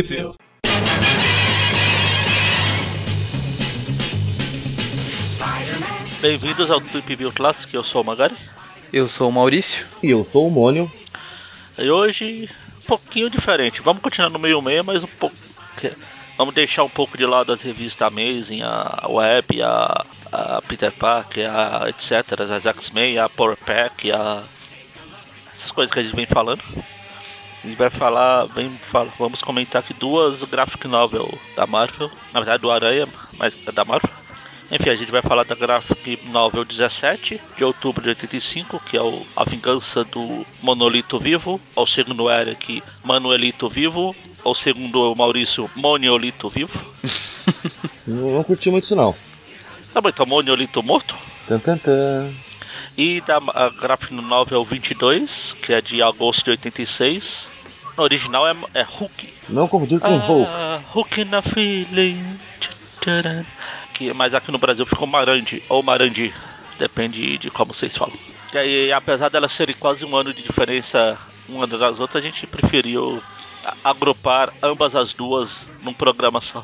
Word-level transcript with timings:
View. 0.00 0.34
Bem-vindos 6.22 6.70
ao 6.70 6.80
Trip 6.80 7.14
View 7.14 7.30
Classic, 7.30 7.74
eu 7.74 7.84
sou 7.84 8.00
o 8.00 8.04
Magari. 8.04 8.34
Eu 8.90 9.06
sou 9.06 9.28
o 9.28 9.32
Maurício. 9.32 9.84
E 10.02 10.08
eu 10.08 10.24
sou 10.24 10.46
o 10.46 10.50
Mônio. 10.50 10.90
E 11.76 11.90
hoje, 11.90 12.48
um 12.78 12.86
pouquinho 12.86 13.28
diferente. 13.28 13.82
Vamos 13.82 14.02
continuar 14.02 14.30
no 14.30 14.38
meio 14.38 14.62
meio, 14.62 14.82
mas 14.82 15.04
um 15.04 15.08
pouco. 15.08 15.36
Vamos 16.38 16.54
deixar 16.54 16.84
um 16.84 16.88
pouco 16.88 17.18
de 17.18 17.26
lado 17.26 17.52
as 17.52 17.60
revistas 17.60 18.06
Amazing, 18.06 18.62
a 18.62 19.06
Web, 19.06 19.62
a, 19.62 20.06
a 20.32 20.62
Peter 20.62 20.90
Parker, 20.90 21.50
a 21.50 21.90
etc, 21.90 22.40
as 22.40 22.64
X-Men, 22.64 23.18
a 23.18 23.28
Power 23.28 23.58
Pack, 23.58 24.10
a 24.10 24.44
essas 25.52 25.70
coisas 25.70 25.92
que 25.92 26.00
a 26.00 26.02
gente 26.02 26.16
vem 26.16 26.24
falando. 26.24 26.62
A 27.62 27.66
gente 27.68 27.78
vai 27.78 27.90
falar, 27.90 28.46
vem 28.46 28.70
fala, 28.80 29.12
vamos 29.16 29.40
comentar 29.40 29.82
aqui 29.82 29.94
duas 29.94 30.42
graphic 30.42 30.88
novel 30.88 31.32
da 31.54 31.64
Marvel, 31.64 32.10
na 32.32 32.40
verdade 32.40 32.60
do 32.60 32.70
Aranha, 32.72 33.06
mas 33.38 33.56
é 33.64 33.70
da 33.70 33.84
Marvel. 33.84 34.10
Enfim, 34.68 34.88
a 34.88 34.96
gente 34.96 35.12
vai 35.12 35.22
falar 35.22 35.44
da 35.44 35.54
graphic 35.54 36.18
novel 36.28 36.64
17 36.64 37.40
de 37.56 37.62
outubro 37.62 38.02
de 38.02 38.08
85, 38.08 38.80
que 38.84 38.96
é 38.96 39.02
o 39.02 39.24
A 39.36 39.44
Vingança 39.44 40.02
do 40.02 40.44
Monolito 40.60 41.20
Vivo, 41.20 41.60
ou 41.76 41.86
segundo 41.86 42.28
Eric, 42.28 42.82
Manuelito 43.04 43.68
Vivo, 43.68 44.16
ou 44.42 44.56
segundo 44.56 45.14
Maurício, 45.14 45.70
Moniolito 45.76 46.48
Vivo. 46.48 46.84
não, 48.04 48.32
não 48.32 48.42
curti 48.42 48.70
muito 48.70 48.84
isso 48.84 48.96
não. 48.96 49.14
Tá 49.94 50.00
bom, 50.00 50.08
então 50.08 50.26
Moniolito 50.26 50.82
morto? 50.82 51.14
Tan, 51.46 51.60
tan, 51.60 51.78
tan. 51.78 52.32
E 52.98 53.20
da 53.20 53.36
a 53.36 53.68
graphic 53.68 54.12
novel 54.14 54.64
22, 54.64 55.54
que 55.62 55.72
é 55.72 55.80
de 55.80 56.02
agosto 56.02 56.44
de 56.44 56.50
86. 56.52 57.51
No 58.02 58.06
original 58.06 58.48
é, 58.48 58.56
é 58.74 58.82
Hulk. 58.82 59.32
Não 59.48 59.68
confundir 59.68 60.00
com 60.00 60.16
Hulk. 60.16 60.50
Ah, 60.50 60.80
Hulk 60.90 61.24
na 61.26 61.40
feeling. 61.40 62.20
Que, 63.94 64.12
mas 64.12 64.34
aqui 64.34 64.50
no 64.50 64.58
Brasil 64.58 64.84
ficou 64.84 65.06
Marandi 65.06 65.62
ou 65.68 65.84
Marandi. 65.84 66.34
Depende 66.80 67.38
de 67.38 67.48
como 67.48 67.72
vocês 67.72 67.96
falam. 67.96 68.16
E 68.52 68.58
aí, 68.58 68.92
apesar 68.92 69.28
delas 69.28 69.52
serem 69.52 69.76
quase 69.78 70.04
um 70.04 70.16
ano 70.16 70.34
de 70.34 70.42
diferença 70.42 71.16
uma 71.48 71.64
das 71.64 72.00
outras, 72.00 72.16
a 72.16 72.26
gente 72.26 72.44
preferiu 72.44 73.22
agrupar 73.84 74.52
ambas 74.60 74.96
as 74.96 75.12
duas 75.12 75.64
num 75.80 75.94
programa 75.94 76.40
só. 76.40 76.60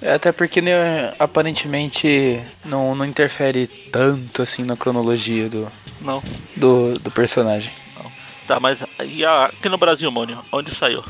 É, 0.00 0.14
até 0.14 0.32
porque 0.32 0.62
né, 0.62 1.12
aparentemente 1.18 2.40
não, 2.64 2.94
não 2.94 3.04
interfere 3.04 3.66
tanto 3.66 4.40
assim 4.40 4.64
na 4.64 4.76
cronologia 4.76 5.50
do, 5.50 5.70
não. 6.00 6.22
do, 6.56 6.98
do 6.98 7.10
personagem. 7.10 7.72
Tá, 8.46 8.60
mas 8.60 8.82
e 9.04 9.24
a, 9.24 9.46
aqui 9.46 9.68
no 9.68 9.76
Brasil, 9.76 10.10
Mônio, 10.10 10.38
onde 10.52 10.72
saiu? 10.72 11.02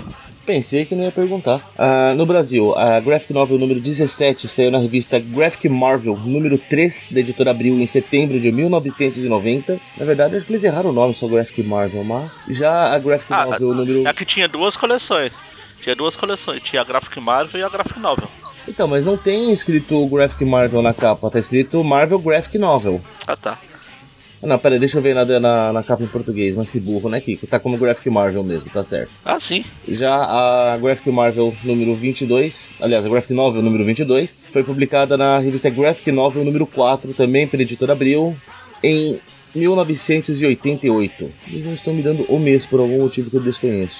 Pensei 0.46 0.84
que 0.86 0.94
não 0.94 1.04
ia 1.04 1.12
perguntar. 1.12 1.56
Uh, 1.76 2.14
no 2.14 2.24
Brasil, 2.24 2.72
a 2.78 3.00
Graphic 3.00 3.32
Novel 3.32 3.58
número 3.58 3.80
17 3.80 4.46
saiu 4.46 4.70
na 4.70 4.78
revista 4.78 5.18
Graphic 5.18 5.68
Marvel 5.68 6.16
número 6.16 6.56
3 6.56 7.10
da 7.12 7.20
editora 7.20 7.50
Abril 7.50 7.78
em 7.80 7.86
setembro 7.86 8.40
de 8.40 8.52
1990. 8.52 9.80
Na 9.98 10.04
verdade, 10.04 10.36
acho 10.36 10.46
que 10.46 10.52
eles 10.52 10.62
erraram 10.62 10.90
o 10.90 10.92
nome, 10.92 11.14
só 11.14 11.26
Graphic 11.26 11.62
Marvel, 11.64 12.04
mas 12.04 12.32
já 12.48 12.94
a 12.94 12.98
Graphic 12.98 13.32
ah, 13.32 13.44
Novel 13.44 13.74
número. 13.74 14.08
É 14.08 14.12
que 14.12 14.24
tinha 14.24 14.46
duas 14.46 14.76
coleções. 14.76 15.34
Tinha 15.82 15.96
duas 15.96 16.16
coleções, 16.16 16.62
tinha 16.62 16.80
a 16.80 16.84
Graphic 16.84 17.18
Marvel 17.20 17.60
e 17.60 17.64
a 17.64 17.68
Graphic 17.68 17.98
Novel. 17.98 18.28
Então, 18.68 18.88
mas 18.88 19.04
não 19.04 19.16
tem 19.16 19.52
escrito 19.52 20.06
Graphic 20.06 20.44
Marvel 20.44 20.80
na 20.80 20.94
capa, 20.94 21.30
tá 21.30 21.38
escrito 21.38 21.82
Marvel 21.84 22.18
Graphic 22.18 22.56
Novel. 22.56 23.00
Ah, 23.26 23.36
tá. 23.36 23.58
Não, 24.46 24.58
pera, 24.60 24.78
deixa 24.78 24.98
eu 24.98 25.02
ver 25.02 25.12
na, 25.12 25.24
na, 25.24 25.72
na, 25.72 25.82
capa 25.82 26.04
em 26.04 26.06
português, 26.06 26.54
mas 26.54 26.70
que 26.70 26.78
burro, 26.78 27.08
né, 27.08 27.20
Kiko? 27.20 27.48
Tá 27.48 27.58
como 27.58 27.76
Graphic 27.76 28.08
Marvel 28.08 28.44
mesmo, 28.44 28.70
tá 28.70 28.84
certo. 28.84 29.10
Ah, 29.24 29.40
sim. 29.40 29.64
Já 29.88 30.14
a 30.14 30.78
Graphic 30.78 31.10
Marvel 31.10 31.52
número 31.64 31.96
22, 31.96 32.70
aliás, 32.80 33.04
a 33.04 33.08
Graphic 33.08 33.32
Novel 33.32 33.60
número 33.60 33.84
22, 33.84 34.44
foi 34.52 34.62
publicada 34.62 35.16
na 35.16 35.38
revista 35.38 35.68
Graphic 35.68 36.12
Novel 36.12 36.44
número 36.44 36.64
4, 36.64 37.12
também 37.14 37.48
pela 37.48 37.64
editora 37.64 37.92
Abril, 37.92 38.36
em 38.84 39.20
1988. 39.52 41.32
Eles 41.48 41.64
não 41.64 41.74
estão 41.74 41.92
me 41.92 42.02
dando 42.02 42.22
o 42.28 42.38
mês 42.38 42.64
por 42.64 42.78
algum 42.78 43.00
motivo 43.00 43.28
que 43.28 43.36
eu 43.36 43.42
desconheço. 43.42 43.96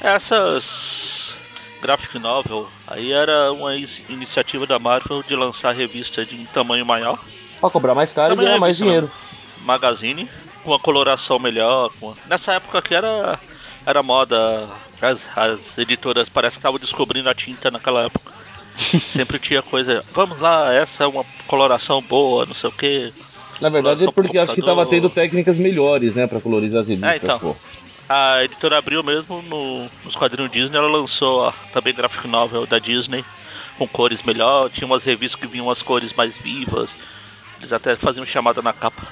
Essas 0.00 1.36
graphic 1.80 2.18
novel 2.18 2.68
aí 2.86 3.12
era 3.12 3.52
uma 3.52 3.76
iniciativa 4.08 4.66
da 4.66 4.78
Marvel 4.80 5.22
de 5.22 5.36
lançar 5.36 5.72
revista 5.72 6.24
de 6.24 6.36
tamanho 6.46 6.84
maior. 6.84 7.22
Pra 7.60 7.70
cobrar 7.70 7.94
mais 7.94 8.12
caro 8.12 8.30
Também 8.30 8.44
e 8.44 8.48
ganhar 8.48 8.60
mais 8.60 8.76
dinheiro. 8.76 9.10
Magazine, 9.64 10.28
com 10.62 10.70
uma 10.70 10.78
coloração 10.78 11.38
melhor. 11.38 11.90
Uma... 12.00 12.14
Nessa 12.28 12.52
época 12.54 12.82
que 12.82 12.94
era, 12.94 13.38
era 13.86 14.02
moda, 14.02 14.68
as, 15.00 15.28
as 15.36 15.78
editoras 15.78 16.28
parece 16.28 16.56
que 16.56 16.60
estavam 16.60 16.78
descobrindo 16.78 17.28
a 17.28 17.34
tinta 17.34 17.70
naquela 17.70 18.04
época. 18.04 18.32
Sempre 18.76 19.38
tinha 19.38 19.62
coisa, 19.62 20.04
vamos 20.12 20.38
lá, 20.38 20.72
essa 20.72 21.04
é 21.04 21.06
uma 21.06 21.24
coloração 21.46 22.00
boa, 22.00 22.46
não 22.46 22.54
sei 22.54 22.70
o 22.70 22.72
que. 22.72 23.12
Na 23.60 23.68
verdade 23.68 24.06
é 24.06 24.10
porque 24.10 24.38
acho 24.38 24.54
que 24.54 24.62
tava 24.62 24.86
tendo 24.86 25.10
técnicas 25.10 25.58
melhores, 25.58 26.14
né, 26.14 26.28
pra 26.28 26.40
colorizar 26.40 26.80
as 26.80 26.88
revistas, 26.88 27.12
é, 27.12 27.16
então. 27.16 27.38
pô. 27.38 27.56
A 28.08 28.42
editora 28.44 28.78
abriu 28.78 29.02
mesmo 29.02 29.42
no, 29.42 29.86
nos 30.04 30.14
quadrinhos 30.14 30.50
Disney, 30.50 30.78
ela 30.78 30.88
lançou 30.88 31.46
a, 31.46 31.52
também 31.72 31.92
graphic 31.92 32.26
novel 32.26 32.66
da 32.66 32.78
Disney 32.78 33.24
com 33.78 33.86
cores 33.86 34.22
melhor, 34.22 34.68
tinha 34.70 34.86
umas 34.86 35.04
revistas 35.04 35.40
que 35.40 35.46
vinham 35.46 35.70
as 35.70 35.80
cores 35.80 36.12
mais 36.12 36.36
vivas, 36.36 36.96
eles 37.58 37.72
até 37.72 37.94
faziam 37.96 38.26
chamada 38.26 38.60
na 38.60 38.72
capa. 38.72 39.06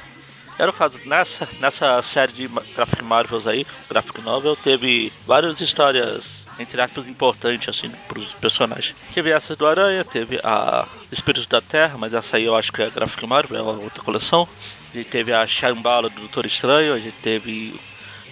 Era 0.58 0.70
o 0.70 0.74
caso, 0.74 0.98
nessa, 1.04 1.48
nessa 1.60 2.00
série 2.02 2.32
de 2.32 2.48
graphic 2.74 3.04
marvels 3.04 3.46
aí, 3.46 3.66
graphic 3.88 4.22
novel, 4.22 4.56
teve 4.56 5.12
várias 5.26 5.60
histórias, 5.60 6.46
entre 6.58 6.80
aspas, 6.80 7.06
importantes, 7.06 7.68
assim, 7.68 7.90
pros 8.08 8.32
personagens. 8.32 8.96
Teve 9.12 9.30
essa 9.30 9.54
do 9.54 9.66
Aranha, 9.66 10.02
teve 10.02 10.40
a 10.42 10.88
Espíritos 11.12 11.46
da 11.46 11.60
Terra, 11.60 11.96
mas 11.98 12.14
essa 12.14 12.38
aí 12.38 12.44
eu 12.44 12.56
acho 12.56 12.72
que 12.72 12.82
é 12.82 12.88
graphic 12.88 13.26
marvel, 13.26 13.58
é 13.58 13.62
outra 13.62 14.02
coleção. 14.02 14.48
A 14.92 14.96
gente 14.96 15.10
teve 15.10 15.32
a 15.32 15.46
Shambhala 15.46 16.08
do 16.08 16.20
Doutor 16.20 16.46
Estranho, 16.46 16.94
a 16.94 16.98
gente 16.98 17.16
teve 17.22 17.78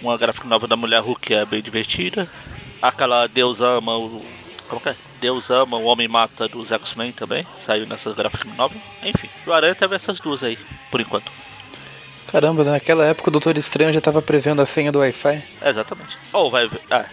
uma 0.01 0.17
gráfica 0.17 0.47
nova 0.47 0.67
da 0.67 0.75
Mulher 0.75 1.01
Hulk 1.01 1.21
que 1.21 1.33
é 1.33 1.45
bem 1.45 1.61
divertida. 1.61 2.27
Aquela 2.81 3.27
Deus 3.27 3.61
ama 3.61 3.95
o. 3.97 4.25
Como 4.67 4.81
que 4.81 4.89
é? 4.89 4.95
Deus 5.21 5.49
ama, 5.49 5.77
o 5.77 5.83
Homem 5.83 6.07
Mata 6.07 6.47
dos 6.47 6.71
X-Men 6.71 7.11
também. 7.11 7.45
Saiu 7.55 7.85
nessas 7.85 8.15
gráficas 8.15 8.51
novas. 8.55 8.77
Enfim, 9.03 9.29
o 9.45 9.53
Aranha 9.53 9.75
teve 9.75 9.95
essas 9.95 10.19
duas 10.19 10.43
aí, 10.43 10.57
por 10.89 10.99
enquanto. 10.99 11.31
Caramba, 12.27 12.63
naquela 12.63 13.05
época 13.05 13.29
o 13.29 13.31
Doutor 13.31 13.57
Estranho 13.57 13.93
já 13.93 13.99
estava 13.99 14.21
prevendo 14.21 14.61
a 14.61 14.65
senha 14.65 14.91
do 14.91 14.99
Wi-Fi. 14.99 15.43
exatamente. 15.63 16.17
Ou 16.33 16.47
oh, 16.47 16.49
vai. 16.49 16.69
Ah, 16.89 17.05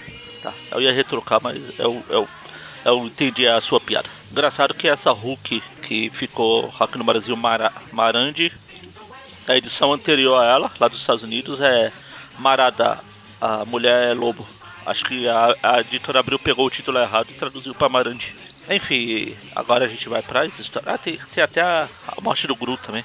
tá. 0.43 0.53
Eu 0.71 0.81
ia 0.81 0.93
retrucar, 0.93 1.41
mas 1.43 1.61
eu, 1.79 2.03
eu, 2.09 2.29
eu 2.85 3.07
entendi 3.07 3.47
a 3.47 3.61
sua 3.61 3.81
piada. 3.81 4.09
Engraçado 4.31 4.75
que 4.75 4.89
essa 4.89 5.11
Hulk 5.13 5.63
que 5.83 6.11
ficou 6.11 6.73
aqui 6.81 6.97
no 6.97 7.05
Brasil 7.05 7.37
Mara, 7.37 7.73
Marandi, 7.93 8.53
a 9.47 9.57
edição 9.57 9.93
anterior 9.93 10.43
a 10.43 10.47
ela, 10.47 10.71
lá 10.81 10.89
dos 10.89 11.01
Estados 11.01 11.23
Unidos, 11.23 11.61
é 11.61 11.93
Marada, 12.39 12.99
a 13.41 13.65
mulher 13.65 14.11
é 14.11 14.15
lobo. 14.15 14.47
Acho 14.87 15.05
que 15.05 15.29
a, 15.29 15.55
a 15.63 15.81
editora 15.81 16.21
Abril 16.21 16.39
pegou 16.39 16.67
o 16.67 16.71
título 16.71 16.99
errado 16.99 17.29
e 17.31 17.35
traduziu 17.35 17.75
para 17.75 17.89
Marandi. 17.89 18.35
Enfim, 18.71 19.37
agora 19.55 19.85
a 19.85 19.89
gente 19.89 20.09
vai 20.09 20.23
pra 20.23 20.47
história. 20.47 20.93
Ah, 20.93 20.99
tem, 20.99 21.19
tem 21.33 21.43
até 21.43 21.61
a, 21.61 21.89
a 22.09 22.21
morte 22.21 22.47
do 22.47 22.57
Gru 22.57 22.77
também. 22.77 23.05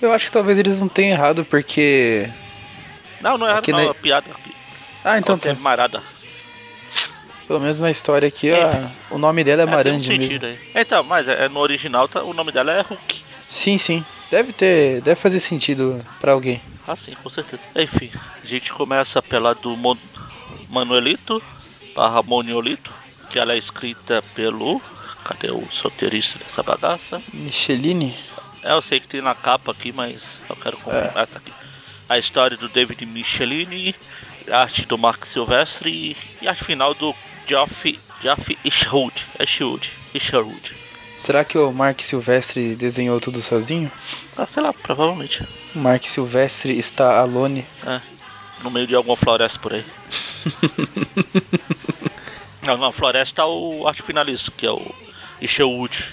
Eu 0.00 0.12
acho 0.12 0.26
que 0.26 0.32
talvez 0.32 0.58
eles 0.58 0.80
não 0.80 0.88
tenham 0.88 1.12
errado 1.12 1.44
porque. 1.44 2.28
Não, 3.20 3.36
não 3.36 3.46
é 3.46 3.50
errado, 3.50 3.68
não, 3.68 3.78
na... 3.78 3.90
é 3.90 3.94
piada. 3.94 4.30
Ah, 5.04 5.18
então 5.18 5.38
tem. 5.38 5.54
Marada. 5.54 6.02
Pelo 7.46 7.60
menos 7.60 7.80
na 7.80 7.90
história 7.90 8.28
aqui, 8.28 8.52
a... 8.52 8.90
o 9.10 9.18
nome 9.18 9.42
dela 9.42 9.62
é, 9.62 9.64
é 9.64 9.66
Marandi 9.66 10.12
um 10.12 10.18
mesmo. 10.18 10.46
Aí. 10.46 10.58
Então, 10.74 11.02
mas 11.02 11.26
é, 11.26 11.48
no 11.48 11.58
original 11.60 12.06
tá, 12.08 12.22
o 12.22 12.32
nome 12.32 12.52
dela 12.52 12.72
é 12.72 12.80
Hulk. 12.80 13.22
Sim, 13.48 13.76
sim. 13.76 14.04
Deve 14.30 14.52
ter. 14.52 15.00
Deve 15.02 15.20
fazer 15.20 15.40
sentido 15.40 16.04
para 16.20 16.32
alguém. 16.32 16.62
Ah, 16.86 16.96
sim, 16.96 17.14
com 17.22 17.28
certeza. 17.28 17.64
Enfim, 17.76 18.10
a 18.42 18.46
gente 18.46 18.72
começa 18.72 19.20
pela 19.20 19.54
do 19.54 19.76
Mon 19.76 19.96
Manuelito 20.68 21.42
barra 21.94 22.22
Moniolito, 22.22 22.90
que 23.28 23.38
ela 23.38 23.52
é 23.52 23.58
escrita 23.58 24.22
pelo. 24.34 24.80
Cadê 25.24 25.50
o 25.50 25.66
solteirista 25.70 26.38
dessa 26.38 26.62
bagaça? 26.62 27.20
Micheline? 27.32 28.16
É, 28.62 28.72
eu 28.72 28.82
sei 28.82 29.00
que 29.00 29.08
tem 29.08 29.20
na 29.20 29.34
capa 29.34 29.72
aqui, 29.72 29.92
mas 29.92 30.36
eu 30.48 30.56
quero 30.56 30.76
confirmar. 30.78 31.24
É. 31.24 31.26
Tá 31.26 31.38
aqui. 31.38 31.52
A 32.08 32.18
história 32.18 32.56
do 32.56 32.68
David 32.68 33.06
Michelini, 33.06 33.94
arte 34.50 34.84
do 34.84 34.98
Mark 34.98 35.24
Silvestre 35.24 36.16
e 36.42 36.48
a 36.48 36.54
final 36.54 36.94
do 36.94 37.14
Geoff, 37.46 37.98
Geoff 38.20 38.58
Isherwood. 38.64 39.26
Isherwood. 39.38 39.90
Isherwood. 40.14 40.76
Será 41.16 41.44
que 41.44 41.58
o 41.58 41.70
Mark 41.70 42.00
Silvestre 42.00 42.74
desenhou 42.74 43.20
tudo 43.20 43.40
sozinho? 43.40 43.92
Ah, 44.36 44.46
sei 44.46 44.62
lá, 44.62 44.72
provavelmente. 44.72 45.46
Mark 45.74 46.02
Silvestre 46.04 46.78
está 46.78 47.20
alone. 47.20 47.66
É, 47.86 48.00
no 48.62 48.70
meio 48.70 48.86
de 48.86 48.94
alguma 48.94 49.16
floresta 49.16 49.58
por 49.58 49.74
aí. 49.74 49.84
não, 52.66 52.78
na 52.78 52.90
floresta 52.90 53.44
o 53.44 53.86
arte 53.86 54.02
finalista, 54.02 54.50
que 54.56 54.66
é 54.66 54.70
o 54.70 54.94
Isherwood. 55.40 56.04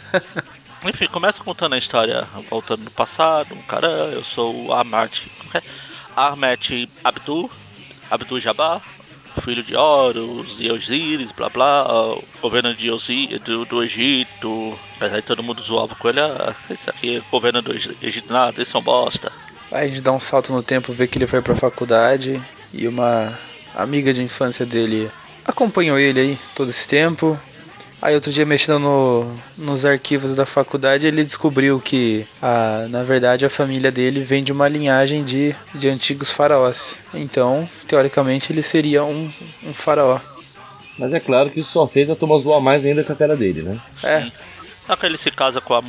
Enfim, 0.84 1.06
começa 1.06 1.42
contando 1.42 1.74
a 1.74 1.78
história, 1.78 2.26
voltando 2.50 2.82
no 2.82 2.90
passado, 2.90 3.54
um 3.54 3.62
cara, 3.62 3.86
eu 4.12 4.24
sou 4.24 4.66
o 4.66 4.72
Ahmed, 4.72 5.30
é? 5.54 5.62
Ahmed 6.16 6.88
Abdul, 7.04 7.50
Abdul 8.10 8.40
Jabbar, 8.40 8.82
filho 9.40 9.62
de 9.62 9.76
Horus 9.76 10.56
e 10.58 10.70
Osíris, 10.70 11.30
blá 11.30 11.48
blá, 11.48 11.86
governo 12.40 12.74
de 12.74 12.90
Osí, 12.90 13.38
do, 13.44 13.64
do 13.64 13.82
Egito. 13.82 14.78
Mas 15.00 15.14
aí 15.14 15.22
todo 15.22 15.42
mundo 15.42 15.62
zoava 15.62 15.94
com 15.94 16.08
ele, 16.08 16.20
ah, 16.20 16.54
isso 16.68 16.90
aqui 16.90 17.18
é 17.18 17.22
governo 17.30 17.62
do 17.62 17.72
Egito, 17.72 18.32
nada, 18.32 18.58
eles 18.58 18.68
são 18.68 18.82
bosta. 18.82 19.32
Aí 19.70 19.86
a 19.86 19.88
gente 19.88 20.02
dá 20.02 20.12
um 20.12 20.20
salto 20.20 20.52
no 20.52 20.62
tempo, 20.62 20.92
vê 20.92 21.06
que 21.06 21.16
ele 21.16 21.26
foi 21.26 21.40
pra 21.40 21.54
faculdade 21.54 22.42
e 22.74 22.88
uma 22.88 23.38
amiga 23.74 24.12
de 24.12 24.20
infância 24.20 24.66
dele 24.66 25.10
acompanhou 25.44 25.98
ele 25.98 26.20
aí 26.20 26.38
todo 26.54 26.70
esse 26.70 26.86
tempo. 26.86 27.38
Aí 28.02 28.16
outro 28.16 28.32
dia 28.32 28.44
mexendo 28.44 28.80
no, 28.80 29.32
nos 29.56 29.84
arquivos 29.84 30.34
da 30.34 30.44
faculdade 30.44 31.06
ele 31.06 31.24
descobriu 31.24 31.78
que 31.78 32.26
a, 32.42 32.86
na 32.90 33.04
verdade 33.04 33.46
a 33.46 33.50
família 33.50 33.92
dele 33.92 34.24
vem 34.24 34.42
de 34.42 34.50
uma 34.50 34.66
linhagem 34.66 35.22
de, 35.22 35.54
de 35.72 35.88
antigos 35.88 36.28
faraós. 36.28 36.98
Então, 37.14 37.68
teoricamente, 37.86 38.52
ele 38.52 38.62
seria 38.62 39.04
um, 39.04 39.30
um 39.64 39.72
faraó. 39.72 40.18
Mas 40.98 41.12
é 41.12 41.20
claro 41.20 41.48
que 41.50 41.60
isso 41.60 41.70
só 41.70 41.86
fez 41.86 42.10
a 42.10 42.16
turma 42.16 42.36
zoar 42.40 42.60
mais 42.60 42.84
ainda 42.84 43.04
com 43.04 43.12
a 43.12 43.16
cara 43.16 43.36
dele, 43.36 43.62
né? 43.62 43.80
É. 44.02 44.22
Sim. 44.22 44.32
Só 44.86 44.96
que 44.96 45.06
ele 45.06 45.16
se 45.16 45.30
casa 45.30 45.60
com 45.60 45.74
a, 45.74 45.80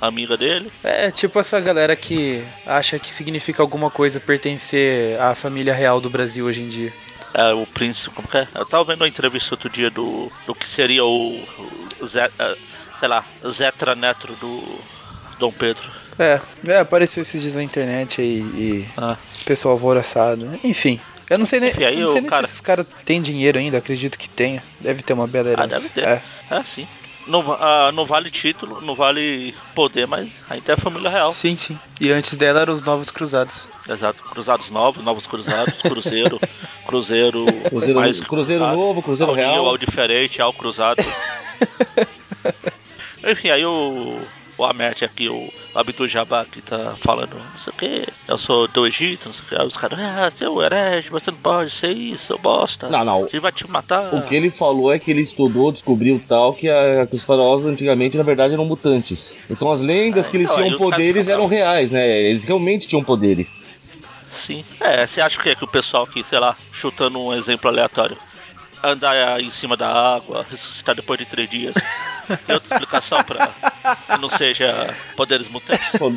a 0.00 0.06
amiga 0.06 0.36
dele. 0.36 0.72
É 0.82 1.10
tipo 1.10 1.38
essa 1.38 1.60
galera 1.60 1.94
que 1.94 2.42
acha 2.66 2.98
que 2.98 3.12
significa 3.12 3.62
alguma 3.62 3.90
coisa 3.90 4.18
pertencer 4.18 5.20
à 5.20 5.34
família 5.34 5.74
real 5.74 6.00
do 6.00 6.08
Brasil 6.08 6.46
hoje 6.46 6.62
em 6.62 6.68
dia. 6.68 6.92
É, 7.34 7.52
o 7.54 7.66
príncipe, 7.66 8.14
como 8.14 8.28
é? 8.34 8.46
Eu 8.54 8.66
tava 8.66 8.84
vendo 8.84 9.02
uma 9.02 9.08
entrevista 9.08 9.54
outro 9.54 9.70
dia 9.70 9.90
do, 9.90 10.30
do 10.46 10.54
que 10.54 10.66
seria 10.68 11.04
o, 11.04 11.42
o 12.00 12.06
Zé, 12.06 12.30
é, 12.38 12.56
sei 12.98 13.08
lá, 13.08 13.24
Zetra 13.48 13.94
Neto 13.94 14.34
do 14.34 14.78
Dom 15.38 15.50
Pedro. 15.50 15.88
É, 16.18 16.40
é, 16.68 16.78
apareceu 16.78 17.22
esses 17.22 17.40
dias 17.40 17.54
na 17.54 17.62
internet 17.62 18.20
aí 18.20 18.38
e 18.40 18.88
Ah, 18.98 19.16
pessoal 19.46 19.72
alvoroçado. 19.72 20.60
Enfim, 20.62 21.00
eu 21.30 21.38
não 21.38 21.46
sei 21.46 21.58
nem, 21.58 21.70
Enfim, 21.70 21.84
aí 21.84 22.00
não 22.00 22.08
sei 22.08 22.20
nem 22.20 22.28
cara- 22.30 22.46
se 22.46 22.52
esses 22.52 22.60
caras 22.60 22.86
têm 23.04 23.22
dinheiro 23.22 23.58
ainda, 23.58 23.78
acredito 23.78 24.18
que 24.18 24.28
tenha. 24.28 24.62
Deve 24.78 25.02
ter 25.02 25.14
uma 25.14 25.26
bela 25.26 25.48
ah 25.48 25.52
herança. 25.52 25.76
deve 25.80 25.88
ter. 25.88 26.04
É. 26.06 26.22
É, 26.50 26.62
sim. 26.62 26.86
Não, 27.26 27.52
ah, 27.52 27.92
não 27.92 28.04
vale 28.04 28.30
título, 28.30 28.80
não 28.80 28.94
vale 28.96 29.54
poder, 29.74 30.06
mas 30.08 30.28
ainda 30.50 30.72
é 30.72 30.76
família 30.76 31.08
real. 31.08 31.32
Sim, 31.32 31.56
sim. 31.56 31.78
E 32.00 32.10
antes 32.10 32.36
dela 32.36 32.60
eram 32.60 32.72
os 32.72 32.82
novos 32.82 33.10
cruzados. 33.12 33.68
Exato. 33.88 34.22
Cruzados 34.24 34.70
novos, 34.70 35.04
novos 35.04 35.24
cruzados, 35.26 35.74
cruzeiro, 35.82 36.40
cruzeiro, 36.86 37.46
Cruzeiro- 37.68 38.00
mais 38.00 38.20
cruzeiro 38.20 38.62
cruzado, 38.64 38.76
novo, 38.76 39.02
cruzeiro 39.02 39.30
ao 39.30 39.36
real. 39.36 39.66
Ao 39.66 39.78
diferente, 39.78 40.42
ao 40.42 40.52
cruzado. 40.52 41.02
Enfim, 43.24 43.50
aí 43.50 43.64
o, 43.64 44.18
o 44.62 44.66
Amet 44.66 45.04
aqui, 45.04 45.28
o 45.28 45.52
Abdul 45.74 46.08
Jabbar 46.08 46.46
que 46.46 46.60
tá 46.62 46.94
falando, 47.00 47.34
não 47.34 47.58
sei 47.58 47.72
o 47.72 47.76
que, 47.76 48.06
eu 48.28 48.38
sou 48.38 48.66
do 48.68 48.86
Egito, 48.86 49.26
não 49.26 49.32
sei 49.34 49.44
o 49.44 49.48
que. 49.48 49.54
Aí 49.56 49.66
os 49.66 49.76
caras, 49.76 49.98
ah, 50.00 50.30
seu 50.30 50.62
herege, 50.62 51.10
você 51.10 51.30
não 51.30 51.38
pode 51.38 51.70
ser 51.70 51.92
isso, 51.92 52.26
seu 52.26 52.38
bosta. 52.38 52.88
Não, 52.88 53.04
não. 53.04 53.26
Ele 53.28 53.40
vai 53.40 53.52
te 53.52 53.68
matar. 53.70 54.14
O 54.14 54.22
que 54.22 54.34
ele 54.34 54.50
falou 54.50 54.92
é 54.92 54.98
que 54.98 55.10
ele 55.10 55.20
estudou, 55.22 55.70
descobriu 55.72 56.22
tal, 56.26 56.54
que, 56.54 56.68
a- 56.68 57.06
que 57.06 57.16
os 57.16 57.22
faraós 57.24 57.64
antigamente, 57.66 58.16
na 58.16 58.22
verdade, 58.22 58.54
eram 58.54 58.64
mutantes. 58.64 59.34
Então 59.50 59.70
as 59.70 59.80
lendas 59.80 60.26
Ah, 60.26 60.30
que 60.30 60.36
eles 60.36 60.50
então, 60.50 60.62
tinham 60.62 60.78
poderes 60.78 61.28
eram 61.28 61.46
reais, 61.46 61.90
né? 61.90 62.08
Eles 62.22 62.44
realmente 62.44 62.86
tinham 62.88 63.02
poderes. 63.04 63.58
Sim. 64.30 64.64
É, 64.80 65.06
você 65.06 65.20
acha 65.20 65.40
que, 65.40 65.50
é 65.50 65.54
que 65.54 65.64
o 65.64 65.68
pessoal 65.68 66.06
que, 66.06 66.24
sei 66.24 66.38
lá, 66.38 66.56
chutando 66.72 67.20
um 67.20 67.34
exemplo 67.34 67.68
aleatório, 67.68 68.16
andar 68.82 69.40
em 69.40 69.50
cima 69.50 69.76
da 69.76 69.88
água, 69.88 70.46
ressuscitar 70.50 70.94
depois 70.94 71.18
de 71.18 71.26
três 71.26 71.48
dias, 71.48 71.74
tem 72.46 72.54
outra 72.54 72.74
explicação 72.74 73.22
pra 73.24 73.48
que 74.10 74.20
não 74.20 74.28
seja 74.28 74.94
poderes 75.16 75.48
mutantes? 75.48 75.88
Pô, 75.98 76.12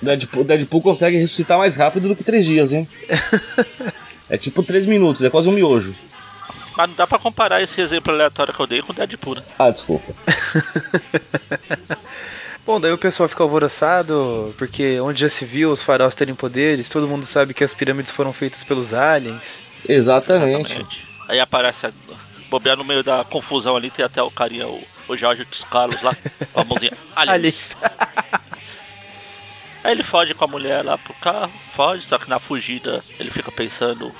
Deadpool, 0.00 0.44
Deadpool 0.44 0.82
consegue 0.82 1.18
ressuscitar 1.18 1.58
mais 1.58 1.76
rápido 1.76 2.08
do 2.08 2.16
que 2.16 2.24
três 2.24 2.44
dias, 2.44 2.72
hein? 2.72 2.88
É 4.28 4.36
tipo 4.36 4.62
três 4.62 4.86
minutos, 4.86 5.22
é 5.22 5.30
quase 5.30 5.48
um 5.48 5.52
miojo. 5.52 5.94
Mas 6.76 6.88
não 6.88 6.96
dá 6.96 7.06
pra 7.06 7.18
comparar 7.18 7.62
esse 7.62 7.80
exemplo 7.80 8.12
aleatório 8.12 8.54
que 8.54 8.60
eu 8.60 8.66
dei 8.66 8.82
com 8.82 8.92
o 8.92 8.94
Deadpool, 8.94 9.36
né? 9.36 9.42
Ah, 9.58 9.70
desculpa. 9.70 10.12
Bom, 12.64 12.80
daí 12.80 12.92
o 12.92 12.98
pessoal 12.98 13.28
fica 13.28 13.42
alvoroçado, 13.42 14.54
porque 14.56 14.98
onde 15.00 15.20
já 15.20 15.28
se 15.28 15.44
viu 15.44 15.70
os 15.72 15.82
faraós 15.82 16.14
terem 16.14 16.34
poderes, 16.34 16.88
todo 16.88 17.08
mundo 17.08 17.24
sabe 17.26 17.52
que 17.52 17.64
as 17.64 17.74
pirâmides 17.74 18.12
foram 18.12 18.32
feitas 18.32 18.62
pelos 18.62 18.94
aliens. 18.94 19.62
Exatamente. 19.86 20.72
Exatamente. 20.72 21.11
Aí 21.32 21.40
aparece, 21.40 21.86
a, 21.86 21.92
bobear 22.50 22.76
no 22.76 22.84
meio 22.84 23.02
da 23.02 23.24
confusão 23.24 23.74
ali, 23.74 23.90
tem 23.90 24.04
até 24.04 24.22
o 24.22 24.30
carinha, 24.30 24.68
o, 24.68 24.84
o 25.08 25.16
Jorge 25.16 25.44
dos 25.46 25.64
Carlos 25.64 26.02
lá, 26.02 26.14
com 26.52 26.60
a 26.60 26.64
mãozinha. 26.64 26.92
Aliens. 27.16 27.74
Aí 29.82 29.92
ele 29.92 30.02
foge 30.02 30.34
com 30.34 30.44
a 30.44 30.48
mulher 30.48 30.84
lá 30.84 30.98
pro 30.98 31.14
carro, 31.14 31.50
foge, 31.70 32.04
só 32.06 32.18
que 32.18 32.28
na 32.28 32.38
fugida 32.38 33.02
ele 33.18 33.30
fica 33.30 33.50
pensando, 33.50 34.12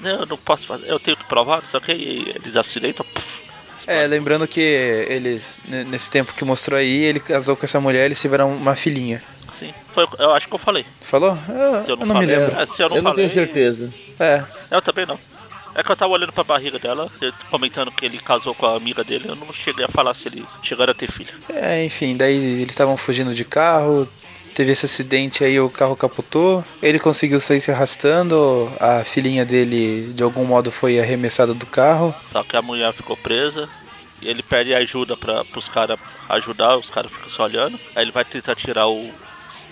"Não, 0.00 0.20
eu 0.20 0.26
não 0.26 0.38
posso 0.38 0.66
fazer, 0.66 0.88
eu 0.90 0.98
tenho 0.98 1.16
que 1.16 1.24
provar, 1.26 1.60
não 1.60 1.68
sei 1.68 1.78
o 1.78 1.82
que, 1.82 1.92
e 1.92 2.32
eles 2.34 2.56
acidentam, 2.56 3.04
puf, 3.14 3.42
É, 3.86 4.06
lembrando 4.06 4.48
que 4.48 4.60
eles, 4.60 5.60
ne- 5.64 5.84
nesse 5.84 6.10
tempo 6.10 6.32
que 6.34 6.42
mostrou 6.44 6.78
aí, 6.78 7.04
ele 7.04 7.20
casou 7.20 7.54
com 7.54 7.64
essa 7.66 7.78
mulher, 7.78 8.06
eles 8.06 8.18
tiveram 8.20 8.50
uma 8.56 8.74
filhinha. 8.74 9.22
assim. 9.48 9.72
Foi, 9.94 10.08
eu 10.18 10.32
acho 10.34 10.48
que 10.48 10.54
eu 10.54 10.58
falei. 10.58 10.84
Falou? 11.02 11.38
Eu, 11.48 11.54
eu 11.54 11.84
eu 11.88 11.96
não, 11.98 12.06
não 12.06 12.14
me 12.16 12.26
falei, 12.26 12.36
lembro. 12.38 12.60
É, 12.60 12.66
se 12.66 12.82
eu 12.82 12.88
não 12.88 12.96
Eu 12.96 13.02
não 13.02 13.10
falei, 13.12 13.28
tenho 13.28 13.46
certeza. 13.46 13.94
É, 14.18 14.42
Eu 14.72 14.80
também 14.82 15.04
não. 15.06 15.18
É 15.76 15.82
que 15.82 15.92
eu 15.92 15.96
tava 15.96 16.14
olhando 16.14 16.32
pra 16.32 16.42
barriga 16.42 16.78
dela, 16.78 17.10
comentando 17.50 17.92
que 17.92 18.06
ele 18.06 18.18
casou 18.18 18.54
com 18.54 18.64
a 18.64 18.74
amiga 18.74 19.04
dele, 19.04 19.28
eu 19.28 19.36
não 19.36 19.52
cheguei 19.52 19.84
a 19.84 19.88
falar 19.88 20.14
se 20.14 20.26
ele 20.26 20.42
chegaram 20.62 20.90
a 20.90 20.94
ter 20.94 21.10
filho. 21.10 21.34
é, 21.52 21.84
enfim, 21.84 22.16
daí 22.16 22.34
eles 22.34 22.70
estavam 22.70 22.96
fugindo 22.96 23.34
de 23.34 23.44
carro, 23.44 24.08
teve 24.54 24.72
esse 24.72 24.86
acidente 24.86 25.44
aí, 25.44 25.60
o 25.60 25.68
carro 25.68 25.94
capotou, 25.94 26.64
ele 26.82 26.98
conseguiu 26.98 27.38
sair 27.38 27.60
se 27.60 27.70
arrastando, 27.70 28.72
a 28.80 29.04
filhinha 29.04 29.44
dele 29.44 30.14
de 30.14 30.22
algum 30.22 30.46
modo 30.46 30.72
foi 30.72 30.98
arremessada 30.98 31.52
do 31.52 31.66
carro. 31.66 32.14
Só 32.32 32.42
que 32.42 32.56
a 32.56 32.62
mulher 32.62 32.94
ficou 32.94 33.14
presa 33.14 33.68
e 34.22 34.28
ele 34.28 34.42
pede 34.42 34.72
ajuda 34.72 35.14
para 35.14 35.44
os 35.54 35.68
caras 35.68 35.98
ajudar, 36.30 36.78
os 36.78 36.88
caras 36.88 37.12
ficam 37.12 37.28
só 37.28 37.44
olhando. 37.44 37.78
Aí 37.94 38.02
ele 38.02 38.12
vai 38.12 38.24
tentar 38.24 38.54
tirar 38.54 38.88
o, 38.88 39.10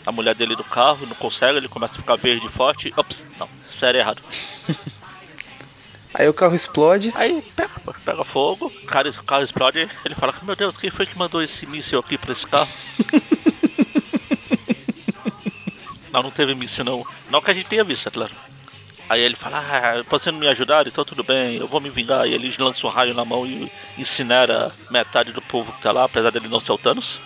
a 0.04 0.12
mulher 0.12 0.34
dele 0.34 0.54
do 0.54 0.64
carro, 0.64 1.06
não 1.06 1.16
consegue, 1.16 1.56
ele 1.56 1.68
começa 1.68 1.94
a 1.94 1.96
ficar 1.96 2.16
verde 2.16 2.46
forte. 2.50 2.92
Ops, 2.94 3.24
não, 3.40 3.48
sério 3.66 4.00
errado. 4.00 4.20
Aí 6.14 6.28
o 6.28 6.34
carro 6.34 6.54
explode, 6.54 7.12
Aí 7.16 7.42
pega, 7.56 7.72
pega 8.04 8.24
fogo, 8.24 8.66
o, 8.66 8.86
cara, 8.86 9.10
o 9.10 9.24
carro 9.24 9.42
explode, 9.42 9.88
ele 10.04 10.14
fala, 10.14 10.32
meu 10.42 10.54
Deus, 10.54 10.76
quem 10.76 10.88
foi 10.88 11.06
que 11.06 11.18
mandou 11.18 11.42
esse 11.42 11.66
míssil 11.66 11.98
aqui 11.98 12.16
pra 12.16 12.30
esse 12.30 12.46
carro? 12.46 12.68
não, 16.12 16.22
não 16.22 16.30
teve 16.30 16.54
míssil 16.54 16.84
não. 16.84 17.04
Não 17.28 17.42
que 17.42 17.50
a 17.50 17.54
gente 17.54 17.66
tenha 17.66 17.82
visto, 17.82 18.06
é 18.06 18.12
claro. 18.12 18.32
Aí 19.08 19.20
ele 19.20 19.36
fala, 19.36 19.58
ah, 19.58 20.02
você 20.08 20.30
não 20.30 20.38
me 20.38 20.48
ajudar, 20.48 20.86
então 20.86 21.04
tudo 21.04 21.22
bem, 21.22 21.56
eu 21.56 21.68
vou 21.68 21.80
me 21.80 21.90
vingar. 21.90 22.26
E 22.26 22.32
ele 22.32 22.54
lança 22.58 22.86
um 22.86 22.90
raio 22.90 23.12
na 23.12 23.24
mão 23.24 23.46
e 23.46 23.70
incinera 23.98 24.72
metade 24.90 25.32
do 25.32 25.42
povo 25.42 25.72
que 25.72 25.82
tá 25.82 25.92
lá, 25.92 26.04
apesar 26.04 26.30
dele 26.30 26.48
não 26.48 26.60
ser 26.60 26.72
o 26.72 26.78
Thanos. 26.78 27.20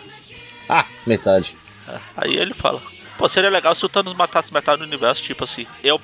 Ah, 0.68 0.84
metade. 1.06 1.56
É, 1.86 1.98
Aí 2.16 2.36
ele 2.36 2.52
fala, 2.52 2.82
pô, 3.16 3.28
seria 3.28 3.50
legal 3.50 3.74
se 3.74 3.86
o 3.86 3.88
Thanos 3.88 4.14
matasse 4.14 4.52
metade 4.52 4.78
do 4.78 4.84
universo, 4.84 5.22
tipo 5.22 5.44
assim, 5.44 5.66
eu, 5.84 6.00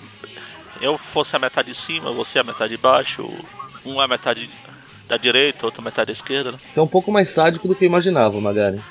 eu 0.85 0.99
fosse 0.99 1.35
a 1.35 1.39
metade 1.39 1.73
de 1.73 1.77
cima, 1.77 2.13
você 2.13 2.39
a 2.39 2.45
metade 2.45 2.77
de 2.77 2.81
baixo, 2.81 3.29
um 3.85 4.01
a 4.01 4.07
metade 4.07 4.51
da 5.09 5.17
direita, 5.17 5.67
outro 5.67 5.81
a 5.81 5.85
metade 5.85 6.07
da 6.07 6.13
esquerda, 6.13 6.53
né? 6.53 6.59
Isso 6.69 6.79
é 6.79 6.83
um 6.83 6.89
pouco 6.89 7.11
mais 7.11 7.29
sádico 7.31 7.67
do 7.67 7.75
que 7.75 7.85
eu 7.85 7.89
imaginava, 7.89 8.41
Magari. 8.41 8.83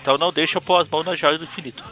Então 0.00 0.16
não 0.16 0.32
deixa 0.32 0.58
eu 0.58 0.62
pôr 0.62 0.80
as 0.80 0.88
mãos 0.88 1.04
na 1.04 1.16
joia 1.16 1.36
do 1.36 1.44
infinito. 1.44 1.82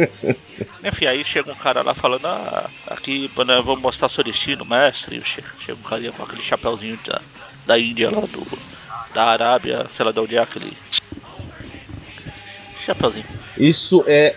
Enfim, 0.84 1.06
aí 1.06 1.24
chega 1.24 1.50
um 1.50 1.54
cara 1.54 1.80
lá 1.80 1.94
falando, 1.94 2.26
ah, 2.26 2.68
aqui 2.86 3.30
né, 3.46 3.62
vamos 3.64 3.80
mostrar 3.80 4.08
seu 4.08 4.22
destino, 4.22 4.64
mestre. 4.64 5.16
E 5.16 5.24
chega, 5.24 5.48
chega 5.58 5.78
um 5.78 5.82
carinha 5.82 6.12
com 6.12 6.22
aquele 6.22 6.42
chapéuzinho 6.42 6.98
da, 7.06 7.20
da 7.66 7.78
Índia 7.78 8.10
lá, 8.10 8.20
do, 8.20 8.46
da 9.14 9.24
Arábia, 9.24 9.86
sei 9.88 10.04
lá 10.04 10.12
de 10.12 10.20
onde 10.20 10.36
é 10.36 10.38
aquele. 10.38 10.76
Chapeuzinho. 12.84 13.26
Isso 13.56 14.04
é 14.06 14.36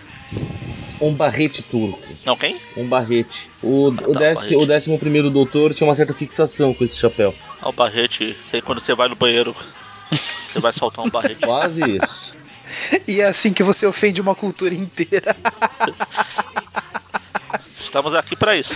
um 0.98 1.12
barrete 1.12 1.62
turco. 1.62 2.13
Não, 2.24 2.36
quem? 2.36 2.60
Um 2.76 2.88
barrete. 2.88 3.50
O, 3.62 3.88
o, 3.88 3.96
tá, 3.96 4.18
décimo, 4.18 4.34
barrete. 4.34 4.56
o 4.56 4.66
décimo 4.66 4.98
primeiro 4.98 5.30
doutor 5.30 5.74
tinha 5.74 5.86
uma 5.86 5.94
certa 5.94 6.14
fixação 6.14 6.72
com 6.72 6.84
esse 6.84 6.96
chapéu. 6.96 7.34
Ah, 7.60 7.68
o 7.68 7.72
barrete. 7.72 8.36
Sei 8.50 8.62
quando 8.62 8.80
você 8.80 8.94
vai 8.94 9.08
no 9.08 9.16
banheiro, 9.16 9.54
você 10.10 10.58
vai 10.58 10.72
soltar 10.72 11.04
um 11.04 11.10
barrete. 11.10 11.40
Quase 11.44 11.82
isso. 11.82 12.32
e 13.06 13.20
é 13.20 13.26
assim 13.26 13.52
que 13.52 13.62
você 13.62 13.86
ofende 13.86 14.20
uma 14.20 14.34
cultura 14.34 14.74
inteira. 14.74 15.36
Estamos 17.76 18.14
aqui 18.14 18.34
pra 18.34 18.56
isso. 18.56 18.74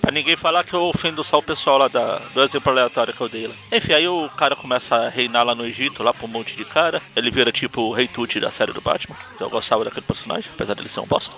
pra 0.00 0.12
ninguém 0.12 0.36
falar 0.36 0.64
que 0.64 0.72
eu 0.72 0.84
ofendo 0.84 1.22
só 1.24 1.38
o 1.38 1.42
pessoal 1.42 1.76
lá 1.76 1.88
da, 1.88 2.18
do 2.32 2.42
exemplo 2.42 2.70
aleatório 2.70 3.12
que 3.12 3.20
eu 3.20 3.28
dei 3.28 3.46
lá. 3.46 3.54
Enfim, 3.72 3.92
aí 3.92 4.08
o 4.08 4.28
cara 4.30 4.56
começa 4.56 4.94
a 4.94 5.08
reinar 5.08 5.44
lá 5.44 5.54
no 5.54 5.66
Egito, 5.66 6.02
lá 6.02 6.14
pra 6.14 6.24
um 6.24 6.28
monte 6.28 6.56
de 6.56 6.64
cara. 6.64 7.02
Ele 7.14 7.30
vira 7.30 7.52
tipo 7.52 7.82
o 7.82 7.92
Rei 7.92 8.08
Tut 8.08 8.40
da 8.40 8.50
série 8.50 8.72
do 8.72 8.80
Batman. 8.80 9.16
que 9.36 9.42
Eu 9.42 9.50
gostava 9.50 9.84
daquele 9.84 10.06
personagem, 10.06 10.50
apesar 10.54 10.74
dele 10.74 10.88
ser 10.88 11.00
um 11.00 11.06
bosta. 11.06 11.36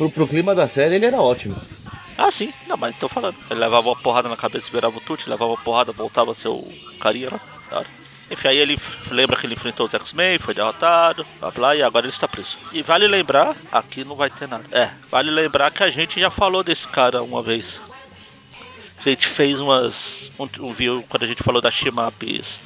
Pro, 0.00 0.10
pro 0.10 0.26
clima 0.26 0.54
da 0.54 0.66
série 0.66 0.94
ele 0.94 1.04
era 1.04 1.20
ótimo. 1.20 1.60
Ah, 2.16 2.30
sim, 2.30 2.54
não, 2.66 2.74
mas 2.78 2.96
tô 2.96 3.06
falando. 3.06 3.36
Ele 3.50 3.60
levava 3.60 3.90
uma 3.90 3.96
porrada 3.96 4.30
na 4.30 4.36
cabeça 4.36 4.70
virava 4.72 4.96
o 4.96 5.00
Tut, 5.00 5.28
levava 5.28 5.52
uma 5.52 5.60
porrada, 5.60 5.92
voltava 5.92 6.30
a 6.30 6.34
ser 6.34 6.48
o 6.48 6.66
carinha 6.98 7.28
lá. 7.32 7.40
Hora. 7.70 7.86
Enfim, 8.30 8.48
aí 8.48 8.56
ele 8.56 8.78
lembra 9.10 9.36
que 9.36 9.44
ele 9.44 9.52
enfrentou 9.52 9.84
os 9.84 9.92
X-Men, 9.92 10.38
foi 10.38 10.54
derrotado, 10.54 11.26
blá 11.38 11.50
blá, 11.50 11.76
e 11.76 11.82
agora 11.82 12.06
ele 12.06 12.14
está 12.14 12.26
preso. 12.26 12.56
E 12.72 12.80
vale 12.80 13.06
lembrar, 13.06 13.54
aqui 13.70 14.02
não 14.02 14.16
vai 14.16 14.30
ter 14.30 14.48
nada. 14.48 14.64
É, 14.72 14.90
vale 15.10 15.30
lembrar 15.30 15.70
que 15.70 15.82
a 15.82 15.90
gente 15.90 16.18
já 16.18 16.30
falou 16.30 16.64
desse 16.64 16.88
cara 16.88 17.22
uma 17.22 17.42
vez. 17.42 17.78
A 18.98 19.02
gente 19.06 19.26
fez 19.26 19.60
umas. 19.60 20.32
Um, 20.38 20.48
um 20.60 20.72
viu 20.72 21.04
quando 21.10 21.24
a 21.24 21.26
gente 21.26 21.42
falou 21.42 21.60
da 21.60 21.70
Shimaps 21.70 22.62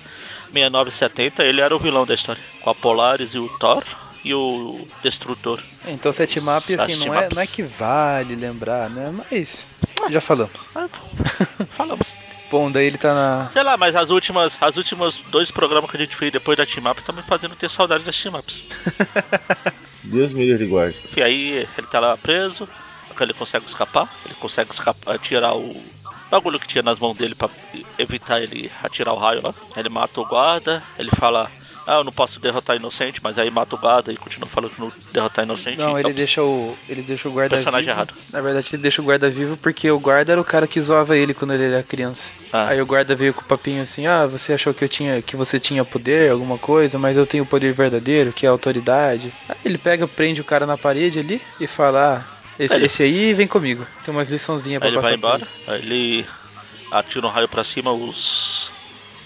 6970, 0.52 1.42
ele 1.42 1.60
era 1.60 1.74
o 1.74 1.80
vilão 1.80 2.06
da 2.06 2.14
história. 2.14 2.40
Com 2.60 2.70
a 2.70 2.74
Polaris 2.76 3.34
e 3.34 3.38
o 3.38 3.48
Thor 3.58 3.82
e 4.24 4.32
o 4.32 4.86
Destrutor. 5.02 5.62
Então 5.86 6.12
setmap 6.12 6.64
As 6.70 6.80
assim, 6.80 7.04
não 7.04 7.14
é, 7.14 7.28
não 7.32 7.42
é 7.42 7.46
que 7.46 7.62
vale 7.62 8.34
lembrar, 8.34 8.88
né? 8.88 9.12
Mas 9.30 9.66
já 10.10 10.20
falamos. 10.20 10.70
Ah, 10.74 10.88
Falamos. 11.70 12.14
Bom, 12.50 12.70
daí 12.70 12.86
ele 12.86 12.98
tá 12.98 13.14
na. 13.14 13.50
Sei 13.50 13.62
lá, 13.62 13.76
mas 13.76 13.96
as 13.96 14.10
últimas, 14.10 14.56
as 14.60 14.76
últimas 14.76 15.16
dois 15.30 15.50
programas 15.50 15.90
que 15.90 15.96
a 15.96 16.00
gente 16.00 16.16
fez 16.16 16.32
depois 16.32 16.56
da 16.56 16.66
Team 16.66 16.88
Up 16.90 17.00
estão 17.00 17.14
me 17.14 17.22
fazendo 17.22 17.56
ter 17.56 17.68
saudade 17.68 18.04
das 18.04 18.20
Team 18.20 18.34
Ups. 18.36 18.66
Deus 20.04 20.32
me 20.32 20.44
livre 20.44 20.64
de 20.64 20.70
guarde. 20.70 20.98
E 21.16 21.22
aí 21.22 21.68
ele 21.76 21.86
tá 21.90 21.98
lá 21.98 22.16
preso, 22.16 22.68
ele 23.18 23.32
consegue 23.32 23.64
escapar, 23.64 24.12
ele 24.24 24.34
consegue 24.34 24.70
escapar, 24.70 25.18
tirar 25.18 25.54
o 25.54 25.74
bagulho 26.30 26.60
que 26.60 26.66
tinha 26.66 26.82
nas 26.82 26.98
mãos 26.98 27.16
dele 27.16 27.34
pra 27.34 27.48
evitar 27.98 28.40
ele 28.40 28.70
atirar 28.82 29.14
o 29.14 29.18
raio 29.18 29.42
lá. 29.42 29.54
Ele 29.76 29.88
mata 29.88 30.20
o 30.20 30.26
guarda, 30.26 30.82
ele 30.98 31.10
fala, 31.10 31.50
ah, 31.86 31.96
eu 31.96 32.04
não 32.04 32.12
posso 32.12 32.40
derrotar 32.40 32.76
inocente, 32.76 33.20
mas 33.22 33.38
aí 33.38 33.50
mata 33.50 33.74
o 33.74 33.78
guarda 33.78 34.12
e 34.12 34.16
continua 34.16 34.48
falando 34.48 34.70
que 34.72 34.80
não 34.80 34.92
derrotar 35.12 35.44
inocente. 35.44 35.78
Não, 35.78 35.98
então, 35.98 36.10
ele 36.10 36.12
deixa 36.12 36.42
o. 36.42 36.76
Ele 36.88 37.02
deixa 37.02 37.28
o 37.28 37.32
guarda 37.32 37.56
Personagem 37.56 37.86
vivo. 37.86 37.96
errado. 37.96 38.14
Na 38.32 38.40
verdade, 38.40 38.68
ele 38.72 38.82
deixa 38.82 39.02
o 39.02 39.04
guarda 39.04 39.28
vivo 39.30 39.56
porque 39.56 39.90
o 39.90 39.98
guarda 39.98 40.32
era 40.32 40.40
o 40.40 40.44
cara 40.44 40.66
que 40.66 40.80
zoava 40.80 41.16
ele 41.16 41.34
quando 41.34 41.54
ele 41.54 41.64
era 41.64 41.82
criança. 41.82 42.28
Ah. 42.52 42.68
Aí 42.68 42.80
o 42.80 42.86
guarda 42.86 43.14
veio 43.14 43.34
com 43.34 43.40
o 43.42 43.44
papinho 43.44 43.82
assim, 43.82 44.06
ah, 44.06 44.26
você 44.26 44.52
achou 44.52 44.72
que 44.72 44.82
eu 44.84 44.88
tinha. 44.88 45.20
que 45.22 45.36
você 45.36 45.58
tinha 45.60 45.84
poder, 45.84 46.30
alguma 46.30 46.56
coisa, 46.58 46.98
mas 46.98 47.16
eu 47.16 47.26
tenho 47.26 47.44
o 47.44 47.46
poder 47.46 47.72
verdadeiro, 47.72 48.32
que 48.32 48.46
é 48.46 48.48
a 48.48 48.52
autoridade. 48.52 49.32
Aí 49.48 49.56
ele 49.64 49.78
pega, 49.78 50.06
prende 50.08 50.40
o 50.40 50.44
cara 50.44 50.64
na 50.66 50.78
parede 50.78 51.18
ali 51.18 51.40
e 51.60 51.66
fala, 51.66 52.24
ah, 52.28 52.34
esse, 52.58 52.74
Ele- 52.76 52.86
esse 52.86 53.02
aí 53.02 53.34
vem 53.34 53.46
comigo. 53.48 53.86
Tem 54.04 54.14
umas 54.14 54.30
liçãozinhas 54.30 54.78
pra 54.78 54.88
Aí 54.88 54.94
ele 54.94 55.00
passar 55.02 55.08
vai 55.10 55.18
pra 55.18 55.28
embora, 55.36 55.48
aí 55.66 55.80
ele 55.82 56.26
atira 56.90 57.26
um 57.26 57.30
raio 57.30 57.48
pra 57.48 57.64
cima, 57.64 57.92
os. 57.92 58.70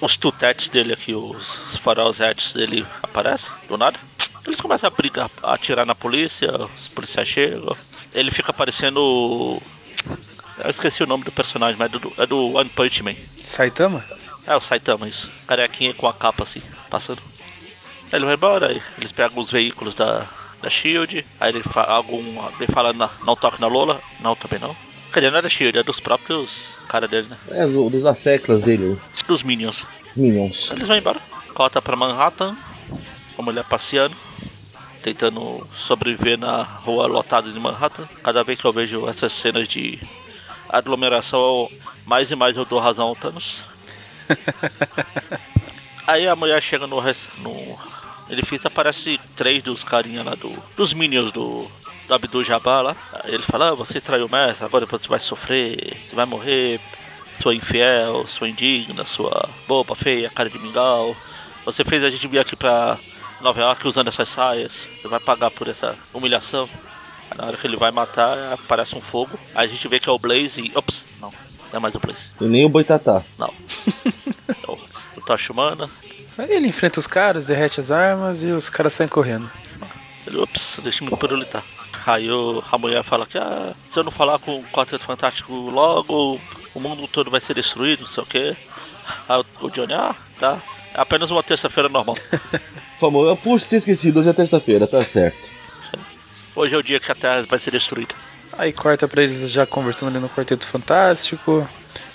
Os 0.00 0.16
tutetes 0.16 0.68
dele 0.68 0.92
aqui, 0.92 1.14
os 1.14 1.76
farolzetes 1.80 2.52
dele 2.52 2.86
aparecem 3.02 3.52
do 3.66 3.76
nada. 3.76 3.98
Eles 4.46 4.60
começam 4.60 4.86
a 4.86 4.90
brigar, 4.90 5.30
a 5.42 5.54
atirar 5.54 5.84
na 5.84 5.94
polícia, 5.94 6.50
os 6.76 6.88
policiais 6.88 7.28
chegam. 7.28 7.76
Ele 8.14 8.30
fica 8.30 8.52
parecendo. 8.52 9.60
Eu 10.58 10.70
esqueci 10.70 11.02
o 11.02 11.06
nome 11.06 11.24
do 11.24 11.32
personagem, 11.32 11.76
mas 11.78 11.92
é 11.92 11.98
do, 11.98 12.12
é 12.16 12.26
do 12.26 12.54
One 12.54 12.70
Punch 12.70 13.02
Man. 13.02 13.14
Saitama? 13.44 14.04
É 14.46 14.56
o 14.56 14.60
Saitama, 14.60 15.08
isso. 15.08 15.30
Carequinha 15.46 15.92
com 15.92 16.06
a 16.06 16.14
capa 16.14 16.44
assim, 16.44 16.62
passando. 16.88 17.20
Aí 18.10 18.18
ele 18.18 18.24
vai 18.24 18.34
embora, 18.34 18.68
aí 18.68 18.82
eles 18.96 19.12
pegam 19.12 19.38
os 19.38 19.50
veículos 19.50 19.94
da, 19.94 20.26
da 20.62 20.70
Shield, 20.70 21.26
aí 21.38 21.50
ele 21.50 21.62
fala 21.62 21.92
algum. 21.92 22.22
Ele 22.58 22.72
fala 22.72 22.92
não, 22.92 23.10
não 23.24 23.36
toque 23.36 23.60
na 23.60 23.66
Lola. 23.66 24.00
Não, 24.20 24.34
também 24.34 24.58
não. 24.58 24.74
Cadê? 25.12 25.30
Não 25.30 25.38
é 25.38 25.42
da 25.42 25.48
Shield, 25.48 25.78
é 25.78 25.82
dos 25.82 26.00
próprios 26.00 26.68
cara 26.88 27.08
dele, 27.08 27.28
né? 27.28 27.36
É, 27.50 27.66
do- 27.66 27.88
dos 27.90 28.04
asseclas 28.06 28.60
dele, 28.62 28.98
Dos 29.26 29.42
Minions. 29.42 29.86
Minions. 30.16 30.70
Eles 30.70 30.86
vão 30.86 30.96
embora. 30.96 31.20
Cota 31.54 31.80
pra 31.82 31.96
Manhattan, 31.96 32.56
a 33.36 33.42
mulher 33.42 33.64
passeando, 33.64 34.14
tentando 35.02 35.66
sobreviver 35.76 36.38
na 36.38 36.62
rua 36.62 37.06
lotada 37.06 37.50
de 37.50 37.58
Manhattan. 37.58 38.08
Cada 38.22 38.42
vez 38.44 38.60
que 38.60 38.66
eu 38.66 38.72
vejo 38.72 39.08
essas 39.08 39.32
cenas 39.32 39.66
de 39.66 39.98
aglomeração, 40.68 41.70
mais 42.06 42.30
e 42.30 42.36
mais 42.36 42.56
eu 42.56 42.64
dou 42.64 42.78
razão 42.78 43.08
ao 43.08 43.16
Thanos. 43.16 43.64
Aí 46.06 46.26
a 46.26 46.34
mulher 46.36 46.60
chega 46.62 46.86
no, 46.86 47.00
no 47.02 47.78
edifício, 48.30 48.66
aparece 48.66 49.20
três 49.36 49.62
dos 49.62 49.84
carinha 49.84 50.22
lá 50.22 50.34
do. 50.34 50.52
dos 50.76 50.92
Minions 50.92 51.32
do. 51.32 51.66
Do 52.08 52.14
Abdul 52.14 52.42
Jabbar 52.42 52.82
lá. 52.82 52.96
Ele 53.24 53.42
fala, 53.42 53.68
ah, 53.68 53.74
você 53.74 54.00
traiu 54.00 54.26
o 54.26 54.30
mestre, 54.30 54.64
agora 54.64 54.86
você 54.86 55.06
vai 55.06 55.20
sofrer, 55.20 56.02
você 56.04 56.16
vai 56.16 56.24
morrer, 56.24 56.80
sua 57.40 57.54
infiel, 57.54 58.26
sua 58.26 58.48
indigna, 58.48 59.04
sua 59.04 59.48
boba, 59.68 59.94
feia, 59.94 60.30
cara 60.30 60.48
de 60.48 60.58
mingau. 60.58 61.14
Você 61.64 61.84
fez 61.84 62.02
a 62.02 62.10
gente 62.10 62.26
vir 62.26 62.38
aqui 62.38 62.56
pra 62.56 62.98
Nova 63.40 63.60
York 63.60 63.86
usando 63.86 64.08
essas 64.08 64.28
saias, 64.28 64.88
você 65.00 65.06
vai 65.06 65.20
pagar 65.20 65.50
por 65.50 65.68
essa 65.68 65.94
humilhação. 66.12 66.68
Aí 67.30 67.36
na 67.36 67.44
hora 67.44 67.56
que 67.58 67.66
ele 67.66 67.76
vai 67.76 67.90
matar, 67.90 68.54
aparece 68.54 68.96
um 68.96 69.00
fogo. 69.00 69.38
Aí 69.54 69.68
a 69.68 69.70
gente 69.70 69.86
vê 69.86 70.00
que 70.00 70.08
é 70.08 70.12
o 70.12 70.18
Blaze 70.18 70.62
e. 70.62 70.72
Ops, 70.76 71.06
não, 71.20 71.30
não 71.30 71.76
é 71.76 71.78
mais 71.78 71.94
o 71.94 72.00
Blaze. 72.00 72.30
E 72.40 72.44
nem 72.44 72.64
o 72.64 72.68
Boitatá. 72.68 73.22
Não. 73.38 73.52
É 74.48 74.70
o, 74.70 74.78
o 75.18 75.20
Tocha 75.20 75.52
Humana. 75.52 75.90
Aí 76.38 76.50
ele 76.50 76.68
enfrenta 76.68 76.98
os 76.98 77.06
caras, 77.06 77.46
derrete 77.46 77.80
as 77.80 77.90
armas 77.90 78.42
e 78.42 78.46
os 78.46 78.70
caras 78.70 78.94
saem 78.94 79.08
correndo. 79.08 79.50
Ele, 80.26 80.38
ops, 80.38 80.78
deixa 80.82 81.04
me 81.04 81.14
pirulitar. 81.14 81.62
Aí 82.06 82.30
o, 82.30 82.62
a 82.70 82.78
mulher 82.78 83.02
fala 83.02 83.26
que 83.26 83.38
ah, 83.38 83.74
se 83.86 83.98
eu 83.98 84.04
não 84.04 84.10
falar 84.10 84.38
com 84.38 84.58
o 84.58 84.64
Quarteto 84.64 85.04
Fantástico 85.04 85.52
logo, 85.52 86.40
o 86.74 86.80
mundo 86.80 87.06
todo 87.08 87.30
vai 87.30 87.40
ser 87.40 87.54
destruído, 87.54 88.02
não 88.02 88.08
sei 88.08 88.22
o 88.22 88.26
que. 88.26 88.56
Aí 89.28 89.40
o, 89.40 89.66
o 89.66 89.70
Johnny, 89.70 89.94
ah, 89.94 90.14
tá. 90.38 90.60
É 90.94 91.00
apenas 91.00 91.30
uma 91.30 91.42
terça-feira 91.42 91.88
normal. 91.88 92.16
Famoso, 92.98 93.36
puxa, 93.36 93.66
tinha 93.66 93.78
esquecido, 93.78 94.20
hoje 94.20 94.28
é 94.30 94.32
terça-feira, 94.32 94.86
tá 94.86 95.02
certo. 95.02 95.36
Hoje 96.54 96.74
é 96.74 96.78
o 96.78 96.82
dia 96.82 96.98
que 96.98 97.12
a 97.12 97.14
Terra 97.14 97.42
vai 97.48 97.58
ser 97.58 97.70
destruída. 97.70 98.14
Aí 98.52 98.72
corta 98.72 99.06
pra 99.06 99.22
eles 99.22 99.50
já 99.50 99.64
conversando 99.64 100.08
ali 100.08 100.18
no 100.18 100.28
Quarteto 100.28 100.66
Fantástico. 100.66 101.66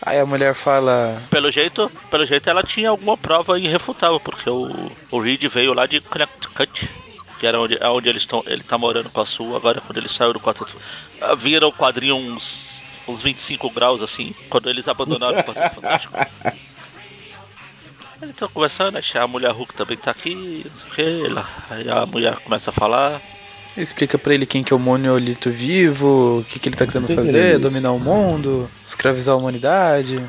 Aí 0.02 0.20
a 0.20 0.25
mulher 0.25 0.54
fala. 0.54 1.22
Pelo 1.30 1.50
jeito, 1.50 1.90
pelo 2.12 2.25
jeito 2.25 2.50
ela 2.50 2.62
tinha 2.62 2.90
alguma 2.90 3.16
prova 3.16 3.58
irrefutável, 3.58 4.20
porque 4.20 4.50
o, 4.50 4.92
o 5.10 5.20
Reed 5.20 5.46
veio 5.46 5.74
lá 5.74 5.86
de 5.86 6.02
Connecticut, 6.02 6.90
que 7.43 7.47
era 7.47 7.59
onde, 7.59 7.77
onde 7.83 8.07
eles 8.07 8.21
estão, 8.21 8.41
ele 8.47 8.63
tá 8.63 8.77
morando 8.77 9.09
com 9.09 9.19
a 9.19 9.25
sua 9.25 9.57
agora, 9.57 9.81
quando 9.81 9.97
ele 9.97 10.07
saiu 10.07 10.31
do 10.31 10.39
quarteto. 10.39 10.77
Ah, 11.19 11.35
Vira 11.35 11.67
o 11.67 11.73
quadrinho 11.73 12.15
uns, 12.15 12.81
uns 13.05 13.19
25 13.21 13.69
graus 13.69 14.01
assim, 14.01 14.33
quando 14.50 14.69
eles 14.69 14.88
abandonaram 14.88 15.38
o 15.38 15.43
Quarteto 15.43 15.75
Fantástico. 15.81 16.17
Eles 18.21 18.33
estão 18.33 18.47
conversando, 18.47 18.97
a 18.97 19.27
mulher 19.27 19.51
Hulk 19.51 19.73
também 19.73 19.97
tá 19.97 20.12
aqui, 20.12 20.65
não 20.65 20.95
sei 20.95 21.19
o 21.19 21.23
que, 21.25 21.27
lá. 21.33 21.50
aí 21.69 21.89
a 21.89 22.05
mulher 22.05 22.38
começa 22.38 22.69
a 22.69 22.73
falar. 22.73 23.21
Explica 23.75 24.17
pra 24.17 24.33
ele 24.33 24.45
quem 24.45 24.63
que 24.63 24.71
é 24.71 24.75
o 24.77 24.79
monolito 24.79 25.51
vivo, 25.51 26.39
o 26.39 26.43
que, 26.45 26.59
que 26.59 26.69
ele 26.69 26.77
tá 26.77 26.88
querendo 26.88 27.13
fazer, 27.13 27.59
dominar 27.59 27.91
o 27.91 28.00
mundo, 28.00 28.71
escravizar 28.85 29.35
a 29.35 29.38
humanidade. 29.38 30.23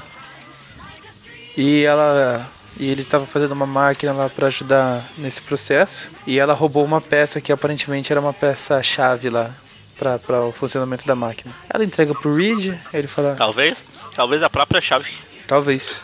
E 1.57 1.85
ela. 1.85 2.51
E 2.77 2.89
ele 2.91 3.05
tava 3.05 3.25
fazendo 3.27 3.53
uma 3.53 3.67
máquina 3.67 4.13
lá 4.13 4.29
pra 4.29 4.49
ajudar 4.49 5.09
nesse 5.17 5.41
processo. 5.41 6.11
E 6.27 6.39
ela 6.39 6.53
roubou 6.55 6.85
uma 6.85 7.01
peça 7.01 7.41
que 7.41 7.53
aparentemente 7.53 8.13
era 8.13 8.21
uma 8.21 8.33
peça-chave 8.33 9.31
lá 9.31 9.55
pra, 9.99 10.19
pra 10.19 10.41
o 10.43 10.53
funcionamento 10.53 11.07
da 11.07 11.15
máquina. 11.15 11.55
Ela 11.73 11.85
entrega 11.85 12.15
pro 12.15 12.35
Reed, 12.35 12.75
ele 12.93 13.07
fala, 13.07 13.35
Talvez, 13.37 13.83
talvez 14.15 14.43
a 14.43 14.51
própria 14.51 14.81
chave. 14.81 15.11
talvez. 15.47 16.03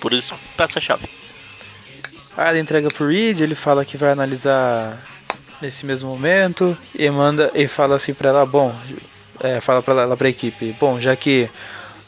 Por 0.00 0.12
isso, 0.12 0.34
peça-chave. 0.56 1.08
Aí 2.36 2.48
ela 2.48 2.58
entrega 2.58 2.90
pro 2.90 3.08
Reed, 3.08 3.40
ele 3.40 3.54
fala 3.54 3.84
que 3.84 3.96
vai 3.96 4.10
analisar 4.10 4.98
nesse 5.62 5.86
mesmo 5.86 6.10
momento 6.10 6.76
e 6.94 7.08
manda 7.08 7.50
e 7.54 7.66
fala 7.66 7.96
assim 7.96 8.12
pra 8.12 8.28
ela, 8.28 8.44
bom, 8.44 8.74
é, 9.40 9.60
fala 9.60 9.82
pra 9.82 10.02
ela 10.02 10.16
pra 10.16 10.28
equipe, 10.28 10.76
bom, 10.78 11.00
já 11.00 11.16
que 11.16 11.48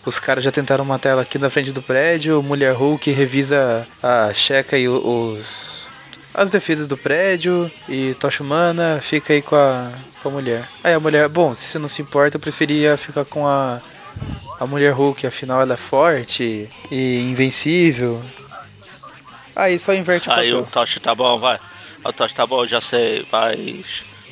os 0.06 0.18
caras 0.18 0.42
já 0.44 0.50
tentaram 0.50 0.84
matar 0.84 1.10
ela 1.10 1.22
aqui 1.22 1.38
na 1.38 1.50
frente 1.50 1.72
do 1.72 1.82
prédio, 1.82 2.42
Mulher 2.42 2.72
Hulk 2.75 3.10
revisa 3.10 3.86
a 4.02 4.32
checa 4.32 4.78
e 4.78 4.88
os 4.88 5.86
as 6.32 6.50
defesas 6.50 6.86
do 6.86 6.96
prédio 6.98 7.70
e 7.88 8.14
Tocha 8.14 8.42
Humana 8.42 9.00
fica 9.02 9.32
aí 9.32 9.40
com 9.40 9.56
a, 9.56 9.90
com 10.22 10.28
a 10.28 10.32
mulher. 10.32 10.68
Aí 10.84 10.92
a 10.92 11.00
mulher, 11.00 11.28
bom, 11.30 11.54
se 11.54 11.64
você 11.64 11.78
não 11.78 11.88
se 11.88 12.02
importa, 12.02 12.36
eu 12.36 12.40
preferia 12.40 12.96
ficar 12.98 13.25
com 13.25 13.46
a 13.46 13.80
a 14.58 14.66
Mulher 14.66 14.92
Hulk, 14.92 15.26
afinal 15.26 15.60
ela 15.60 15.75
é 15.75 15.76
forte 15.76 16.68
e 16.90 17.20
invencível. 17.20 18.22
Aí 19.54 19.78
só 19.78 19.94
inverte 19.94 20.28
o 20.28 20.32
Aí 20.32 20.50
papel. 20.50 20.58
o 20.58 20.66
Tocha 20.66 21.00
tá 21.00 21.14
bom, 21.14 21.38
vai. 21.38 21.58
O 22.04 22.12
Tocha 22.12 22.34
tá 22.34 22.46
bom, 22.46 22.66
já 22.66 22.80
sei, 22.80 23.26
vai. 23.30 23.84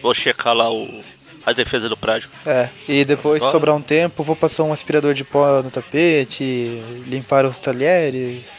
Vou 0.03 0.15
checar 0.15 0.55
lá 0.55 0.71
o, 0.71 1.05
a 1.47 1.53
defesa 1.53 1.89
do 1.89 1.97
prédio. 1.97 2.29
É, 2.47 2.69
e 2.89 3.05
depois, 3.05 3.43
Agora? 3.43 3.53
sobrar 3.53 3.77
um 3.77 3.81
tempo, 3.83 4.23
vou 4.23 4.35
passar 4.37 4.63
um 4.65 4.73
aspirador 4.73 5.13
de 5.15 5.25
pó 5.25 5.63
no 5.63 5.71
tapete, 5.71 6.83
limpar 7.07 7.45
os 7.45 7.61
talheres. 7.61 8.57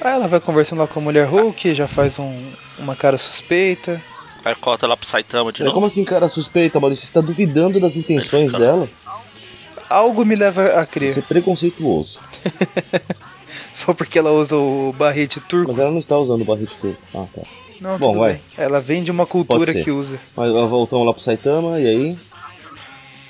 Aí 0.00 0.12
ela 0.12 0.26
vai 0.26 0.40
conversando 0.40 0.80
lá 0.80 0.86
com 0.86 0.98
a 0.98 1.02
mulher 1.02 1.26
Hulk, 1.26 1.74
já 1.74 1.86
faz 1.86 2.18
um, 2.18 2.50
uma 2.78 2.96
cara 2.96 3.16
suspeita. 3.18 4.02
Aí 4.44 4.54
corta 4.56 4.86
lá 4.88 4.96
pro 4.96 5.06
Saitama 5.08 5.52
de 5.52 5.62
É, 5.62 5.64
novo. 5.64 5.74
como 5.74 5.86
assim, 5.86 6.04
cara, 6.04 6.28
suspeita, 6.28 6.80
Maurício? 6.80 7.06
Você 7.06 7.12
tá 7.12 7.20
duvidando 7.20 7.78
das 7.78 7.96
intenções 7.96 8.50
dela? 8.50 8.88
Algo 9.88 10.24
me 10.24 10.34
leva 10.34 10.62
a 10.62 10.66
Você 10.66 10.80
é 10.80 10.86
crer, 10.86 11.22
preconceituoso. 11.22 12.18
só 13.72 13.94
porque 13.94 14.18
ela 14.18 14.32
usa 14.32 14.56
o 14.56 14.92
barrete 14.98 15.38
turco. 15.40 15.70
Mas 15.72 15.80
ela 15.80 15.90
não 15.90 16.00
está 16.00 16.16
usando 16.18 16.42
o 16.42 16.44
barrete 16.44 16.74
turco. 16.80 17.00
Ah, 17.14 17.26
tá. 17.34 17.42
Não, 17.82 17.98
Bom, 17.98 18.12
tudo 18.12 18.20
vai. 18.20 18.32
bem. 18.34 18.42
Ela 18.56 18.80
vem 18.80 19.02
de 19.02 19.10
uma 19.10 19.26
cultura 19.26 19.74
que 19.74 19.90
usa. 19.90 20.20
Mas 20.36 20.50
voltamos 20.52 21.04
lá 21.06 21.12
pro 21.12 21.22
Saitama, 21.22 21.80
e 21.80 21.86
aí? 21.88 22.18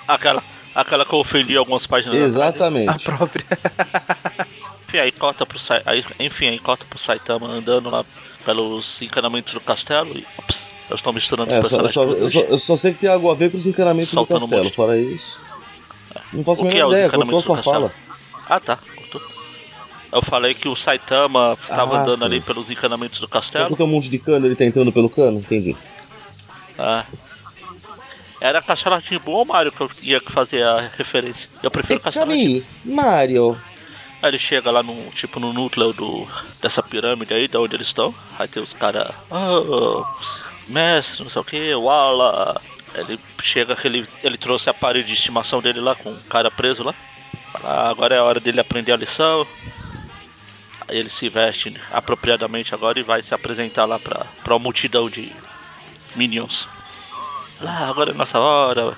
Aquela, 0.06 0.42
aquela 0.74 1.04
que 1.04 1.12
eu 1.14 1.18
ofendi 1.20 1.56
algumas 1.56 1.86
páginas. 1.86 2.16
Exatamente. 2.18 2.88
A 2.88 2.98
própria. 2.98 3.44
Enfim, 4.88 4.98
aí 4.98 5.10
corta 5.12 5.46
pro, 5.46 5.58
aí, 5.86 6.04
enfim, 6.20 6.48
aí 6.48 6.58
corta 6.58 6.84
pro 6.84 6.98
Saitama 6.98 7.46
andando 7.46 7.88
lá 7.88 8.04
pelos 8.44 9.00
encanamentos 9.00 9.54
do 9.54 9.60
castelo 9.60 10.10
e. 10.14 10.26
Ops, 10.38 10.68
eu 10.90 10.94
estou 10.96 11.14
misturando 11.14 11.50
É, 11.50 11.58
os 11.58 11.64
eu, 11.64 11.70
só, 11.70 11.76
eu, 11.78 11.82
personagens 11.88 11.94
só, 11.94 12.02
eu, 12.02 12.30
só, 12.30 12.40
eu 12.52 12.58
só 12.58 12.76
sei 12.76 12.92
que 12.92 13.00
tem 13.00 13.08
algo 13.08 13.30
a 13.30 13.34
ver 13.34 13.50
com 13.50 13.56
os 13.56 13.66
encanamentos 13.66 14.10
Soltando 14.10 14.40
do 14.40 14.44
um 14.46 14.48
castelo. 14.50 14.64
monte. 14.64 14.76
Fora 14.76 14.98
isso. 14.98 15.40
Não 16.30 16.44
faço 16.44 16.60
a 16.60 16.64
O 16.66 16.68
que 16.68 16.76
é 16.78 16.84
os 16.84 16.92
ideia, 16.92 17.04
a 17.04 17.08
encanamentos 17.08 17.42
do 17.44 17.54
castelo? 17.54 17.90
fala. 17.90 17.92
Ah, 18.50 18.60
tá. 18.60 18.78
Eu 20.12 20.20
falei 20.22 20.52
que 20.54 20.68
o 20.68 20.76
Saitama 20.76 21.56
tava 21.66 21.96
Ah, 21.96 22.02
andando 22.02 22.18
sim. 22.18 22.24
ali 22.24 22.40
pelos 22.40 22.70
encanamentos 22.70 23.18
do 23.18 23.26
castelo. 23.26 23.70
que 23.70 23.76
tem 23.76 23.86
um 23.86 23.88
monte 23.88 24.10
de 24.10 24.18
cano 24.18 24.46
ele 24.46 24.54
tá 24.54 24.64
entrando 24.64 24.92
pelo 24.92 25.08
cano? 25.08 25.38
Entendi. 25.38 25.74
Ah. 26.78 27.04
Era 28.40 28.60
Castelo 28.60 29.00
Timbu 29.00 29.30
ou 29.32 29.44
Mario 29.44 29.70
que 29.72 29.80
eu 29.80 29.90
ia 30.02 30.20
fazer 30.20 30.64
a 30.64 30.90
referência. 30.98 31.48
Eu 31.62 31.70
prefiro 31.70 32.00
Castelo 32.00 32.32
Mario. 32.84 33.58
Aí 34.20 34.30
ele 34.30 34.38
chega 34.38 34.70
lá 34.70 34.82
no, 34.82 34.94
tipo, 35.12 35.40
no 35.40 35.52
núcleo 35.52 35.92
do, 35.92 36.28
dessa 36.60 36.82
pirâmide 36.82 37.32
aí, 37.34 37.48
de 37.48 37.56
onde 37.56 37.74
eles 37.76 37.86
estão. 37.88 38.14
Aí 38.38 38.46
tem 38.48 38.62
os 38.62 38.72
caras, 38.72 39.08
ah, 39.30 40.04
mestre, 40.68 41.22
não 41.22 41.30
sei 41.30 41.40
o 41.40 41.44
que, 41.44 41.74
Wala. 41.74 42.60
Ele 42.94 43.18
chega 43.42 43.74
que 43.74 43.86
ele, 43.88 44.06
ele 44.22 44.36
trouxe 44.36 44.68
a 44.68 44.74
parede 44.74 45.08
de 45.08 45.14
estimação 45.14 45.60
dele 45.62 45.80
lá 45.80 45.94
com 45.94 46.10
o 46.12 46.18
cara 46.28 46.50
preso 46.50 46.82
lá. 46.82 46.94
Fala, 47.52 47.68
"Ah, 47.68 47.88
agora 47.90 48.14
é 48.14 48.18
a 48.18 48.24
hora 48.24 48.38
dele 48.40 48.60
aprender 48.60 48.92
a 48.92 48.96
lição. 48.96 49.46
Ele 50.92 51.08
se 51.08 51.28
veste 51.28 51.74
apropriadamente 51.90 52.74
agora 52.74 53.00
e 53.00 53.02
vai 53.02 53.22
se 53.22 53.34
apresentar 53.34 53.84
lá 53.84 53.98
pra, 53.98 54.26
pra 54.44 54.54
uma 54.54 54.60
multidão 54.60 55.08
de 55.08 55.32
minions. 56.14 56.68
Lá, 57.60 57.88
agora 57.88 58.10
é 58.10 58.14
nossa 58.14 58.38
hora. 58.38 58.96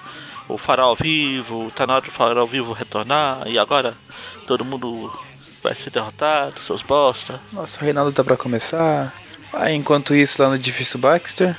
O 0.49 0.59
farol 0.59 0.95
vivo, 0.95 1.71
tá 1.75 1.87
na 1.87 1.95
hora 1.95 2.05
do 2.05 2.11
farol 2.11 2.47
vivo 2.47 2.73
retornar. 2.73 3.47
E 3.47 3.59
agora 3.59 3.95
todo 4.47 4.65
mundo 4.65 5.11
vai 5.63 5.75
ser 5.75 5.91
derrotado, 5.91 6.61
seus 6.61 6.83
bosta. 6.83 7.41
Nossa, 7.53 7.81
o 7.81 7.85
Reinaldo 7.85 8.13
tá 8.13 8.23
pra 8.23 8.37
começar. 8.37 9.15
Aí 9.53 9.75
enquanto 9.75 10.15
isso, 10.15 10.43
lá 10.43 10.49
no 10.49 10.57
edifício 10.57 10.99
Baxter, 10.99 11.57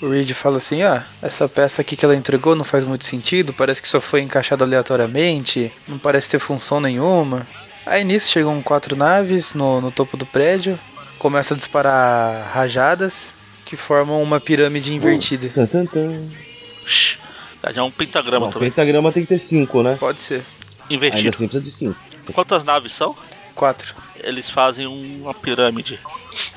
o 0.00 0.08
Reed 0.08 0.32
fala 0.32 0.56
assim, 0.56 0.82
ah, 0.82 1.04
essa 1.22 1.48
peça 1.48 1.82
aqui 1.82 1.96
que 1.96 2.04
ela 2.04 2.16
entregou 2.16 2.54
não 2.54 2.64
faz 2.64 2.84
muito 2.84 3.04
sentido, 3.04 3.52
parece 3.52 3.80
que 3.80 3.88
só 3.88 4.00
foi 4.00 4.20
encaixada 4.20 4.64
aleatoriamente, 4.64 5.72
não 5.86 5.98
parece 5.98 6.30
ter 6.30 6.38
função 6.38 6.80
nenhuma. 6.80 7.46
Aí 7.86 8.02
nisso 8.04 8.30
chegam 8.30 8.62
quatro 8.62 8.96
naves 8.96 9.54
no, 9.54 9.80
no 9.80 9.90
topo 9.90 10.16
do 10.16 10.24
prédio, 10.26 10.78
começa 11.18 11.54
a 11.54 11.56
disparar 11.56 12.50
rajadas 12.52 13.34
que 13.64 13.76
formam 13.76 14.22
uma 14.22 14.40
pirâmide 14.40 14.92
invertida. 14.94 15.48
Tan, 15.50 15.86
tan, 15.86 16.28
já 17.72 17.80
é 17.80 17.82
um 17.82 17.90
pentagrama 17.90 18.46
Não, 18.46 18.52
também. 18.52 18.70
pentagrama 18.70 19.10
tem 19.12 19.22
que 19.22 19.28
ter 19.30 19.38
cinco, 19.38 19.82
né? 19.82 19.96
Pode 19.98 20.20
ser. 20.20 20.44
Ainda 20.82 20.94
Invertido. 20.94 21.28
assim 21.30 21.48
precisa 21.48 21.64
de 21.64 21.70
cinco. 21.70 21.96
Quantas 22.32 22.62
naves 22.64 22.92
são? 22.92 23.16
Quatro. 23.54 23.94
Eles 24.16 24.50
fazem 24.50 24.86
uma 24.86 25.32
pirâmide. 25.32 25.98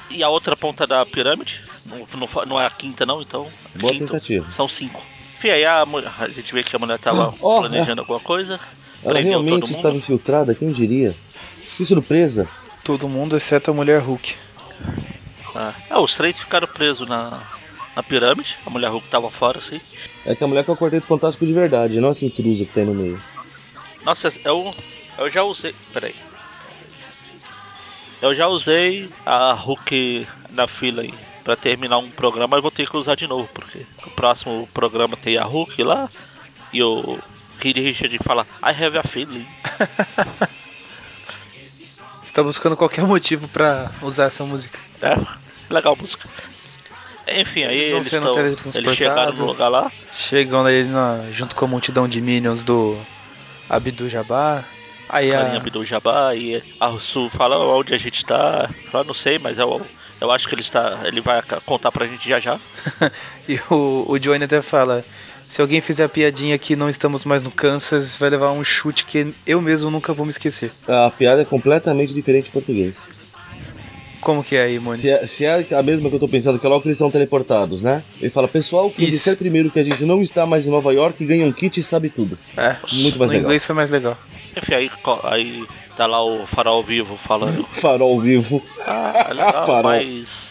E 0.10 0.22
a 0.24 0.30
outra 0.30 0.56
ponta 0.56 0.86
da 0.88 1.06
pirâmide? 1.06 1.62
Não, 1.86 2.00
não, 2.00 2.46
não 2.46 2.60
é 2.62 2.66
a 2.66 2.70
quinta 2.72 3.06
não, 3.06 3.22
então. 3.22 3.48
Boa 3.76 3.94
quinto, 3.94 4.14
tentativa. 4.14 4.50
São 4.52 4.68
cinco. 4.68 5.06
Enfim, 5.38 5.50
aí 5.50 5.66
a, 5.66 5.86
mulher- 5.86 6.12
a 6.20 6.28
gente 6.28 6.54
vê 6.54 6.64
que 6.64 6.76
a 6.76 6.80
mulher 6.80 6.98
tava 7.00 7.34
Ó, 7.42 7.60
planejando 7.62 8.02
alguma 8.02 8.20
coisa. 8.20 8.60
Ela 9.04 9.20
realmente 9.20 9.72
estava 9.72 9.96
infiltrada, 9.96 10.56
quem 10.56 10.72
diria? 10.72 11.16
Que 11.76 11.86
surpresa. 11.86 12.48
Todo 12.84 13.08
mundo 13.08 13.36
exceto 13.36 13.72
a 13.72 13.74
mulher 13.74 14.02
Hulk. 14.02 14.36
Ah, 15.56 15.74
é, 15.90 15.98
os 15.98 16.14
três 16.16 16.40
ficaram 16.40 16.68
presos 16.68 17.08
na, 17.08 17.42
na 17.96 18.04
pirâmide. 18.04 18.58
A 18.66 18.70
mulher 18.70 18.90
Hulk 18.90 19.08
tava 19.08 19.30
fora, 19.30 19.60
assim. 19.60 19.82
É 20.26 20.36
que 20.36 20.44
a 20.44 20.48
mulher 20.48 20.64
que 20.64 20.70
é 20.70 20.74
o 20.74 20.78
Quarteto 20.78 21.08
Fantástico 21.08 21.46
de 21.46 21.54
verdade, 21.54 22.00
não 22.00 22.10
essa 22.10 22.26
intrusa 22.26 22.66
que 22.66 22.72
tem 22.72 22.86
no 22.86 22.94
meio. 22.94 23.22
Nossa, 24.04 24.32
eu, 24.46 24.74
eu 25.18 25.30
já 25.30 25.44
usei. 25.44 25.76
Peraí. 25.94 26.16
Eu 28.22 28.34
já 28.34 28.48
usei 28.48 29.10
a 29.26 29.54
Hulk 29.54 30.28
na 30.50 30.68
fila 30.68 31.02
aí. 31.02 31.14
Pra 31.44 31.56
terminar 31.56 31.98
um 32.00 32.10
programa, 32.10 32.58
eu 32.58 32.62
vou 32.62 32.72
ter 32.72 32.90
que 32.90 32.98
usar 32.98 33.16
de 33.16 33.26
novo, 33.26 33.48
porque 33.54 33.86
o 34.06 34.10
próximo 34.12 34.68
programa 34.74 35.16
tem 35.16 35.38
a 35.38 35.44
Hulk 35.46 35.82
lá. 35.84 36.10
E 36.74 36.84
o 36.84 37.20
Kid 37.60 37.80
Richard 37.82 38.18
fala, 38.24 38.46
I 38.64 38.72
have 38.84 38.98
a 38.98 39.04
feeling. 39.04 39.48
Você 42.22 42.34
tá 42.34 42.44
buscando 42.44 42.76
qualquer 42.76 43.04
motivo 43.06 43.48
pra 43.48 43.92
usar 44.02 44.26
essa 44.26 44.44
música. 44.44 44.80
É, 45.02 45.16
legal 45.70 45.94
a 45.94 45.96
música. 45.96 46.28
Enfim, 47.28 47.64
aí 47.64 47.78
Eles 47.80 48.12
eles, 48.12 48.14
estão. 48.14 48.40
Eles 48.76 48.96
chegaram 48.96 49.34
no 49.34 49.46
lugar 49.46 49.68
lá. 49.70 49.92
Chegam 50.14 50.66
ali 50.66 50.86
na- 50.86 51.26
junto 51.32 51.56
com 51.56 51.66
a 51.66 51.68
multidão 51.68 52.08
de 52.08 52.22
minions 52.22 52.64
do 52.64 52.98
Abdu 53.70 54.10
Jabbar. 54.10 54.66
Aí 55.10 55.34
a, 55.34 55.56
Abdul 55.56 55.86
Jabbar 55.86 56.36
e 56.36 56.62
a 56.80 57.00
Su 57.00 57.30
fala 57.30 57.58
onde 57.58 57.94
a 57.94 57.98
gente 57.98 58.26
tá. 58.26 58.70
Fala, 58.92 59.04
não 59.06 59.14
sei, 59.14 59.40
mas 59.40 59.58
eu, 59.58 59.86
eu 60.20 60.32
acho 60.32 60.48
que 60.48 60.54
ele 60.56 60.62
está. 60.62 61.00
Ele 61.06 61.22
vai 61.22 61.42
contar 61.66 61.92
pra 61.92 62.08
gente 62.08 62.28
já 62.28 62.40
já. 62.40 62.60
e 63.48 63.58
o, 63.70 64.06
o 64.08 64.20
Johnny 64.20 64.44
até 64.44 64.62
fala: 64.62 65.06
se 65.48 65.62
alguém 65.62 65.82
fizer 65.82 66.04
a 66.04 66.10
piadinha 66.10 66.58
que 66.58 66.76
não 66.76 66.90
estamos 66.90 67.26
mais 67.26 67.44
no 67.44 67.52
Kansas, 67.52 68.18
vai 68.18 68.30
levar 68.30 68.52
um 68.52 68.64
chute 68.64 69.06
que 69.06 69.34
eu 69.46 69.62
mesmo 69.62 69.90
nunca 69.90 70.14
vou 70.14 70.26
me 70.26 70.30
esquecer. 70.30 70.72
A 70.88 71.10
piada 71.10 71.42
é 71.42 71.46
completamente 71.46 72.14
diferente 72.14 72.50
em 72.50 72.52
português. 72.52 72.96
Como 74.20 74.44
que 74.44 74.56
é 74.56 74.64
aí, 74.64 74.80
Moni? 74.80 74.98
Se 75.00 75.10
é, 75.10 75.26
se 75.26 75.46
é 75.46 75.66
a 75.74 75.82
mesma 75.82 76.10
que 76.10 76.16
eu 76.16 76.20
tô 76.20 76.28
pensando, 76.28 76.60
que 76.60 76.66
é 76.66 76.70
logo 76.70 76.82
que 76.82 76.90
eles 76.90 76.98
são 76.98 77.10
teleportados, 77.10 77.82
né? 77.82 78.04
Ele 78.20 78.30
fala, 78.30 78.48
pessoal, 78.48 78.90
quem 78.90 79.06
Isso. 79.06 79.18
disser 79.20 79.38
primeiro 79.38 79.72
que 79.72 79.80
a 79.80 79.84
gente 79.84 80.04
não 80.04 80.22
está 80.22 80.46
mais 80.46 80.66
em 80.66 80.70
Nova 80.70 80.92
York, 80.92 81.24
ganha 81.24 81.46
um 81.46 81.52
kit 81.54 81.80
e 81.80 81.84
sabe 81.84 82.10
tudo. 82.10 82.38
É, 82.58 82.76
Muito 82.92 83.18
mais 83.18 83.20
no 83.20 83.26
legal. 83.28 83.42
inglês 83.42 83.66
foi 83.66 83.76
mais 83.76 83.90
legal. 83.90 84.18
Enfim, 84.58 84.74
aí, 84.74 84.92
aí 85.24 85.66
tá 85.96 86.06
lá 86.08 86.24
o 86.26 86.46
farol 86.46 86.84
vivo 86.84 87.16
falando. 87.16 87.64
Farol 87.74 88.20
vivo. 88.20 88.62
Ah, 88.86 89.28
é 89.30 89.34
legal, 89.34 89.66
Farol. 89.66 89.84
mas. 89.84 90.50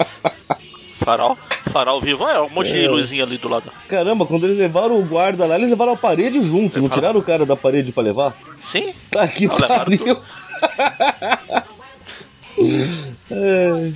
Farol? 0.98 1.37
Farol 1.70 2.00
vivo, 2.00 2.26
é 2.28 2.40
um 2.40 2.48
monte 2.50 2.72
de 2.72 2.85
É. 2.85 2.88
luzinha 2.88 3.24
ali 3.24 3.37
do 3.38 3.48
lado. 3.48 3.70
Caramba, 3.88 4.24
quando 4.26 4.44
eles 4.46 4.59
levaram 4.59 4.98
o 4.98 5.04
guarda 5.04 5.46
lá, 5.46 5.56
eles 5.56 5.68
levaram 5.70 5.92
a 5.92 5.96
parede 5.96 6.40
junto. 6.46 6.74
Ele 6.76 6.82
Não 6.82 6.88
fala- 6.88 7.00
tiraram 7.00 7.20
o 7.20 7.22
cara 7.22 7.44
da 7.46 7.56
parede 7.56 7.92
pra 7.92 8.02
levar? 8.02 8.37
Sim? 8.61 8.94
Tá 9.11 9.26
que 9.28 9.46
Não, 9.46 9.54
levaram 9.56 9.85
pariu. 9.85 10.18
é, 13.30 13.92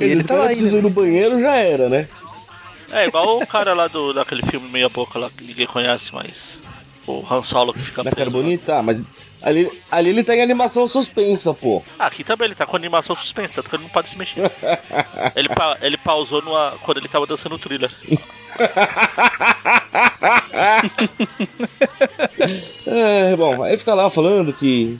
E 0.00 0.04
ele 0.04 0.22
tá 0.24 0.34
o 0.34 0.38
cara 0.38 0.42
lá 0.44 0.48
ainda. 0.50 0.82
no 0.82 0.90
banheiro, 0.90 1.40
já 1.40 1.56
era, 1.56 1.88
né? 1.88 2.08
É 2.92 3.06
igual 3.06 3.38
o 3.40 3.46
cara 3.46 3.74
lá 3.74 3.88
do, 3.88 4.12
daquele 4.12 4.42
filme 4.46 4.68
Meia 4.68 4.88
Boca 4.88 5.18
lá 5.18 5.30
que 5.30 5.42
ninguém 5.44 5.66
conhece, 5.66 6.10
mas. 6.14 6.60
O 7.06 7.22
Han 7.30 7.42
Solo 7.42 7.72
que 7.74 7.80
fica 7.82 8.02
Na 8.02 8.10
preso. 8.10 8.30
lá. 8.30 8.32
Carbonita, 8.32 8.76
ah, 8.78 8.82
mas 8.82 9.02
ali, 9.44 9.70
ali 9.90 10.10
ele 10.10 10.24
tá 10.24 10.34
em 10.34 10.40
animação 10.42 10.88
suspensa, 10.88 11.52
pô. 11.54 11.82
Ah, 11.98 12.06
aqui 12.06 12.24
também 12.24 12.46
ele 12.46 12.54
tá 12.54 12.66
com 12.66 12.74
animação 12.76 13.14
suspensa, 13.14 13.52
tanto 13.54 13.68
que 13.70 13.76
ele 13.76 13.82
não 13.84 13.90
pode 13.90 14.08
se 14.08 14.18
mexer. 14.18 14.50
ele, 15.36 15.48
pa- 15.50 15.78
ele 15.82 15.96
pausou 15.96 16.42
numa, 16.42 16.72
quando 16.82 16.98
ele 16.98 17.08
tava 17.08 17.26
dançando 17.26 17.54
o 17.54 17.58
thriller. 17.58 17.90
É, 22.86 23.34
bom, 23.36 23.62
aí 23.62 23.76
fica 23.76 23.94
lá 23.94 24.10
falando 24.10 24.52
que 24.52 24.98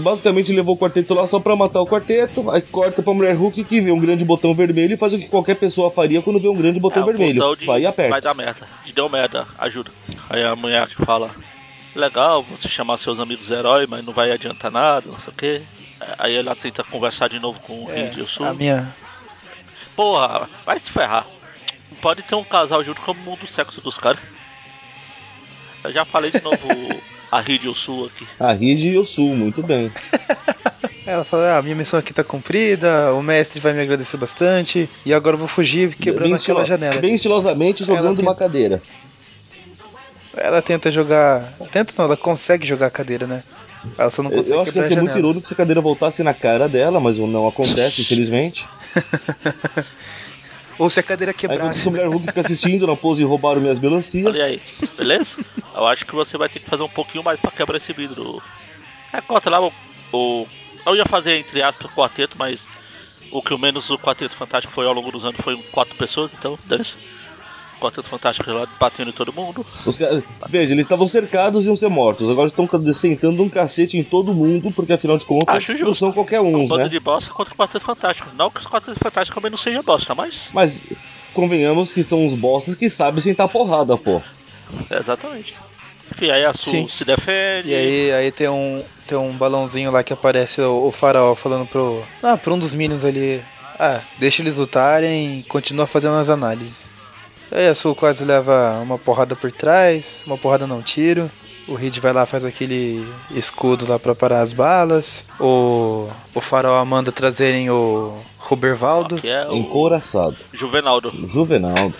basicamente 0.00 0.52
levou 0.52 0.74
o 0.74 0.78
quarteto 0.78 1.12
lá 1.14 1.26
só 1.26 1.38
pra 1.38 1.54
matar 1.56 1.80
o 1.80 1.86
quarteto, 1.86 2.50
aí 2.50 2.62
corta 2.62 3.02
pra 3.02 3.12
mulher 3.12 3.34
Hulk 3.34 3.64
que 3.64 3.80
vê 3.80 3.90
um 3.92 3.98
grande 3.98 4.24
botão 4.24 4.54
vermelho 4.54 4.94
e 4.94 4.96
faz 4.96 5.12
o 5.12 5.18
que 5.18 5.28
qualquer 5.28 5.56
pessoa 5.56 5.90
faria 5.90 6.22
quando 6.22 6.40
vê 6.40 6.48
um 6.48 6.56
grande 6.56 6.80
botão 6.80 7.02
É, 7.02 7.06
vermelho. 7.06 7.34
botão 7.34 7.56
de 7.56 7.66
Vai 7.66 7.80
e 7.82 7.86
aperta. 7.86 8.10
Vai 8.10 8.20
dar 8.20 8.34
merda. 8.34 8.66
De 8.84 8.92
deu 8.92 9.08
merda, 9.08 9.46
ajuda. 9.58 9.90
Aí 10.30 10.42
a 10.42 10.56
mulher 10.56 10.86
que 10.86 10.94
fala: 11.04 11.30
Legal 11.96 12.42
você 12.42 12.68
chamar 12.68 12.98
seus 12.98 13.18
amigos 13.18 13.50
herói, 13.50 13.86
mas 13.88 14.04
não 14.04 14.12
vai 14.12 14.30
adiantar 14.30 14.70
nada, 14.70 15.08
não 15.10 15.18
sei 15.18 15.30
o 15.32 15.36
quê. 15.36 15.62
Aí 16.18 16.36
ela 16.36 16.54
tenta 16.54 16.84
conversar 16.84 17.28
de 17.28 17.40
novo 17.40 17.58
com 17.60 17.84
o 17.86 17.90
É, 17.90 17.94
Reed 18.02 18.16
e 18.18 18.20
o 18.22 18.26
Sul. 18.28 18.44
a 18.46 18.52
minha. 18.52 18.94
Porra, 19.96 20.48
vai 20.66 20.78
se 20.78 20.90
ferrar. 20.90 21.26
Pode 22.02 22.22
ter 22.22 22.34
um 22.34 22.44
casal 22.44 22.84
junto 22.84 23.00
como 23.00 23.18
muda 23.22 23.44
o 23.44 23.46
sexo 23.46 23.80
dos 23.80 23.96
caras. 23.96 24.20
Eu 25.82 25.92
já 25.92 26.04
falei 26.04 26.30
de 26.30 26.40
novo 26.42 26.58
a 27.32 27.40
Reed 27.40 27.64
e 27.64 27.68
o 27.68 27.74
Sul 27.74 28.06
aqui. 28.06 28.26
A 28.38 28.52
Reed 28.52 28.78
e 28.80 28.98
o 28.98 29.06
Sul, 29.06 29.34
muito 29.34 29.62
bem. 29.62 29.90
Ela 31.06 31.24
fala: 31.24 31.56
ah, 31.56 31.62
minha 31.62 31.74
missão 31.76 31.98
aqui 31.98 32.12
tá 32.12 32.22
cumprida, 32.24 33.14
o 33.14 33.22
mestre 33.22 33.58
vai 33.60 33.72
me 33.72 33.80
agradecer 33.80 34.16
bastante, 34.18 34.90
e 35.04 35.14
agora 35.14 35.34
eu 35.34 35.38
vou 35.38 35.48
fugir 35.48 35.94
quebrando 35.96 36.24
bem 36.30 36.34
aquela 36.34 36.60
estilo- 36.62 36.66
janela. 36.66 37.00
Bem 37.00 37.14
estilosamente 37.14 37.84
jogando 37.84 38.16
tenta- 38.18 38.22
uma 38.28 38.34
cadeira. 38.34 38.82
Ela 40.36 40.60
tenta 40.62 40.90
jogar. 40.90 41.52
Tenta 41.70 41.92
não, 41.96 42.04
ela 42.04 42.16
consegue 42.16 42.66
jogar 42.66 42.86
a 42.86 42.90
cadeira, 42.90 43.26
né? 43.26 43.42
Ela 43.96 44.10
só 44.10 44.22
não 44.22 44.30
consegue 44.30 44.52
eu 44.56 44.60
acho 44.62 44.72
que 44.72 44.78
ia 44.78 44.84
ser 44.84 44.96
muito 45.00 45.16
irônico 45.16 45.46
se 45.48 45.54
a 45.54 45.56
cadeira 45.56 45.80
voltasse 45.80 46.22
na 46.22 46.34
cara 46.34 46.68
dela, 46.68 46.98
mas 47.00 47.16
não 47.16 47.46
acontece, 47.46 48.02
infelizmente. 48.02 48.66
Ou 50.78 50.90
se 50.90 51.00
a 51.00 51.02
cadeira 51.02 51.30
Aí 51.30 51.36
quebrasse. 51.36 51.88
a 51.88 51.90
mulher 51.90 52.06
Hulk 52.08 52.26
fica 52.26 52.40
assistindo 52.42 52.86
na 52.86 52.94
pose 52.96 53.22
e 53.22 53.24
roubaram 53.24 53.60
minhas 53.62 53.78
melancias. 53.78 54.26
Olha 54.26 54.44
aí, 54.44 54.60
beleza? 54.96 55.38
Eu 55.74 55.86
acho 55.86 56.04
que 56.04 56.14
você 56.14 56.36
vai 56.36 56.48
ter 56.50 56.60
que 56.60 56.68
fazer 56.68 56.82
um 56.82 56.88
pouquinho 56.88 57.24
mais 57.24 57.40
pra 57.40 57.50
quebrar 57.50 57.78
esse 57.78 57.92
vidro. 57.94 58.42
É, 59.12 59.20
conta 59.22 59.48
lá 59.48 59.60
o, 59.64 59.72
o- 60.12 60.46
Eu 60.84 60.94
ia 60.94 61.06
fazer 61.06 61.38
entre 61.38 61.62
aspas 61.62 61.90
quarteto, 61.92 62.36
mas 62.38 62.68
o 63.32 63.40
que 63.40 63.54
o 63.54 63.58
menos 63.58 63.88
o 63.88 63.98
quarteto 63.98 64.34
fantástico 64.36 64.72
foi 64.72 64.84
ao 64.86 64.92
longo 64.92 65.10
dos 65.10 65.24
anos 65.24 65.40
foi 65.40 65.56
quatro 65.72 65.94
pessoas, 65.96 66.34
então 66.34 66.58
dane-se. 66.66 66.98
Quarteto 67.80 68.08
fantástico 68.08 68.50
lá 68.50 68.66
batendo 68.80 69.10
em 69.10 69.12
todo 69.12 69.32
mundo. 69.32 69.64
Os 69.84 69.98
ca- 69.98 70.22
Veja, 70.48 70.72
eles 70.72 70.86
estavam 70.86 71.06
cercados 71.08 71.64
e 71.64 71.68
iam 71.68 71.76
ser 71.76 71.88
mortos. 71.88 72.28
Agora 72.30 72.48
estão 72.48 72.68
sentando 72.94 73.42
um 73.42 73.48
cacete 73.48 73.96
em 73.98 74.02
todo 74.02 74.32
mundo, 74.32 74.70
porque 74.72 74.92
afinal 74.94 75.18
de 75.18 75.24
contas 75.26 75.54
Acho 75.54 75.74
não 75.84 75.94
são 75.94 76.10
qualquer 76.12 76.40
Um 76.40 76.62
uns, 76.62 76.68
bando 76.68 76.84
né? 76.84 76.88
de 76.88 76.98
bosta 76.98 77.30
contra 77.30 77.52
o 77.52 77.56
quarteto 77.56 77.84
fantástico. 77.84 78.30
Não 78.36 78.50
que 78.50 78.60
o 78.64 78.68
quarteto 78.68 78.98
fantástico 78.98 79.34
também 79.34 79.50
não 79.50 79.58
seja 79.58 79.82
bosta, 79.82 80.14
mas. 80.14 80.50
Mas 80.54 80.82
convenhamos 81.34 81.92
que 81.92 82.02
são 82.02 82.26
os 82.26 82.34
bosses 82.34 82.74
que 82.74 82.88
sabem 82.88 83.20
sentar 83.20 83.48
porrada, 83.48 83.96
pô. 83.96 84.22
Exatamente. 84.90 85.54
Enfim, 86.10 86.30
aí 86.30 86.44
a 86.44 86.52
Su 86.52 86.70
Sim. 86.70 86.88
se 86.88 87.04
defende. 87.04 87.68
E 87.70 87.74
aí, 87.74 88.12
aí 88.12 88.30
tem 88.32 88.48
um 88.48 88.82
tem 89.06 89.16
um 89.18 89.32
balãozinho 89.32 89.90
lá 89.90 90.02
que 90.02 90.12
aparece 90.12 90.60
o, 90.62 90.86
o 90.86 90.92
faraó 90.92 91.34
falando 91.34 91.66
pro. 91.66 92.02
Ah, 92.22 92.36
pra 92.36 92.52
um 92.54 92.58
dos 92.58 92.72
minions 92.72 93.04
ali. 93.04 93.42
Ah, 93.78 94.00
deixa 94.18 94.40
eles 94.42 94.56
lutarem 94.56 95.40
e 95.40 95.42
continua 95.42 95.86
fazendo 95.86 96.14
as 96.14 96.30
análises. 96.30 96.90
Aí 97.50 97.68
a 97.68 97.74
Sul 97.74 97.94
quase 97.94 98.24
leva 98.24 98.80
uma 98.82 98.98
porrada 98.98 99.36
por 99.36 99.50
trás, 99.52 100.22
uma 100.26 100.36
porrada 100.36 100.66
não 100.66 100.82
tiro. 100.82 101.30
O 101.68 101.74
Reed 101.74 101.98
vai 101.98 102.12
lá 102.12 102.24
faz 102.26 102.44
aquele 102.44 103.04
escudo 103.32 103.88
lá 103.88 103.98
pra 103.98 104.14
parar 104.14 104.40
as 104.40 104.52
balas. 104.52 105.24
O, 105.40 106.08
o 106.34 106.40
faraó 106.40 106.84
manda 106.84 107.10
trazerem 107.10 107.68
o 107.70 108.20
Rubervaldo. 108.38 109.16
Que 109.16 109.28
é 109.28 109.48
o 109.48 109.54
Encouraçado. 109.56 110.36
Juvenaldo. 110.52 111.12
Juvenaldo. 111.28 111.94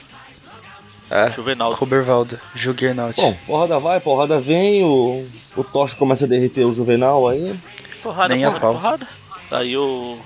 É, 1.11 1.30
Juvenaldo. 1.30 1.76
Rubervaldo, 1.76 2.40
Juggernaut. 2.54 3.20
Bom, 3.20 3.37
porrada 3.46 3.78
vai, 3.78 4.00
porrada 4.00 4.40
vem, 4.40 4.82
o, 4.85 5.24
o 5.56 5.62
Tocha 5.64 5.94
começa 5.94 6.24
a 6.24 6.28
derreter 6.28 6.64
o 6.64 6.74
Juvenal 6.74 7.28
aí. 7.28 7.59
Porrada, 8.02 8.35
Nem 8.35 8.44
a 8.44 8.48
porrada, 8.50 8.61
pau. 8.64 8.74
porrada. 8.74 9.09
Aí 9.52 9.76
o 9.76 10.18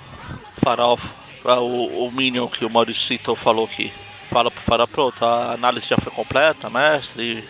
Farol, 0.65 0.99
o, 1.45 2.07
o 2.07 2.11
Minion 2.13 2.47
que 2.47 2.65
o 2.65 2.71
Maurício 2.71 3.03
citou 3.07 3.37
falou 3.37 3.69
que 3.69 3.93
fala 4.31 4.51
pro 4.51 4.63
Farol, 4.63 4.87
pronto, 4.87 5.25
a 5.25 5.53
análise 5.53 5.87
já 5.87 5.97
foi 5.97 6.13
completa, 6.13 6.71
mestre. 6.71 7.45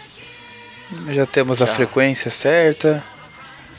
Já 1.11 1.27
temos 1.27 1.63
a 1.63 1.67
Já. 1.67 1.75
frequência 1.75 2.31
certa. 2.31 3.05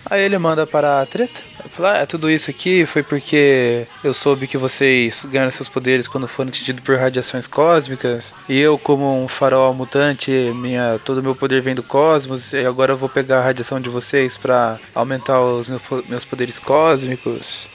Aí 0.06 0.24
ele 0.24 0.38
manda 0.38 0.66
para 0.66 1.02
a 1.02 1.06
treta. 1.06 1.42
Fala, 1.70 1.94
ah, 1.94 1.98
é 1.98 2.06
tudo 2.06 2.30
isso 2.30 2.50
aqui 2.50 2.86
foi 2.86 3.04
porque 3.04 3.86
eu 4.04 4.14
soube 4.14 4.48
que 4.48 4.58
vocês 4.58 5.26
ganharam 5.26 5.52
seus 5.52 5.70
poderes 5.70 6.08
quando 6.08 6.28
foram 6.28 6.50
atingidos 6.50 6.84
por 6.84 6.98
radiações 6.98 7.46
cósmicas. 7.46 8.34
E 8.50 8.60
eu, 8.60 8.78
como 8.78 9.24
um 9.24 9.28
farol 9.28 9.74
mutante, 9.74 10.32
minha, 10.56 11.00
todo 11.06 11.20
o 11.20 11.24
meu 11.24 11.36
poder 11.36 11.62
vem 11.62 11.76
do 11.76 11.84
cosmos. 11.84 12.52
E 12.54 12.66
agora 12.66 12.94
eu 12.94 12.98
vou 12.98 13.10
pegar 13.10 13.40
a 13.40 13.44
radiação 13.44 13.80
de 13.80 13.90
vocês 13.90 14.38
para 14.38 14.80
aumentar 14.94 15.40
os 15.40 15.68
meus 16.08 16.26
poderes 16.26 16.58
cósmicos. 16.58 17.70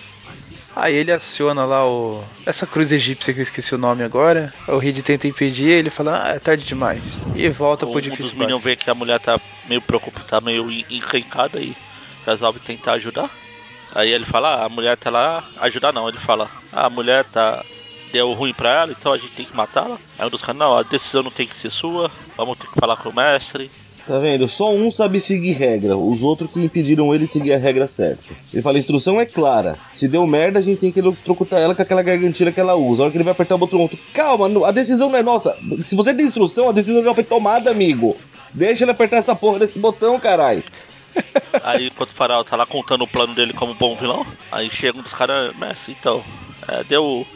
Aí 0.76 0.94
ele 0.94 1.10
aciona 1.10 1.64
lá 1.64 1.88
o. 1.88 2.22
Essa 2.44 2.66
cruz 2.66 2.92
egípcia 2.92 3.32
que 3.32 3.40
eu 3.40 3.42
esqueci 3.42 3.74
o 3.74 3.78
nome 3.78 4.02
agora. 4.02 4.52
O 4.68 4.76
Reed 4.76 4.98
tenta 5.00 5.26
impedir, 5.26 5.70
ele 5.70 5.88
fala, 5.88 6.22
ah, 6.24 6.28
é 6.34 6.38
tarde 6.38 6.66
demais. 6.66 7.18
E 7.34 7.48
volta 7.48 7.86
O, 7.86 7.90
pro 7.90 7.98
um 7.98 8.02
dos 8.02 8.10
difícil 8.10 8.36
Minions 8.38 8.62
vê 8.62 8.76
que 8.76 8.90
a 8.90 8.94
mulher 8.94 9.18
tá 9.18 9.40
meio 9.66 9.80
preocupada, 9.80 10.26
tá 10.26 10.40
meio 10.40 10.70
en- 10.70 10.84
encrencada 10.90 11.58
e 11.58 11.74
resolve 12.26 12.60
tentar 12.60 12.92
ajudar. 12.92 13.30
Aí 13.94 14.10
ele 14.10 14.26
fala, 14.26 14.56
ah, 14.56 14.64
a 14.66 14.68
mulher 14.68 14.98
tá 14.98 15.08
lá, 15.08 15.42
ajudar 15.62 15.92
não, 15.94 16.06
ele 16.10 16.18
fala, 16.18 16.50
ah, 16.70 16.84
a 16.86 16.90
mulher 16.90 17.24
tá. 17.24 17.64
Deu 18.12 18.32
ruim 18.34 18.52
pra 18.54 18.70
ela, 18.82 18.92
então 18.92 19.12
a 19.12 19.18
gente 19.18 19.32
tem 19.32 19.44
que 19.46 19.56
matá-la. 19.56 19.98
Aí 20.18 20.26
um 20.26 20.30
dos 20.30 20.40
caras, 20.40 20.58
não, 20.58 20.76
a 20.78 20.82
decisão 20.82 21.22
não 21.24 21.30
tem 21.30 21.46
que 21.46 21.56
ser 21.56 21.70
sua, 21.70 22.10
vamos 22.36 22.56
ter 22.58 22.66
que 22.68 22.78
falar 22.78 22.96
com 22.98 23.08
o 23.08 23.14
mestre. 23.14 23.70
Tá 24.06 24.18
vendo? 24.18 24.48
Só 24.48 24.72
um 24.72 24.92
sabe 24.92 25.18
seguir 25.18 25.52
regra, 25.52 25.96
os 25.96 26.22
outros 26.22 26.48
que 26.50 26.60
impediram 26.60 27.12
ele 27.12 27.26
de 27.26 27.32
seguir 27.32 27.52
a 27.52 27.58
regra 27.58 27.88
certa. 27.88 28.22
Ele 28.52 28.62
fala: 28.62 28.76
a 28.76 28.78
instrução 28.78 29.20
é 29.20 29.26
clara. 29.26 29.76
Se 29.92 30.06
deu 30.06 30.24
merda, 30.26 30.60
a 30.60 30.62
gente 30.62 30.78
tem 30.78 30.92
que 30.92 31.02
trocutar 31.24 31.60
ela 31.60 31.74
com 31.74 31.82
aquela 31.82 32.02
gargantilha 32.02 32.52
que 32.52 32.60
ela 32.60 32.76
usa. 32.76 33.02
A 33.02 33.04
hora 33.04 33.10
que 33.10 33.16
ele 33.16 33.24
vai 33.24 33.32
apertar 33.32 33.56
o 33.56 33.58
botão, 33.58 33.80
outro, 33.80 33.98
calma, 34.14 34.68
a 34.68 34.70
decisão 34.70 35.10
não 35.10 35.18
é 35.18 35.22
nossa. 35.24 35.56
Se 35.82 35.96
você 35.96 36.14
tem 36.14 36.26
instrução, 36.26 36.68
a 36.68 36.72
decisão 36.72 37.02
já 37.02 37.12
foi 37.12 37.24
tomada, 37.24 37.68
amigo. 37.68 38.16
Deixa 38.54 38.84
ele 38.84 38.92
apertar 38.92 39.16
essa 39.16 39.34
porra 39.34 39.58
desse 39.58 39.76
botão, 39.76 40.20
caralho. 40.20 40.62
Aí 41.64 41.88
enquanto 41.88 42.10
o 42.10 42.14
Farol 42.14 42.44
tá 42.44 42.54
lá 42.54 42.64
contando 42.64 43.02
o 43.02 43.08
plano 43.08 43.34
dele 43.34 43.52
como 43.52 43.74
bom 43.74 43.96
vilão, 43.96 44.24
aí 44.52 44.68
chega 44.70 44.98
um 44.98 45.02
dos 45.02 45.14
caras, 45.14 45.56
mestre, 45.56 45.96
então, 45.98 46.22
é, 46.68 46.84
deu, 46.84 47.26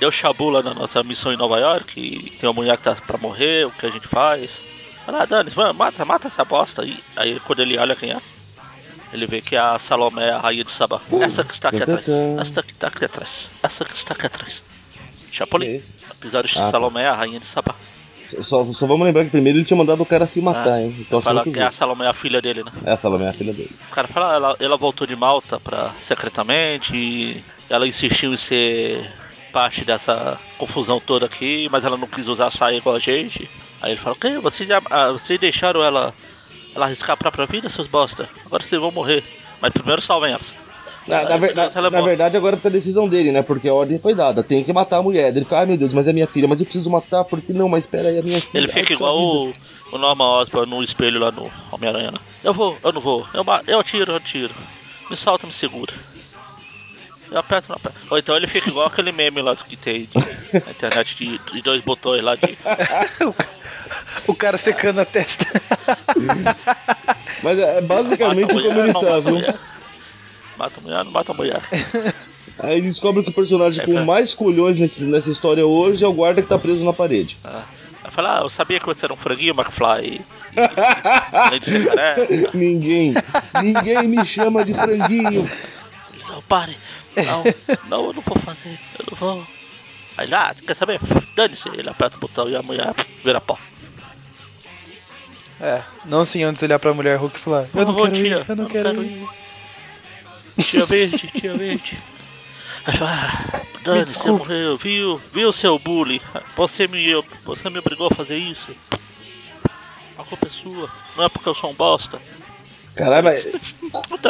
deu 0.00 0.10
chabula 0.10 0.60
na 0.60 0.74
nossa 0.74 1.02
missão 1.04 1.32
em 1.32 1.36
Nova 1.36 1.58
York, 1.58 2.32
tem 2.38 2.48
uma 2.48 2.52
mulher 2.52 2.76
que 2.76 2.82
tá 2.82 2.96
pra 2.96 3.16
morrer, 3.16 3.66
o 3.66 3.70
que 3.70 3.86
a 3.86 3.90
gente 3.90 4.08
faz? 4.08 4.64
Fala, 5.08 5.22
ah, 5.22 5.24
Dani, 5.24 5.50
mata, 5.74 6.04
mata 6.04 6.26
essa 6.28 6.44
bosta 6.44 6.82
aí. 6.82 6.98
Aí 7.16 7.40
quando 7.40 7.60
ele 7.60 7.78
olha 7.78 7.96
quem 7.96 8.10
é, 8.10 8.18
ele 9.10 9.26
vê 9.26 9.40
que 9.40 9.56
é 9.56 9.58
a 9.58 9.78
Salomé, 9.78 10.28
a 10.28 10.38
rainha 10.38 10.62
de 10.62 10.70
Sabá. 10.70 11.00
Essa 11.22 11.42
que 11.42 11.54
está 11.54 11.70
aqui 11.70 11.82
atrás, 11.82 12.06
essa 12.38 12.62
que 12.62 12.72
está 12.72 12.88
aqui 12.88 13.04
atrás, 13.06 13.50
essa 13.62 13.84
que 13.86 13.96
está 13.96 14.12
aqui 14.12 14.26
atrás. 14.26 14.62
Chapolin, 15.32 15.80
episódio 16.14 16.50
de 16.50 16.58
Ah, 16.58 16.64
tá. 16.64 16.70
Salomé, 16.72 17.06
a 17.06 17.14
rainha 17.14 17.40
de 17.40 17.46
Sabá. 17.46 17.74
Só, 18.42 18.62
só 18.74 18.86
vamos 18.86 19.06
lembrar 19.06 19.24
que 19.24 19.30
primeiro 19.30 19.58
ele 19.58 19.64
tinha 19.64 19.78
mandado 19.78 20.02
o 20.02 20.04
cara 20.04 20.26
se 20.26 20.42
matar, 20.42 20.74
Ah, 20.74 20.82
hein? 20.82 20.94
Então 20.98 21.22
Fala 21.22 21.42
que 21.42 21.52
que 21.52 21.58
é 21.58 21.62
a 21.62 21.72
Salomé, 21.72 22.06
a 22.06 22.12
filha 22.12 22.42
dele, 22.42 22.62
né? 22.62 22.70
É 22.84 22.92
a 22.92 22.98
Salomé, 22.98 23.30
a 23.30 23.32
filha 23.32 23.54
dele. 23.54 23.70
O 23.90 23.94
cara 23.94 24.08
fala, 24.08 24.32
ah, 24.32 24.34
ela, 24.36 24.56
ela 24.60 24.76
voltou 24.76 25.06
de 25.06 25.16
Malta 25.16 25.58
pra, 25.58 25.94
secretamente 25.98 26.94
e 26.94 27.42
ela 27.70 27.88
insistiu 27.88 28.34
em 28.34 28.36
ser 28.36 29.10
parte 29.54 29.86
dessa 29.86 30.38
confusão 30.58 31.00
toda 31.00 31.24
aqui, 31.24 31.66
mas 31.72 31.82
ela 31.82 31.96
não 31.96 32.06
quis 32.06 32.28
usar 32.28 32.50
saia 32.50 32.76
igual 32.76 32.96
a 32.96 32.98
gente. 32.98 33.48
Aí 33.80 33.92
ele 33.92 34.00
fala, 34.00 34.16
o 34.16 34.18
quê? 34.18 34.38
Vocês, 34.38 34.68
já- 34.68 34.82
ah, 34.90 35.12
vocês 35.12 35.38
deixaram 35.38 35.82
ela, 35.82 36.12
ela 36.74 36.86
arriscar 36.86 37.14
a 37.14 37.16
própria 37.16 37.46
vida, 37.46 37.68
seus 37.68 37.86
bosta? 37.86 38.28
Agora 38.44 38.62
vocês 38.62 38.80
vão 38.80 38.90
morrer. 38.90 39.22
Mas 39.60 39.72
primeiro 39.72 40.02
salvem 40.02 40.32
elas. 40.32 40.54
Na, 41.06 41.22
na 41.22 41.36
ver- 41.38 41.54
na- 41.54 41.70
na 41.90 42.00
verdade, 42.02 42.36
agora 42.36 42.56
fica 42.56 42.68
a 42.68 42.72
decisão 42.72 43.08
dele, 43.08 43.32
né? 43.32 43.40
Porque 43.40 43.66
a 43.68 43.72
ordem 43.74 43.98
foi 43.98 44.14
dada. 44.14 44.42
Tem 44.42 44.62
que 44.62 44.72
matar 44.74 44.98
a 44.98 45.02
mulher. 45.02 45.28
Ele 45.28 45.44
fica, 45.44 45.58
ai 45.58 45.66
meu 45.66 45.76
Deus, 45.76 45.92
mas 45.94 46.06
é 46.06 46.12
minha 46.12 46.26
filha, 46.26 46.46
mas 46.46 46.60
eu 46.60 46.66
preciso 46.66 46.90
matar, 46.90 47.24
porque 47.24 47.52
não, 47.52 47.68
mas 47.68 47.84
espera 47.84 48.08
aí, 48.08 48.18
a 48.18 48.22
minha 48.22 48.40
filha. 48.40 48.50
Ele 48.60 48.66
Ai, 48.66 48.72
fica 48.72 48.86
que 48.88 48.92
igual 48.92 49.18
o, 49.18 49.52
o 49.92 49.98
Norman 49.98 50.24
Osborn 50.42 50.68
no 50.70 50.82
espelho 50.82 51.18
lá 51.18 51.30
no 51.30 51.50
Homem-Aranha. 51.72 52.10
né? 52.10 52.18
Eu 52.44 52.52
vou, 52.52 52.76
eu 52.84 52.92
não 52.92 53.00
vou. 53.00 53.26
Eu, 53.32 53.42
eu 53.66 53.80
atiro, 53.80 54.12
eu 54.12 54.16
atiro. 54.16 54.54
Me 55.08 55.16
solta, 55.16 55.46
me 55.46 55.52
segura. 55.52 55.94
Eu 57.30 57.38
aperto, 57.38 57.68
não 57.68 57.76
aperto. 57.76 57.98
Ou 58.10 58.18
então 58.18 58.34
ele 58.36 58.46
fica 58.46 58.68
igual 58.70 58.86
aquele 58.86 59.12
meme 59.12 59.42
lá 59.42 59.54
que 59.54 59.76
tem 59.76 60.04
de, 60.06 60.18
na 60.64 60.70
internet 60.70 61.14
de, 61.14 61.38
de 61.52 61.62
dois 61.62 61.82
botões 61.82 62.22
lá 62.22 62.34
de. 62.36 62.56
O 64.26 64.34
cara 64.34 64.58
secando 64.58 65.00
a 65.00 65.04
testa. 65.06 65.44
Mas 67.42 67.58
é 67.58 67.80
basicamente 67.80 68.52
Mata 68.54 68.58
a 68.58 68.62
como 68.62 68.72
mulher, 68.72 68.84
ele 68.84 68.92
tá, 68.92 69.00
mata 69.00 69.14
a 69.16 69.20
viu? 69.20 69.34
mulher. 69.34 69.54
Mata 70.58 70.80
mulher, 70.80 71.04
não 71.04 71.12
mata 71.12 71.32
a 71.32 71.34
mulher. 71.34 71.62
Aí 72.58 72.78
ele 72.78 72.88
descobre 72.88 73.22
que 73.22 73.30
o 73.30 73.32
personagem 73.32 73.80
É, 73.82 73.86
com 73.86 73.92
pra- 73.94 74.04
mais 74.04 74.34
colhões 74.34 74.78
nesse- 74.78 75.02
nessa 75.02 75.30
história 75.30 75.64
hoje 75.66 76.04
é 76.04 76.08
o 76.08 76.12
guarda 76.12 76.42
que 76.42 76.48
tá 76.48 76.58
preso 76.58 76.84
na 76.84 76.92
parede. 76.92 77.36
Ah. 77.44 77.62
Aí 78.04 78.10
fala, 78.10 78.38
ah, 78.38 78.42
eu 78.42 78.48
sabia 78.50 78.80
que 78.80 78.86
você 78.86 79.04
era 79.06 79.12
um 79.12 79.16
franguinho, 79.16 79.54
McFly. 79.54 80.20
Além 81.32 81.60
de 81.60 81.84
careca. 81.86 82.50
ninguém, 82.54 83.14
ninguém 83.62 84.08
me 84.08 84.26
chama 84.26 84.64
de 84.64 84.74
franguinho. 84.74 85.48
Ele, 86.12 86.24
Não, 86.28 86.42
pare. 86.42 86.76
Não, 87.24 87.44
não, 87.88 88.06
eu 88.06 88.12
não 88.12 88.22
vou 88.22 88.38
fazer. 88.38 88.78
Eu 88.98 89.06
não 89.10 89.16
vou. 89.18 89.46
Aí 90.16 90.26
ele, 90.26 90.34
ah, 90.34 90.54
quer 90.66 90.74
saber? 90.74 91.00
Dane-se. 91.34 91.68
Ele 91.68 91.88
aperta 91.88 92.16
o 92.16 92.20
botão 92.20 92.48
e 92.48 92.56
a 92.56 92.62
mulher 92.62 92.94
vira 93.24 93.40
pó. 93.40 93.58
É, 95.60 95.82
não 96.04 96.24
sem 96.24 96.44
antes 96.44 96.62
olhar 96.62 96.78
pra 96.78 96.94
mulher 96.94 97.16
Hulk 97.16 97.36
e 97.36 97.40
falar: 97.40 97.68
Eu 97.74 97.84
não 97.84 97.94
quero 97.94 98.12
tia, 98.12 98.38
ir, 98.38 98.44
eu 98.48 98.56
não 98.56 98.66
quero 98.66 99.02
ir. 99.02 99.28
Tia 100.62 100.86
verde, 100.86 101.26
tia 101.28 101.54
verde. 101.54 101.98
Aí 102.84 102.96
fala, 102.96 103.10
ah, 103.12 103.60
Dani, 103.84 104.10
você 104.10 104.30
morreu, 104.30 104.76
viu? 104.76 105.20
Viu 105.32 105.52
seu 105.52 105.78
bullying? 105.78 106.20
Você 106.56 106.88
me, 106.88 107.12
você 107.44 107.68
me 107.68 107.78
obrigou 107.78 108.06
a 108.06 108.14
fazer 108.14 108.36
isso. 108.36 108.74
A 110.16 110.24
culpa 110.24 110.46
é 110.46 110.50
sua, 110.50 110.90
não 111.16 111.24
é 111.24 111.28
porque 111.28 111.48
eu 111.48 111.54
sou 111.54 111.70
um 111.70 111.74
bosta. 111.74 112.20
Caralho, 112.98 113.28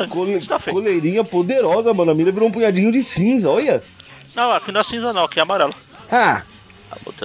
cole- 0.09 0.47
tá 0.47 0.59
coleirinha 0.59 1.25
poderosa, 1.25 1.93
mano. 1.95 2.11
A 2.11 2.15
mira 2.15 2.31
virou 2.33 2.49
um 2.49 2.53
punhadinho 2.53 2.93
de 2.93 3.03
cinza, 3.03 3.49
olha. 3.51 3.83
Não, 4.35 4.53
aqui 4.53 4.71
não 4.71 4.81
é 4.81 4.85
cinza 4.85 5.13
não, 5.13 5.25
aqui 5.25 5.39
é 5.39 5.43
amarelo. 5.43 5.73
Ah, 6.11 6.43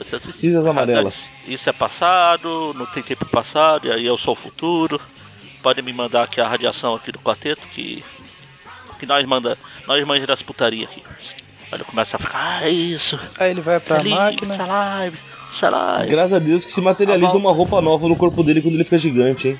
esse- 0.02 0.16
esse- 0.16 0.34
Cinzas 0.34 0.66
amarelas. 0.66 1.30
Isso 1.48 1.70
é 1.70 1.74
passado, 1.74 2.74
não 2.76 2.86
tem 2.86 3.04
tempo 3.04 3.26
passado, 3.26 3.88
e 3.88 3.92
aí 3.92 4.06
eu 4.06 4.18
sou 4.18 4.34
o 4.34 4.36
futuro. 4.36 5.00
Podem 5.62 5.84
me 5.84 5.94
mandar 5.94 6.24
aqui 6.24 6.42
a 6.42 6.48
radiação 6.48 6.94
aqui 6.96 7.12
do 7.12 7.20
quarteto, 7.20 7.66
que. 7.68 8.04
Que 9.00 9.06
nós 9.06 9.26
manda. 9.26 9.58
Nós 9.88 10.06
manja 10.06 10.26
das 10.26 10.42
putaria 10.42 10.86
aqui. 10.86 11.04
Aí 11.72 11.78
ele 11.78 11.84
começa 11.84 12.16
a 12.18 12.20
ficar, 12.20 12.60
ah, 12.62 12.66
é 12.68 12.70
isso. 12.70 13.20
Aí 13.40 13.52
ele 13.52 13.62
vai 13.62 13.80
pra 13.80 13.96
Essa 13.98 14.04
live, 14.10 14.16
máquina. 14.46 14.54
essa 15.50 15.70
live. 15.70 16.10
graças 16.10 16.34
a 16.34 16.40
Deus 16.40 16.64
que 16.66 16.72
se 16.72 16.80
materializa 16.82 17.34
uma 17.34 17.52
roupa 17.52 17.82
nova 17.82 18.08
no 18.08 18.16
corpo 18.16 18.44
dele 18.44 18.62
quando 18.62 18.76
ele 18.76 18.84
fica 18.84 18.98
gigante, 19.00 19.50
hein? 19.50 19.60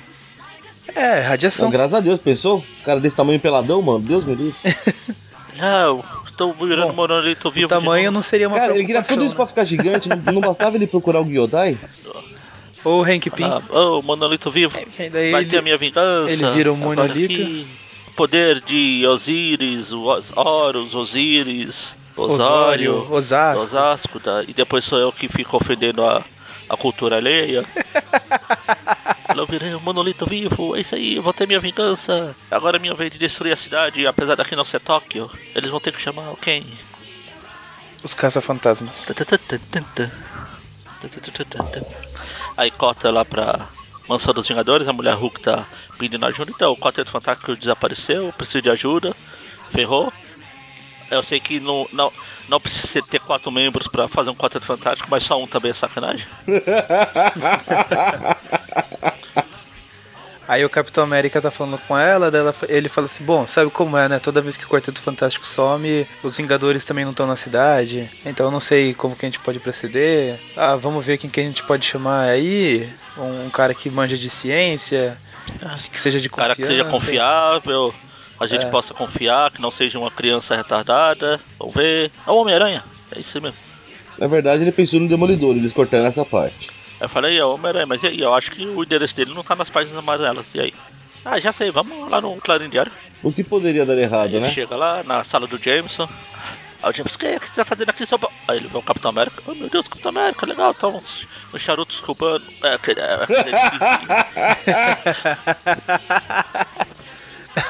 É, 0.94 1.20
radiação. 1.20 1.64
Não, 1.66 1.72
graças 1.72 1.94
a 1.94 2.00
Deus, 2.00 2.20
pensou? 2.20 2.64
Cara 2.84 3.00
desse 3.00 3.16
tamanho 3.16 3.40
peladão, 3.40 3.82
mano. 3.82 4.00
Deus 4.00 4.24
me 4.24 4.34
livre. 4.34 4.54
Não, 5.58 6.02
estou 6.26 6.52
virando 6.52 6.88
Bom, 6.88 6.94
monolito 6.94 7.48
vivo. 7.50 7.66
O 7.66 7.68
tamanho 7.68 8.10
não 8.10 8.20
seria 8.20 8.48
uma 8.48 8.58
Cara, 8.58 8.74
ele 8.74 8.84
queria 8.84 9.02
tudo 9.04 9.24
isso 9.24 9.36
pra 9.36 9.44
né? 9.44 9.48
ficar 9.48 9.64
gigante. 9.64 10.08
Não, 10.08 10.32
não 10.32 10.40
bastava 10.40 10.76
ele 10.76 10.84
procurar 10.86 11.20
o 11.20 11.24
Gyodai? 11.24 11.78
Ou 12.82 13.00
o 13.00 13.04
Hank 13.04 13.30
Pym. 13.30 13.44
Ah, 13.46 13.62
oh, 13.70 14.02
monolito 14.02 14.50
vivo. 14.50 14.76
Enfim, 14.76 15.08
daí 15.10 15.30
Vai 15.30 15.42
ele- 15.42 15.50
ter 15.50 15.58
a 15.58 15.62
minha 15.62 15.78
vingança. 15.78 16.32
ele 16.32 16.50
vira 16.50 16.72
um 16.72 16.76
monolito. 16.76 17.66
Poder 18.16 18.60
de 18.62 19.06
Osíris, 19.06 19.92
Os- 19.92 20.32
Horus, 20.34 20.92
Osíris, 20.94 21.94
Osório, 22.16 22.94
Osório, 22.96 23.12
Osasco. 23.12 23.64
Osasco, 23.64 24.20
tá? 24.20 24.42
e 24.46 24.52
depois 24.52 24.84
sou 24.84 24.98
eu 24.98 25.12
que 25.12 25.28
fico 25.28 25.56
ofendendo 25.56 26.04
a, 26.04 26.20
a 26.68 26.76
cultura 26.76 27.16
alheia. 27.16 27.64
eu 29.28 29.46
virei 29.46 29.74
um 29.74 29.80
monolito 29.80 30.26
vivo, 30.26 30.76
é 30.76 30.80
isso 30.80 30.94
aí, 30.94 31.16
eu 31.16 31.22
vou 31.22 31.32
ter 31.32 31.46
minha 31.46 31.60
vingança. 31.60 32.34
Agora 32.50 32.76
é 32.76 32.80
minha 32.80 32.94
vez 32.94 33.12
de 33.12 33.18
destruir 33.18 33.52
a 33.52 33.56
cidade, 33.56 34.06
apesar 34.06 34.34
daqui 34.34 34.54
não 34.54 34.64
ser 34.64 34.80
Tóquio. 34.80 35.30
Eles 35.54 35.70
vão 35.70 35.80
ter 35.80 35.92
que 35.92 36.00
chamar 36.00 36.34
quem? 36.36 36.66
Os 38.02 38.12
caça-fantasmas. 38.12 39.06
Aí 42.56 42.70
cota 42.70 43.10
lá 43.10 43.24
pra 43.24 43.68
mansão 44.08 44.34
dos 44.34 44.46
Vingadores, 44.46 44.86
a 44.86 44.92
mulher 44.92 45.14
Hulk 45.14 45.40
tá 45.40 45.66
pedindo 45.98 46.24
ajuda, 46.26 46.50
então 46.50 46.72
o 46.72 46.76
Quarteto 46.76 47.10
Fantástico 47.10 47.56
desapareceu, 47.56 48.32
precisa 48.36 48.62
de 48.62 48.70
ajuda, 48.70 49.16
ferrou. 49.70 50.12
Eu 51.10 51.22
sei 51.22 51.40
que 51.40 51.60
não, 51.60 51.86
não, 51.92 52.12
não 52.48 52.60
precisa 52.60 53.02
ter 53.02 53.20
quatro 53.20 53.50
membros 53.50 53.88
pra 53.88 54.08
fazer 54.08 54.30
um 54.30 54.34
Quarteto 54.34 54.66
Fantástico, 54.66 55.08
mas 55.10 55.22
só 55.22 55.40
um 55.40 55.46
também 55.46 55.70
é 55.70 55.74
sacanagem. 55.74 56.26
Aí 60.46 60.62
o 60.62 60.68
Capitão 60.68 61.02
América 61.04 61.40
tá 61.40 61.50
falando 61.50 61.78
com 61.88 61.96
ela, 61.96 62.30
daí 62.30 62.42
ela- 62.42 62.54
ele 62.68 62.86
fala 62.86 63.06
assim, 63.06 63.24
bom, 63.24 63.46
sabe 63.46 63.70
como 63.70 63.96
é, 63.96 64.10
né? 64.10 64.18
Toda 64.18 64.42
vez 64.42 64.58
que 64.58 64.64
o 64.64 64.68
Quarteto 64.68 65.00
Fantástico 65.00 65.46
some, 65.46 66.06
os 66.22 66.36
Vingadores 66.36 66.84
também 66.84 67.02
não 67.02 67.12
estão 67.12 67.26
na 67.26 67.34
cidade, 67.34 68.10
então 68.26 68.46
eu 68.46 68.52
não 68.52 68.60
sei 68.60 68.92
como 68.92 69.16
que 69.16 69.24
a 69.24 69.28
gente 69.28 69.40
pode 69.40 69.58
proceder. 69.58 70.38
Ah, 70.54 70.76
vamos 70.76 71.06
ver 71.06 71.16
quem 71.16 71.30
que 71.30 71.40
a 71.40 71.42
gente 71.42 71.62
pode 71.62 71.86
chamar 71.86 72.24
aí, 72.28 72.92
um, 73.16 73.46
um 73.46 73.50
cara 73.50 73.72
que 73.72 73.88
manja 73.88 74.18
de 74.18 74.28
ciência, 74.28 75.16
que 75.90 75.98
seja 75.98 76.20
de 76.20 76.28
Um 76.28 76.32
cara 76.32 76.50
confiança. 76.54 76.70
que 76.72 76.78
seja 76.78 76.90
confiável, 76.90 77.94
a 78.38 78.46
gente 78.46 78.66
É. 78.66 78.70
possa 78.70 78.92
confiar, 78.92 79.50
que 79.50 79.62
não 79.62 79.70
seja 79.70 79.98
uma 79.98 80.10
criança 80.10 80.54
retardada. 80.54 81.40
Vamos 81.58 81.72
ver. 81.74 82.10
É 82.26 82.30
o 82.30 82.36
Homem-Aranha, 82.36 82.84
é 83.16 83.18
isso 83.18 83.40
mesmo. 83.40 83.56
Na 84.18 84.26
verdade, 84.26 84.62
ele 84.62 84.72
pensou 84.72 85.00
no 85.00 85.08
Demolidor, 85.08 85.56
eles 85.56 85.72
cortaram 85.72 86.04
essa 86.04 86.22
parte. 86.24 86.68
Eu 87.00 87.08
falei, 87.08 87.38
é 87.38 87.44
Homem-Aranha, 87.44 87.86
mas 87.86 88.02
e 88.02 88.06
aí? 88.06 88.20
Eu 88.20 88.32
acho 88.34 88.50
que 88.50 88.64
o 88.64 88.82
endereço 88.82 89.14
dele 89.16 89.34
não 89.34 89.42
tá 89.42 89.54
nas 89.54 89.68
páginas 89.68 89.98
amarelas. 89.98 90.54
E 90.54 90.60
aí? 90.60 90.74
Ah, 91.24 91.40
já 91.40 91.52
sei, 91.52 91.70
vamos 91.70 92.08
lá 92.10 92.20
no 92.20 92.36
Clarim 92.36 92.68
Diário. 92.68 92.92
O 93.22 93.32
que 93.32 93.42
poderia 93.42 93.86
dar 93.86 93.96
errado, 93.96 94.28
Ele 94.30 94.40
né? 94.40 94.50
chega 94.50 94.76
lá 94.76 95.02
na 95.02 95.24
sala 95.24 95.46
do 95.46 95.62
Jameson. 95.62 96.08
Aí 96.82 96.90
o 96.90 96.94
Jameson, 96.94 97.16
o 97.16 97.18
que 97.18 97.26
é 97.26 97.38
que 97.38 97.48
você 97.48 97.54
tá 97.56 97.64
fazendo 97.64 97.88
aqui, 97.90 98.04
bo-" 98.18 98.30
Aí 98.46 98.58
ele 98.58 98.68
vê 98.68 98.76
o 98.76 98.82
Capitão 98.82 99.08
América. 99.10 99.42
Oh, 99.46 99.54
meu 99.54 99.70
Deus, 99.70 99.88
Capitão 99.88 100.10
América, 100.10 100.44
legal, 100.46 100.74
tá 100.74 100.86
uns, 100.88 101.26
uns 101.52 101.62
charutos 101.62 102.00
cubano. 102.00 102.44
É, 102.62 102.74
aquele... 102.74 103.00
É, 103.00 103.14
aquele 103.22 103.52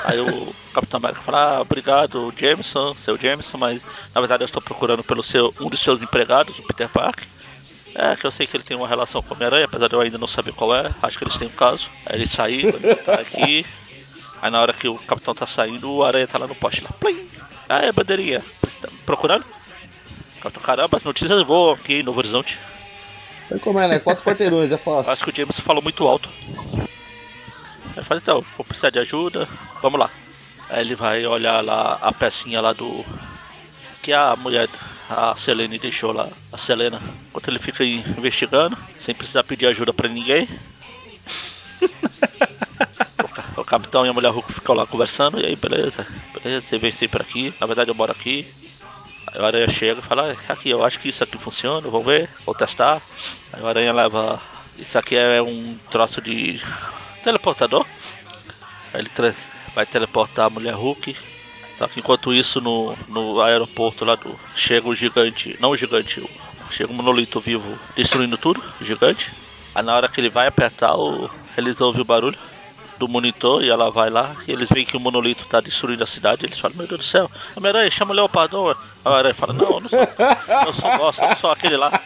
Aí 0.04 0.18
o 0.18 0.54
Capitão 0.72 0.98
América 0.98 1.20
fala, 1.22 1.58
ah, 1.58 1.60
obrigado, 1.60 2.32
Jameson, 2.36 2.94
seu 2.96 3.18
Jameson, 3.18 3.58
mas 3.58 3.84
na 4.14 4.20
verdade 4.20 4.42
eu 4.42 4.46
estou 4.46 4.62
procurando 4.62 5.04
pelo 5.04 5.22
seu, 5.22 5.52
um 5.60 5.68
dos 5.68 5.80
seus 5.80 6.02
empregados, 6.02 6.58
o 6.58 6.62
Peter 6.62 6.88
Parker. 6.88 7.26
É, 7.94 8.16
que 8.16 8.26
eu 8.26 8.30
sei 8.30 8.46
que 8.46 8.56
ele 8.56 8.64
tem 8.64 8.76
uma 8.76 8.88
relação 8.88 9.22
com 9.22 9.32
o 9.32 9.36
Homem-Aranha, 9.36 9.66
apesar 9.66 9.88
de 9.88 9.94
eu 9.94 10.00
ainda 10.00 10.18
não 10.18 10.26
saber 10.26 10.52
qual 10.52 10.74
é. 10.74 10.92
Acho 11.00 11.16
que 11.16 11.24
eles 11.24 11.36
têm 11.36 11.48
um 11.48 11.52
caso. 11.52 11.90
Aí 12.04 12.16
ele 12.16 12.26
saiu, 12.26 12.70
ele 12.70 12.94
tá 12.96 13.14
aqui. 13.14 13.64
Aí 14.42 14.50
na 14.50 14.60
hora 14.60 14.72
que 14.72 14.88
o 14.88 14.96
capitão 14.96 15.34
tá 15.34 15.46
saindo, 15.46 15.90
o 15.90 16.04
aranha 16.04 16.26
tá 16.26 16.36
lá 16.36 16.46
no 16.46 16.54
poste 16.54 16.82
lá. 16.82 16.90
Plim! 16.98 17.28
Ah, 17.68 17.78
é, 17.78 17.92
bandeirinha. 17.92 18.44
Tá 18.80 18.88
procurando? 19.06 19.44
Capitão, 20.40 20.62
caramba, 20.62 20.96
as 20.98 21.04
notícias 21.04 21.46
voam 21.46 21.74
aqui 21.74 22.00
em 22.00 22.02
Novo 22.02 22.18
Horizonte. 22.18 22.58
Aí 23.50 23.58
como 23.60 23.78
é, 23.78 23.88
né? 23.88 23.98
Quatro 23.98 24.24
quarteirões, 24.24 24.72
é 24.72 24.76
fácil. 24.76 25.12
Acho 25.12 25.24
que 25.24 25.30
o 25.30 25.34
James 25.34 25.58
falou 25.60 25.82
muito 25.82 26.06
alto. 26.06 26.28
Eu 27.96 28.04
falei, 28.04 28.20
então, 28.20 28.44
vou 28.56 28.64
precisar 28.64 28.90
de 28.90 28.98
ajuda, 28.98 29.48
vamos 29.80 30.00
lá. 30.00 30.10
Aí 30.68 30.80
ele 30.80 30.94
vai 30.94 31.24
olhar 31.26 31.62
lá 31.62 31.98
a 32.02 32.12
pecinha 32.12 32.60
lá 32.60 32.72
do. 32.72 33.04
Que 34.02 34.12
a 34.12 34.34
mulher, 34.36 34.68
a 35.16 35.36
Selene 35.36 35.78
deixou 35.78 36.12
lá, 36.12 36.28
a 36.52 36.56
Selena, 36.58 37.00
enquanto 37.28 37.48
ele 37.48 37.58
fica 37.58 37.84
investigando, 37.84 38.76
sem 38.98 39.14
precisar 39.14 39.44
pedir 39.44 39.66
ajuda 39.66 39.92
pra 39.92 40.08
ninguém. 40.08 40.48
o, 43.22 43.28
ca- 43.28 43.44
o 43.56 43.64
capitão 43.64 44.04
e 44.06 44.08
a 44.08 44.12
mulher 44.12 44.30
Hulk 44.30 44.52
ficam 44.52 44.74
lá 44.74 44.86
conversando, 44.86 45.40
e 45.40 45.46
aí, 45.46 45.56
beleza, 45.56 46.06
beleza, 46.32 46.66
você 46.66 46.78
vem 46.78 46.92
sempre 46.92 47.20
aqui, 47.22 47.54
na 47.60 47.66
verdade 47.66 47.90
eu 47.90 47.94
moro 47.94 48.12
aqui. 48.12 48.48
Aí 49.32 49.40
o 49.40 49.44
aranha 49.46 49.68
chega 49.68 50.00
e 50.00 50.02
fala, 50.02 50.36
"Ah, 50.48 50.52
aqui, 50.52 50.70
eu 50.70 50.84
acho 50.84 50.98
que 51.00 51.08
isso 51.08 51.24
aqui 51.24 51.36
funciona, 51.38 51.88
vamos 51.88 52.06
ver, 52.06 52.28
vou 52.46 52.54
testar. 52.54 53.00
Aí 53.52 53.60
o 53.62 53.66
aranha 53.66 53.92
leva. 53.92 54.40
Isso 54.78 54.98
aqui 54.98 55.16
é 55.16 55.40
um 55.42 55.76
troço 55.90 56.20
de 56.20 56.60
teleportador. 57.22 57.86
Aí 58.92 59.00
ele 59.00 59.34
vai 59.74 59.86
teleportar 59.86 60.46
a 60.46 60.50
mulher 60.50 60.74
Hulk. 60.74 61.16
Que 61.90 62.00
enquanto 62.00 62.32
isso 62.32 62.60
no, 62.60 62.94
no 63.08 63.40
aeroporto 63.40 64.04
lá 64.04 64.14
do. 64.14 64.38
Chega 64.54 64.88
o 64.88 64.94
gigante. 64.94 65.56
Não 65.60 65.70
o 65.70 65.76
gigante, 65.76 66.24
chega 66.70 66.92
o 66.92 66.94
monolito 66.94 67.40
vivo 67.40 67.78
destruindo 67.96 68.38
tudo, 68.38 68.62
o 68.80 68.84
gigante. 68.84 69.32
Aí 69.74 69.82
na 69.82 69.94
hora 69.94 70.08
que 70.08 70.20
ele 70.20 70.30
vai 70.30 70.46
apertar 70.46 70.96
o. 70.96 71.28
Eles 71.56 71.80
ouvem 71.80 72.02
o 72.02 72.04
barulho 72.04 72.38
do 72.98 73.08
monitor 73.08 73.62
e 73.64 73.68
ela 73.70 73.90
vai 73.90 74.08
lá 74.10 74.36
e 74.46 74.52
eles 74.52 74.68
veem 74.68 74.84
que 74.86 74.96
o 74.96 75.00
monolito 75.00 75.44
tá 75.46 75.60
destruindo 75.60 76.02
a 76.02 76.06
cidade. 76.06 76.46
Eles 76.46 76.58
falam, 76.58 76.76
meu 76.76 76.86
Deus 76.86 77.00
do 77.00 77.04
céu, 77.04 77.30
Homem-Aranha, 77.56 77.90
chama 77.90 78.12
o 78.12 78.14
Leopardão. 78.14 78.68
Aí 78.68 78.76
o 79.04 79.08
Aranha 79.08 79.34
fala, 79.34 79.52
não, 79.52 79.64
eu 79.72 79.80
não 79.80 79.88
sou. 79.88 79.98
Eu 80.66 80.72
sou 80.72 80.96
bosta, 80.98 81.24
eu 81.24 81.28
não 81.30 81.36
sou 81.36 81.50
aquele 81.50 81.76
lá. 81.76 82.00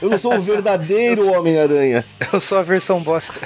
Eu 0.00 0.08
não 0.10 0.18
sou 0.18 0.34
o 0.34 0.42
verdadeiro 0.42 1.30
Homem-Aranha. 1.32 2.04
Eu 2.32 2.40
sou 2.40 2.58
a 2.58 2.62
versão 2.62 3.00
bosta. 3.02 3.40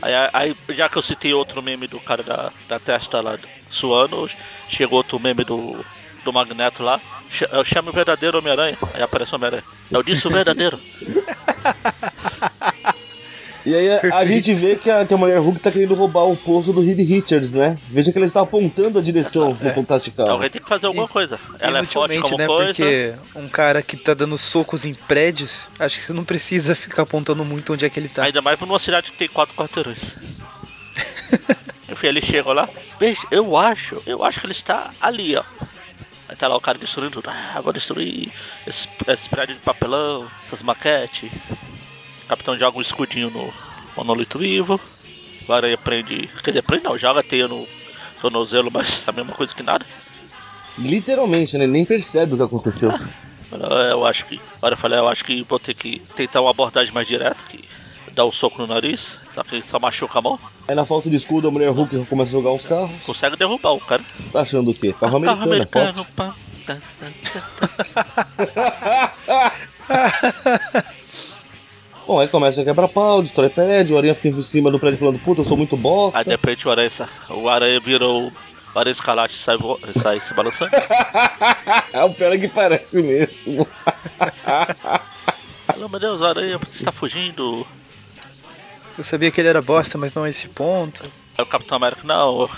Aí, 0.00 0.12
aí, 0.32 0.56
já 0.70 0.88
que 0.88 0.96
eu 0.96 1.02
citei 1.02 1.34
outro 1.34 1.62
meme 1.62 1.86
do 1.86 1.98
cara 2.00 2.22
da, 2.22 2.50
da 2.68 2.78
testa 2.78 3.20
lá 3.20 3.36
suando, 3.68 4.28
chegou 4.68 4.98
outro 4.98 5.18
meme 5.18 5.44
do, 5.44 5.84
do 6.24 6.32
Magneto 6.32 6.82
lá. 6.82 7.00
Ch- 7.30 7.48
Eu 7.52 7.64
chamo 7.64 7.90
o 7.90 7.92
verdadeiro 7.92 8.38
Homem-Aranha. 8.38 8.78
Aí 8.94 9.02
aparece 9.02 9.32
o 9.32 9.36
Homem-Aranha. 9.36 9.64
Eu 9.90 10.02
disse 10.02 10.26
o 10.26 10.30
verdadeiro. 10.30 10.80
E 13.68 13.74
aí 13.74 13.90
a, 13.90 13.96
a 13.96 14.00
Perfeito. 14.00 14.28
gente 14.28 14.54
vê 14.54 14.76
que 14.76 14.90
a, 14.90 15.04
que 15.04 15.12
a 15.12 15.16
mulher 15.16 15.38
Hulk 15.38 15.60
tá 15.60 15.70
querendo 15.70 15.94
roubar 15.94 16.24
o 16.24 16.34
posto 16.34 16.72
do 16.72 16.80
Reed 16.80 16.98
Richards, 17.06 17.52
né? 17.52 17.76
Veja 17.88 18.10
que 18.10 18.18
ele 18.18 18.24
está 18.24 18.40
apontando 18.40 18.98
a 18.98 19.02
direção 19.02 19.52
do 19.52 19.68
Fantástico. 19.74 20.22
Alguém 20.22 20.48
tem 20.48 20.62
que 20.62 20.68
fazer 20.68 20.86
alguma 20.86 21.06
coisa. 21.06 21.38
Ela 21.60 21.80
é 21.80 21.84
forte 21.84 22.18
como 22.18 22.38
né? 22.38 22.46
coisa. 22.46 22.72
Porque 22.72 23.14
um 23.36 23.46
cara 23.46 23.82
que 23.82 23.94
tá 23.94 24.14
dando 24.14 24.38
socos 24.38 24.86
em 24.86 24.94
prédios, 24.94 25.68
acho 25.78 25.96
que 25.96 26.02
você 26.02 26.14
não 26.14 26.24
precisa 26.24 26.74
ficar 26.74 27.02
apontando 27.02 27.44
muito 27.44 27.74
onde 27.74 27.84
é 27.84 27.90
que 27.90 28.00
ele 28.00 28.08
tá. 28.08 28.22
Ainda 28.22 28.40
mais 28.40 28.58
numa 28.58 28.78
cidade 28.78 29.12
que 29.12 29.18
tem 29.18 29.28
quatro 29.28 29.54
quarteirões. 29.54 30.16
Enfim, 31.92 32.06
ele 32.06 32.22
chega 32.22 32.50
lá. 32.50 32.70
Veja, 32.98 33.20
eu 33.30 33.54
acho, 33.54 34.02
eu 34.06 34.24
acho 34.24 34.40
que 34.40 34.46
ele 34.46 34.52
está 34.52 34.92
ali, 34.98 35.36
ó. 35.36 35.44
Aí 36.26 36.36
tá 36.36 36.48
lá 36.48 36.56
o 36.56 36.60
cara 36.60 36.78
destruindo 36.78 37.20
tudo. 37.20 37.28
Ah, 37.28 37.60
vou 37.62 37.72
destruir 37.74 38.32
esse, 38.66 38.88
esse 39.06 39.28
prédio 39.28 39.56
de 39.56 39.60
papelão, 39.60 40.26
essas 40.42 40.62
maquetes. 40.62 41.30
O 42.28 42.36
capitão 42.36 42.58
joga 42.58 42.76
um 42.76 42.82
escudinho 42.82 43.30
no 43.30 43.50
monolito 43.96 44.38
vivo. 44.38 44.78
O 45.48 45.52
aranha 45.52 45.78
prende. 45.78 46.28
Quer 46.44 46.50
dizer, 46.50 46.62
prende 46.62 46.84
não, 46.84 46.98
joga 46.98 47.20
a 47.20 47.22
teia 47.22 47.48
no 47.48 47.66
tornozelo, 48.20 48.70
mas 48.70 49.02
é 49.06 49.10
a 49.10 49.12
mesma 49.14 49.32
coisa 49.32 49.54
que 49.54 49.62
nada. 49.62 49.86
Literalmente, 50.76 51.56
né? 51.56 51.66
Nem 51.66 51.86
percebe 51.86 52.34
o 52.34 52.36
que 52.36 52.42
aconteceu. 52.42 52.92
Eu 53.90 54.04
acho 54.04 54.26
que. 54.26 54.38
Agora 54.58 54.74
eu 54.74 54.76
falei, 54.76 54.98
eu 54.98 55.08
acho 55.08 55.24
que 55.24 55.42
vou 55.42 55.58
ter 55.58 55.72
que 55.72 56.02
tentar 56.14 56.42
uma 56.42 56.50
abordagem 56.50 56.92
mais 56.92 57.08
direta, 57.08 57.42
que 57.48 57.64
dá 58.12 58.22
um 58.26 58.30
soco 58.30 58.60
no 58.60 58.66
nariz, 58.66 59.16
só 59.30 59.42
que 59.42 59.62
só 59.62 59.78
machuca 59.78 60.18
a 60.18 60.22
mão. 60.22 60.38
Aí 60.68 60.74
na 60.74 60.84
falta 60.84 61.08
de 61.08 61.16
escudo, 61.16 61.48
a 61.48 61.50
mulher 61.50 61.70
Hulk 61.70 62.04
começa 62.10 62.28
a 62.28 62.32
jogar 62.32 62.50
uns 62.52 62.66
carros. 62.66 62.90
Consegue 63.06 63.36
derrubar 63.36 63.72
o 63.72 63.80
cara. 63.80 64.02
Tá 64.30 64.42
achando 64.42 64.70
o 64.70 64.74
quê? 64.74 64.94
Carro 65.00 65.16
americano, 65.16 65.66
Carro 65.66 65.96
americano, 65.96 66.06
pá. 66.14 66.34
Bom, 72.08 72.18
aí 72.20 72.26
começa 72.28 72.58
a 72.62 72.64
quebrar 72.64 72.88
pau, 72.88 73.22
destrói 73.22 73.50
prédio, 73.50 73.94
o 73.94 73.98
Aranha 73.98 74.14
fica 74.14 74.38
em 74.40 74.42
cima 74.42 74.70
do 74.70 74.78
prédio 74.80 74.98
falando, 74.98 75.18
puta, 75.18 75.42
eu 75.42 75.44
sou 75.44 75.58
muito 75.58 75.76
bosta. 75.76 76.18
Aí 76.18 76.24
de 76.24 76.30
repente 76.30 76.66
o 76.66 76.70
aranha, 76.70 76.88
o 77.28 77.46
aranha 77.50 77.78
virou. 77.78 78.32
O 78.74 78.78
aranha 78.78 78.92
escalate 78.92 79.34
e 79.34 79.36
sai, 79.36 79.58
vo- 79.58 79.78
sai 80.00 80.18
se 80.18 80.32
balançando. 80.32 80.70
É 81.92 82.02
o 82.02 82.10
pior 82.14 82.32
é 82.32 82.38
que 82.38 82.48
parece 82.48 83.02
mesmo. 83.02 83.66
Fala, 85.66 85.88
meu 85.88 86.00
Deus, 86.00 86.18
o 86.20 86.24
aranha 86.24 86.56
você 86.58 86.78
está 86.78 86.90
fugindo. 86.92 87.66
Eu 88.96 89.04
sabia 89.04 89.30
que 89.30 89.38
ele 89.42 89.48
era 89.48 89.60
bosta, 89.60 89.98
mas 89.98 90.14
não 90.14 90.24
a 90.24 90.30
esse 90.30 90.48
ponto. 90.48 91.02
Aí 91.36 91.42
o 91.44 91.46
Capitão 91.46 91.76
América, 91.76 92.00
não, 92.04 92.48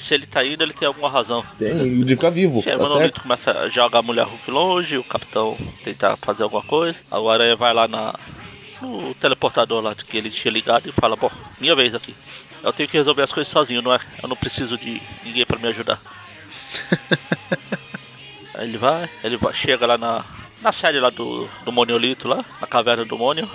se 0.00 0.12
ele 0.12 0.26
tá 0.26 0.44
indo, 0.44 0.62
ele 0.64 0.72
tem 0.72 0.88
alguma 0.88 1.08
razão. 1.08 1.44
Tem, 1.56 1.68
ele 1.68 2.04
fica 2.16 2.30
vivo, 2.32 2.58
Aí 2.58 2.62
tá 2.64 2.70
o 2.70 2.72
certo? 2.78 2.82
monolito 2.88 3.20
começa 3.22 3.52
a 3.52 3.68
jogar 3.68 4.00
a 4.00 4.02
mulher 4.02 4.24
Hulk 4.26 4.50
longe, 4.50 4.98
o 4.98 5.04
capitão 5.04 5.56
tentar 5.84 6.16
fazer 6.16 6.42
alguma 6.42 6.62
coisa. 6.62 6.98
Aí 7.12 7.18
o 7.20 7.30
aranha 7.30 7.54
vai 7.56 7.72
lá 7.72 7.86
na, 7.88 8.12
no 8.80 9.14
teleportador 9.14 9.82
lá 9.82 9.94
que 9.94 10.16
ele 10.16 10.30
tinha 10.30 10.52
ligado 10.52 10.88
e 10.88 10.92
fala, 10.92 11.16
bom, 11.16 11.30
minha 11.60 11.74
vez 11.74 11.94
aqui. 11.94 12.14
Eu 12.62 12.72
tenho 12.72 12.88
que 12.88 12.96
resolver 12.96 13.22
as 13.22 13.32
coisas 13.32 13.52
sozinho, 13.52 13.82
não 13.82 13.94
é? 13.94 14.00
Eu 14.22 14.28
não 14.28 14.36
preciso 14.36 14.76
de 14.76 15.00
ninguém 15.24 15.46
pra 15.46 15.58
me 15.58 15.68
ajudar. 15.68 16.00
Aí 18.54 18.68
ele 18.68 18.78
vai, 18.78 19.08
ele 19.22 19.36
vai, 19.36 19.52
chega 19.52 19.86
lá 19.86 19.96
na, 19.96 20.24
na 20.60 20.72
série 20.72 20.98
lá 20.98 21.10
do, 21.10 21.48
do 21.64 21.70
Monolito 21.70 22.26
lá, 22.26 22.44
na 22.60 22.66
caverna 22.66 23.04
do 23.04 23.16
Mônio. 23.16 23.48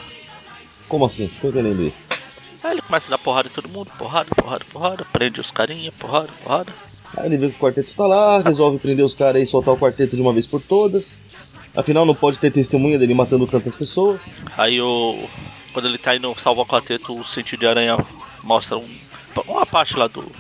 Como 0.87 1.05
assim? 1.05 1.29
Tô 1.41 1.49
entendendo 1.49 1.83
isso. 1.83 2.23
Aí 2.63 2.71
ele 2.71 2.81
começa 2.81 3.07
a 3.07 3.09
dar 3.09 3.17
porrada 3.17 3.49
em 3.49 3.51
todo 3.51 3.67
mundo, 3.67 3.91
porrada, 3.97 4.29
porrada, 4.33 4.63
porrada, 4.71 5.05
prende 5.11 5.41
os 5.41 5.51
carinha, 5.51 5.91
porrada, 5.91 6.29
porrada. 6.41 6.71
Aí 7.17 7.25
ele 7.25 7.37
vê 7.37 7.49
que 7.49 7.57
o 7.57 7.59
quarteto 7.59 7.93
tá 7.93 8.07
lá, 8.07 8.39
resolve 8.39 8.79
prender 8.79 9.05
os 9.05 9.13
caras 9.13 9.43
e 9.43 9.51
soltar 9.51 9.73
o 9.73 9.77
quarteto 9.77 10.15
de 10.15 10.21
uma 10.21 10.31
vez 10.31 10.47
por 10.47 10.61
todas. 10.61 11.17
Afinal, 11.75 12.05
não 12.05 12.13
pode 12.13 12.37
ter 12.37 12.51
testemunha 12.51 12.99
dele 12.99 13.13
matando 13.13 13.47
tantas 13.47 13.73
pessoas. 13.73 14.31
Aí 14.57 14.79
o. 14.79 15.27
Quando 15.73 15.87
ele 15.87 15.97
tá 15.97 16.15
indo 16.15 16.33
salvar 16.39 16.65
o 16.65 16.67
quarteto, 16.67 17.19
o 17.19 17.23
sentido 17.23 17.61
de 17.61 17.67
aranha 17.67 17.97
mostra 18.43 18.77
um, 18.77 18.87
uma 19.47 19.65
parte 19.65 19.97
lá 19.97 20.07
do. 20.07 20.31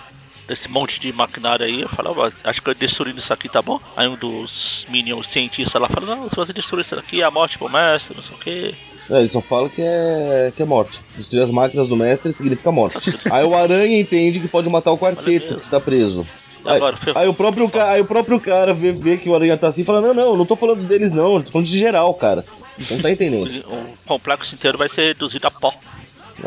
Desse 0.47 0.69
monte 0.69 0.99
de 0.99 1.13
maquinário 1.13 1.65
aí, 1.65 1.81
eu 1.81 1.89
falo, 1.89 2.21
"Ah, 2.21 2.29
acho 2.43 2.61
que 2.61 2.73
destruindo 2.73 3.17
isso 3.17 3.31
aqui 3.31 3.47
tá 3.47 3.61
bom. 3.61 3.79
Aí 3.95 4.09
um 4.09 4.17
dos 4.17 4.85
minions 4.89 5.27
cientistas 5.27 5.81
lá 5.81 5.87
fala, 5.87 6.17
não, 6.17 6.29
se 6.29 6.35
você 6.35 6.51
destruir 6.51 6.81
isso 6.81 6.93
aqui, 6.95 7.21
é 7.21 7.23
a 7.23 7.31
morte 7.31 7.57
pro 7.57 7.69
mestre, 7.69 8.13
não 8.13 8.21
sei 8.21 8.35
o 8.35 8.39
que. 8.39 8.75
É, 9.09 9.19
ele 9.21 9.29
só 9.29 9.41
fala 9.41 9.69
que 9.69 9.81
é, 9.81 10.51
que 10.53 10.61
é 10.61 10.65
morte. 10.65 10.99
Destruir 11.15 11.43
as 11.43 11.49
máquinas 11.49 11.87
do 11.87 11.95
mestre 11.95 12.33
significa 12.33 12.73
morte. 12.73 12.97
aí 13.31 13.45
o 13.45 13.55
Aranha 13.55 13.97
entende 13.97 14.41
que 14.41 14.47
pode 14.49 14.69
matar 14.69 14.91
o 14.91 14.97
quarteto 14.97 15.55
que 15.55 15.63
está 15.63 15.79
preso. 15.79 16.27
Aí, 16.65 16.75
Agora, 16.77 16.97
aí 17.15 17.27
o 17.27 17.33
próprio, 17.33 17.69
ca- 17.69 17.89
aí 17.91 18.01
o 18.01 18.05
próprio 18.05 18.39
cara 18.39 18.73
vê, 18.73 18.91
vê 18.91 19.17
que 19.17 19.27
o 19.29 19.35
Aranha 19.35 19.57
tá 19.57 19.67
assim 19.67 19.81
e 19.81 19.85
fala: 19.85 19.99
Não, 20.01 20.13
não, 20.13 20.37
não 20.37 20.45
tô 20.45 20.55
falando 20.55 20.81
deles, 20.87 21.11
não, 21.11 21.35
eu 21.35 21.43
tô 21.43 21.51
falando 21.51 21.67
de 21.67 21.77
geral, 21.77 22.13
cara. 22.13 22.45
Não 22.89 22.99
tá 22.99 23.11
entendendo. 23.11 23.49
O 23.67 23.97
complexo 24.07 24.55
inteiro 24.55 24.77
vai 24.77 24.87
ser 24.89 25.03
reduzido 25.07 25.45
a 25.47 25.51
pó. 25.51 25.73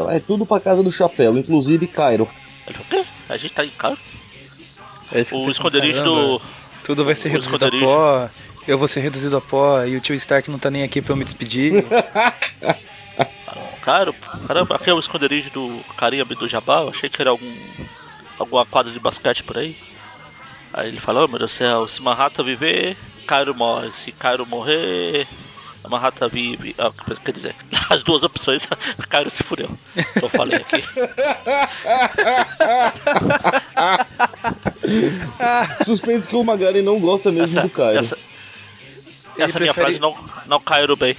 É 0.08 0.18
tudo 0.20 0.44
pra 0.46 0.58
casa 0.60 0.82
do 0.82 0.90
chapéu, 0.90 1.36
inclusive 1.38 1.86
Cairo. 1.86 2.28
O 2.68 2.84
quê? 2.90 3.04
A 3.28 3.36
gente 3.36 3.52
tá 3.52 3.64
em? 3.64 3.70
Aí 5.12 5.24
fica 5.24 5.36
O 5.36 5.40
pensando, 5.40 5.48
esconderijo 5.50 6.02
do. 6.02 6.40
Tudo 6.82 7.04
vai 7.04 7.14
ser 7.14 7.28
o 7.28 7.32
reduzido 7.32 7.64
a 7.66 7.70
pó. 7.70 8.30
Eu 8.66 8.76
vou 8.78 8.88
ser 8.88 9.00
reduzido 9.00 9.36
a 9.36 9.40
pó 9.40 9.84
e 9.84 9.96
o 9.96 10.00
tio 10.00 10.14
Stark 10.16 10.50
não 10.50 10.58
tá 10.58 10.70
nem 10.70 10.82
aqui 10.82 11.00
pra 11.00 11.12
eu 11.12 11.16
me 11.16 11.24
despedir. 11.24 11.84
Cara, 13.82 14.12
caramba, 14.48 14.74
aqui 14.74 14.90
é 14.90 14.94
o 14.94 14.98
esconderijo 14.98 15.50
do 15.50 15.80
carinha 15.96 16.24
do 16.24 16.48
Jabá. 16.48 16.80
Eu 16.80 16.88
achei 16.88 17.08
que 17.08 17.20
era 17.22 17.30
algum. 17.30 17.52
alguma 18.38 18.66
quadra 18.66 18.90
de 18.92 18.98
basquete 18.98 19.44
por 19.44 19.56
aí. 19.56 19.76
Aí 20.76 20.88
ele 20.88 21.00
falou, 21.00 21.24
oh, 21.24 21.28
meu 21.28 21.38
Deus 21.38 21.50
do 21.50 21.54
céu, 21.54 21.88
se 21.88 22.02
Manhattan 22.02 22.44
viver, 22.44 22.96
Cairo 23.26 23.54
morre. 23.54 23.90
Se 23.92 24.12
Cairo 24.12 24.44
morrer, 24.44 25.26
a 25.82 25.88
Manhattan 25.88 26.28
vive. 26.28 26.74
Ah, 26.78 26.90
quer 27.24 27.32
dizer, 27.32 27.56
as 27.88 28.02
duas 28.02 28.22
opções, 28.22 28.68
Cairo 29.08 29.30
se 29.30 29.42
fudeu. 29.42 29.70
Eu 30.22 30.28
falei 30.28 30.58
aqui. 30.58 30.84
Suspeito 35.84 36.28
que 36.28 36.36
o 36.36 36.44
Magari 36.44 36.82
não 36.82 36.98
gosta 37.00 37.30
mesmo 37.32 37.62
do 37.62 37.70
Cairo. 37.70 37.98
essa, 37.98 38.18
essa 39.38 39.58
minha 39.58 39.72
prefere- 39.72 39.98
frase 39.98 40.00
não, 40.00 40.14
não 40.46 40.60
Cairo 40.60 40.94
bem. 40.96 41.16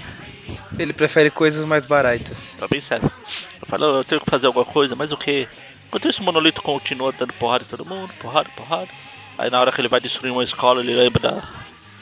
Ele 0.78 0.94
prefere 0.94 1.30
coisas 1.32 1.66
mais 1.66 1.86
baratas. 1.86 2.56
Tá 2.60 2.68
bem 2.68 2.80
sério. 2.80 3.12
Eu 3.62 3.68
falo, 3.68 3.86
eu 3.86 4.04
tenho 4.04 4.22
que 4.22 4.30
fazer 4.30 4.46
alguma 4.48 4.66
coisa, 4.66 4.96
mas 4.96 5.12
o 5.12 5.18
que? 5.18 5.48
Enquanto 5.88 6.08
isso, 6.08 6.22
o 6.22 6.26
monolito 6.26 6.62
continua 6.62 7.12
dando 7.12 7.34
porrada 7.34 7.64
em 7.64 7.68
todo 7.68 7.86
mundo, 7.86 8.14
porrada, 8.20 8.50
porrada. 8.56 8.90
Aí 9.38 9.50
na 9.50 9.60
hora 9.60 9.72
que 9.72 9.80
ele 9.80 9.88
vai 9.88 10.00
destruir 10.00 10.32
uma 10.32 10.44
escola, 10.44 10.82
ele 10.82 10.96
lembra 10.96 11.22
da. 11.22 11.50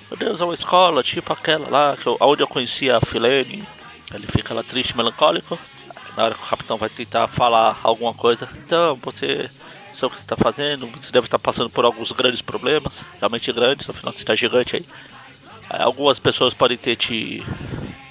Meu 0.09 0.17
Deus, 0.17 0.39
é 0.39 0.43
uma 0.43 0.53
escola, 0.53 1.03
tipo 1.03 1.33
aquela 1.33 1.67
lá, 1.69 1.97
que 1.97 2.07
eu, 2.07 2.15
onde 2.21 2.41
eu 2.41 2.47
conhecia 2.47 2.97
a 2.97 3.01
Filene. 3.01 3.67
Ele 4.13 4.27
fica 4.27 4.53
lá 4.53 4.63
triste, 4.63 4.95
melancólico. 4.95 5.59
Aí 5.89 6.13
Na 6.15 6.23
hora 6.25 6.35
que 6.35 6.43
o 6.43 6.47
capitão 6.47 6.77
vai 6.77 6.89
tentar 6.89 7.27
falar 7.27 7.79
alguma 7.83 8.13
coisa, 8.13 8.47
então 8.65 8.95
você. 9.01 9.49
Sabe 9.93 10.07
o 10.07 10.09
que 10.09 10.17
você 10.17 10.25
está 10.25 10.35
fazendo? 10.35 10.87
Você 10.87 11.09
deve 11.09 11.25
estar 11.25 11.39
passando 11.39 11.69
por 11.69 11.85
alguns 11.85 12.11
grandes 12.11 12.41
problemas, 12.41 13.05
realmente 13.17 13.49
grandes, 13.53 13.89
afinal 13.89 14.11
você 14.11 14.19
está 14.19 14.35
gigante 14.35 14.75
aí. 14.75 14.85
Aí 15.69 15.81
Algumas 15.81 16.19
pessoas 16.19 16.53
podem 16.53 16.77
ter 16.77 16.97
te 16.97 17.41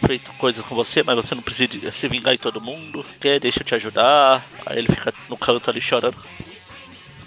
feito 0.06 0.32
coisas 0.32 0.64
com 0.64 0.74
você, 0.74 1.02
mas 1.02 1.16
você 1.16 1.34
não 1.34 1.42
precisa 1.42 1.92
se 1.92 2.08
vingar 2.08 2.34
em 2.34 2.38
todo 2.38 2.60
mundo. 2.60 3.04
Quer? 3.20 3.38
Deixa 3.38 3.60
eu 3.60 3.64
te 3.64 3.74
ajudar. 3.74 4.44
Aí 4.64 4.78
ele 4.78 4.88
fica 4.88 5.12
no 5.28 5.36
canto 5.36 5.68
ali 5.70 5.80
chorando. 5.80 6.16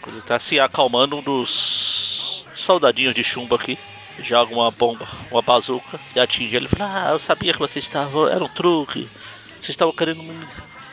Ele 0.08 0.22
tá 0.22 0.40
se 0.40 0.60
acalmando, 0.60 1.18
um 1.18 1.22
dos 1.22 2.46
soldadinhos 2.56 3.14
de 3.14 3.24
chumbo 3.24 3.56
aqui 3.56 3.78
joga 4.20 4.54
uma 4.54 4.72
bomba, 4.72 5.08
uma 5.32 5.42
bazuca 5.42 6.00
e 6.16 6.20
atinge 6.20 6.56
ele. 6.56 6.68
Fala: 6.68 7.10
Ah, 7.10 7.12
eu 7.12 7.20
sabia 7.20 7.54
que 7.54 7.60
você 7.60 7.80
estava. 7.80 8.32
Era 8.32 8.44
um 8.44 8.50
truque. 8.50 9.10
Vocês 9.52 9.70
estavam 9.70 9.94
querendo 9.94 10.24
me, 10.24 10.48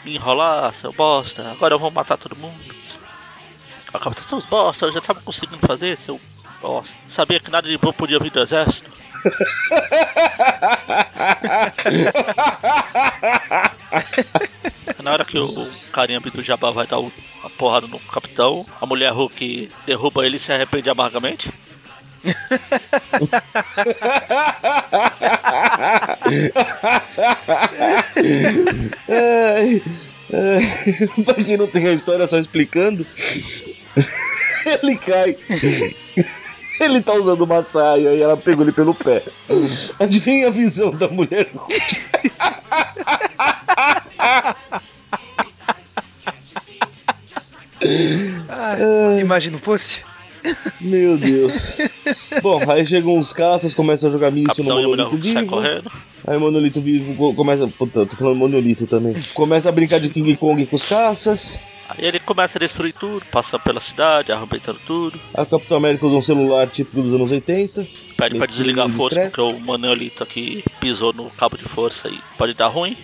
me 0.05 0.15
enrolar, 0.15 0.73
seu 0.73 0.93
bosta. 0.93 1.51
Agora 1.51 1.75
eu 1.75 1.79
vou 1.79 1.91
matar 1.91 2.17
todo 2.17 2.37
mundo. 2.37 2.75
A 3.93 3.99
capitão, 3.99 4.25
seus 4.25 4.45
bosta, 4.45 4.87
eu 4.87 4.93
já 4.93 5.01
tava 5.01 5.21
conseguindo 5.21 5.67
fazer, 5.67 5.97
seu 5.97 6.21
bosta. 6.61 6.97
Sabia 7.09 7.41
que 7.41 7.51
nada 7.51 7.69
de 7.69 7.79
bom 7.79 7.93
podia 7.93 8.19
vir 8.19 8.31
do 8.31 8.41
exército. 8.41 8.93
Na 15.03 15.13
hora 15.13 15.25
que 15.25 15.39
o 15.39 15.67
carinha 15.93 16.21
do 16.21 16.43
Jabá 16.43 16.71
vai 16.71 16.87
dar 16.87 16.99
o- 17.01 17.13
a 17.43 17.51
porrada 17.51 17.87
no 17.87 17.99
capitão, 18.01 18.65
a 18.81 18.87
mulher 18.87 19.13
Hulk 19.13 19.71
derruba 19.87 20.25
ele 20.27 20.37
e 20.37 20.39
se 20.39 20.53
arrepende 20.53 20.89
amargamente. 20.89 21.51
Ai, 29.09 29.83
pra 31.25 31.35
quem 31.35 31.57
não 31.57 31.67
tem 31.67 31.87
a 31.87 31.93
história 31.93 32.27
só 32.27 32.39
explicando, 32.39 33.07
ele 34.83 34.97
cai. 34.97 35.37
Ele 36.81 37.01
tá 37.01 37.13
usando 37.15 37.41
uma 37.43 37.63
saia 37.63 38.15
e 38.15 38.21
ela 38.21 38.37
pegou 38.37 38.65
ele 38.65 38.73
pelo 38.73 38.95
pé. 38.95 39.23
Adivinha 39.99 40.49
a 40.49 40.51
visão 40.51 40.91
da 40.91 41.07
mulher? 41.09 41.49
Ah, 48.49 49.17
imagina 49.21 49.57
o 49.57 49.61
post. 49.61 50.05
Meu 50.81 51.17
Deus. 51.17 51.53
Bom, 52.43 52.61
aí 52.71 52.85
chegam 52.87 53.19
os 53.19 53.33
caças, 53.33 53.73
começam 53.73 54.09
a 54.09 54.13
jogar 54.13 54.31
míssil 54.31 54.63
no 54.65 54.81
e 54.81 54.87
monolito 54.87 55.17
vivo. 55.17 55.47
correndo. 55.47 55.91
Aí 56.27 56.37
o 56.37 56.41
monolito 56.41 56.81
vivo 56.81 57.15
co- 57.15 57.35
começa. 57.35 57.67
Puta, 57.69 58.01
eu 58.01 58.07
tô 58.07 58.17
falando 58.17 58.37
monolito 58.37 58.87
também. 58.87 59.15
Começa 59.33 59.69
a 59.69 59.73
brincar 59.73 60.01
de 60.01 60.11
King 60.11 60.37
Kong 60.37 60.67
com 60.67 60.77
os 60.77 60.87
caças. 60.89 61.59
Aí 61.97 62.07
ele 62.07 62.19
começa 62.19 62.59
a 62.59 62.61
destruir 62.61 62.93
tudo, 62.93 63.25
passa 63.27 63.59
pela 63.59 63.81
cidade, 63.81 64.33
arrebentando 64.33 64.81
tudo. 64.87 65.19
Aí 65.33 65.45
o 65.45 65.47
Capitão 65.47 65.77
América 65.77 66.07
usa 66.07 66.17
um 66.17 66.23
celular 66.23 66.69
típico 66.69 67.03
dos 67.03 67.15
anos 67.15 67.31
80. 67.31 67.87
Pede 68.17 68.37
pra 68.37 68.47
desligar 68.47 68.87
a 68.87 68.89
força, 68.89 69.21
porque 69.21 69.41
o 69.41 69.61
Manolito 69.61 70.23
aqui 70.23 70.65
pisou 70.81 71.13
no 71.13 71.31
cabo 71.31 71.57
de 71.57 71.65
força 71.65 72.09
e 72.09 72.19
pode 72.37 72.55
dar 72.55 72.69
ruim. 72.69 72.97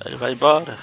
Aí 0.00 0.08
ele 0.12 0.16
vai 0.16 0.32
embora. 0.32 0.78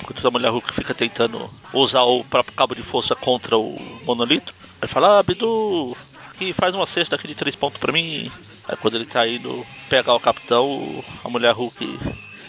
Enquanto 0.00 0.26
a 0.26 0.30
mulher 0.30 0.50
Hulk 0.50 0.72
fica 0.72 0.94
tentando 0.94 1.50
usar 1.72 2.02
o 2.02 2.24
próprio 2.24 2.54
cabo 2.54 2.74
de 2.74 2.82
força 2.82 3.14
contra 3.14 3.58
o 3.58 3.78
monolito. 4.04 4.54
Aí 4.80 4.88
fala, 4.88 5.18
ah, 5.18 5.22
Bidu, 5.22 5.96
aqui 6.30 6.52
faz 6.52 6.74
uma 6.74 6.86
cesta 6.86 7.16
aqui 7.16 7.26
de 7.26 7.34
três 7.34 7.56
pontos 7.56 7.80
pra 7.80 7.92
mim. 7.92 8.30
Aí 8.66 8.76
quando 8.76 8.94
ele 8.94 9.06
tá 9.06 9.26
indo 9.26 9.66
pegar 9.88 10.14
o 10.14 10.20
capitão, 10.20 11.04
a 11.24 11.28
mulher 11.28 11.52
Hulk 11.52 11.98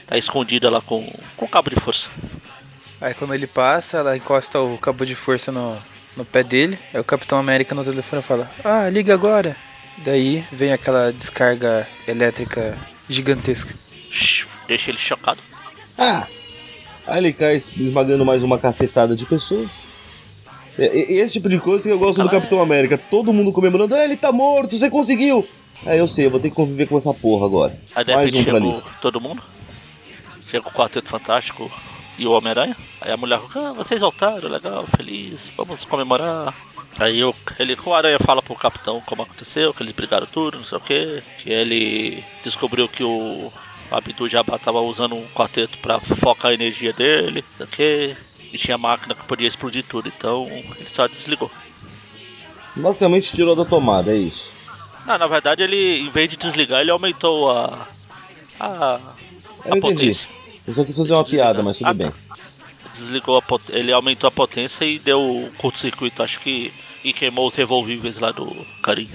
tá 0.06 0.18
escondida 0.18 0.70
lá 0.70 0.80
com, 0.80 1.12
com 1.36 1.46
o 1.46 1.50
cabo 1.50 1.70
de 1.70 1.76
força. 1.78 2.10
Aí 3.02 3.14
quando 3.14 3.34
ele 3.34 3.48
passa, 3.48 3.98
ela 3.98 4.18
encosta 4.18 4.60
o 4.60 4.78
cabo 4.78 5.06
de 5.06 5.16
força 5.16 5.52
no, 5.52 5.78
no 6.18 6.26
pé 6.26 6.44
dele. 6.44 6.78
Aí 6.94 7.00
o 7.00 7.04
Capitão 7.04 7.38
América 7.38 7.74
no 7.74 7.84
telefone 7.84 8.22
fala: 8.22 8.52
Ah, 8.64 8.90
liga 8.90 9.14
agora. 9.14 9.56
Daí 9.98 10.44
vem 10.52 10.72
aquela 10.72 11.12
descarga 11.12 11.88
elétrica 12.08 12.78
gigantesca. 13.08 13.74
Deixa 14.68 14.92
ele 14.92 14.98
chocado. 14.98 15.40
Ah! 15.98 16.28
Aí 17.08 17.18
ele 17.18 17.34
cai 17.34 17.56
esmagando 17.56 18.26
mais 18.26 18.44
uma 18.44 18.58
cacetada 18.58 19.16
de 19.16 19.26
pessoas. 19.26 19.84
É, 20.78 20.86
é, 20.86 21.12
Esse 21.14 21.34
tipo 21.34 21.50
de 21.50 21.60
coisa 21.60 21.84
que 21.84 21.90
eu 21.90 22.00
gosto 22.00 22.18
do 22.18 22.26
Caralho. 22.26 22.42
Capitão 22.42 22.62
América. 22.62 22.98
Todo 22.98 23.34
mundo 23.34 23.52
comemorando, 23.52 23.96
ah, 23.96 24.04
ele 24.04 24.16
tá 24.16 24.32
morto, 24.32 24.78
você 24.78 24.90
conseguiu! 24.90 25.46
Aí 25.86 25.98
eu 25.98 26.08
sei, 26.08 26.26
eu 26.26 26.30
vou 26.30 26.40
ter 26.40 26.50
que 26.50 26.56
conviver 26.56 26.88
com 26.88 26.98
essa 26.98 27.14
porra 27.14 27.46
agora. 27.46 27.78
Aí 27.96 28.06
de 28.06 28.14
Mais 28.14 28.26
repente 28.26 28.42
um 28.42 28.44
chegou 28.44 28.84
todo 29.02 29.22
mundo. 29.22 29.42
Chega 30.50 30.68
o 30.68 30.72
Quarteto 30.72 31.10
Fantástico 31.10 31.72
e 32.20 32.28
o 32.28 32.32
Homem-Aranha. 32.34 32.76
Aí 33.02 33.12
a 33.12 33.18
mulher, 33.18 33.40
ah, 33.56 33.74
vocês 33.74 34.00
voltaram, 34.00 34.50
legal, 34.50 34.86
feliz, 34.96 35.50
vamos 35.56 35.84
comemorar. 35.86 36.54
Aí 37.00 37.24
o, 37.24 37.34
ele, 37.58 37.78
o 37.84 37.94
Aranha 37.94 38.20
fala 38.20 38.42
pro 38.42 38.56
capitão 38.56 39.02
como 39.06 39.22
aconteceu, 39.22 39.74
que 39.74 39.82
eles 39.82 39.96
brigaram 39.96 40.28
tudo, 40.28 40.58
não 40.58 40.66
sei 40.66 40.78
o 40.78 40.82
que. 40.82 41.24
Que 41.38 41.50
ele 41.50 42.24
descobriu 42.44 42.90
que 42.90 43.04
o 43.04 43.52
Abdu 43.90 44.28
Jabba 44.28 44.60
tava 44.60 44.82
usando 44.82 45.16
um 45.16 45.26
quarteto 45.30 45.78
pra 45.78 46.00
focar 46.00 46.52
a 46.52 46.54
energia 46.54 46.92
dele, 46.92 47.44
não 47.58 47.58
sei 47.58 47.66
o 47.66 47.70
que. 47.70 48.18
E 48.52 48.58
tinha 48.58 48.78
máquina 48.78 49.16
que 49.16 49.24
podia 49.26 49.48
explodir 49.48 49.86
tudo, 49.88 50.10
então 50.10 50.48
ele 50.48 50.90
só 50.90 51.08
desligou. 51.08 51.50
Basicamente 52.76 53.32
tirou 53.32 53.56
da 53.56 53.64
tomada, 53.64 54.12
é 54.12 54.18
isso. 54.18 54.52
Não, 55.06 55.18
na 55.18 55.28
verdade 55.28 55.64
ele, 55.64 56.02
em 56.02 56.10
vez 56.10 56.28
de 56.30 56.36
desligar, 56.36 56.82
ele 56.82 56.92
aumentou 56.92 57.50
a. 57.50 57.88
a. 58.60 59.00
A 59.66 59.78
entendi. 59.78 60.28
Eu 60.70 60.76
só 60.76 60.86
quis 60.86 60.96
fazer 60.96 61.14
uma 61.14 61.24
piada, 61.26 61.64
mas 61.64 61.78
tudo 61.80 61.88
Ah, 61.88 61.94
bem. 61.96 62.12
desligou 62.94 63.38
a 63.38 63.42
pot... 63.42 63.64
ele 63.70 63.92
aumentou 63.92 64.28
a 64.28 64.32
potência 64.32 64.86
e 64.86 65.00
deu 65.00 65.52
curto-circuito, 65.58 66.22
acho 66.22 66.40
que 66.40 66.72
e 67.04 67.12
queimou 67.12 67.48
os 67.48 67.56
revolvíveis 67.56 68.20
lá 68.20 68.32
do 68.32 68.46
carinho. 68.84 69.10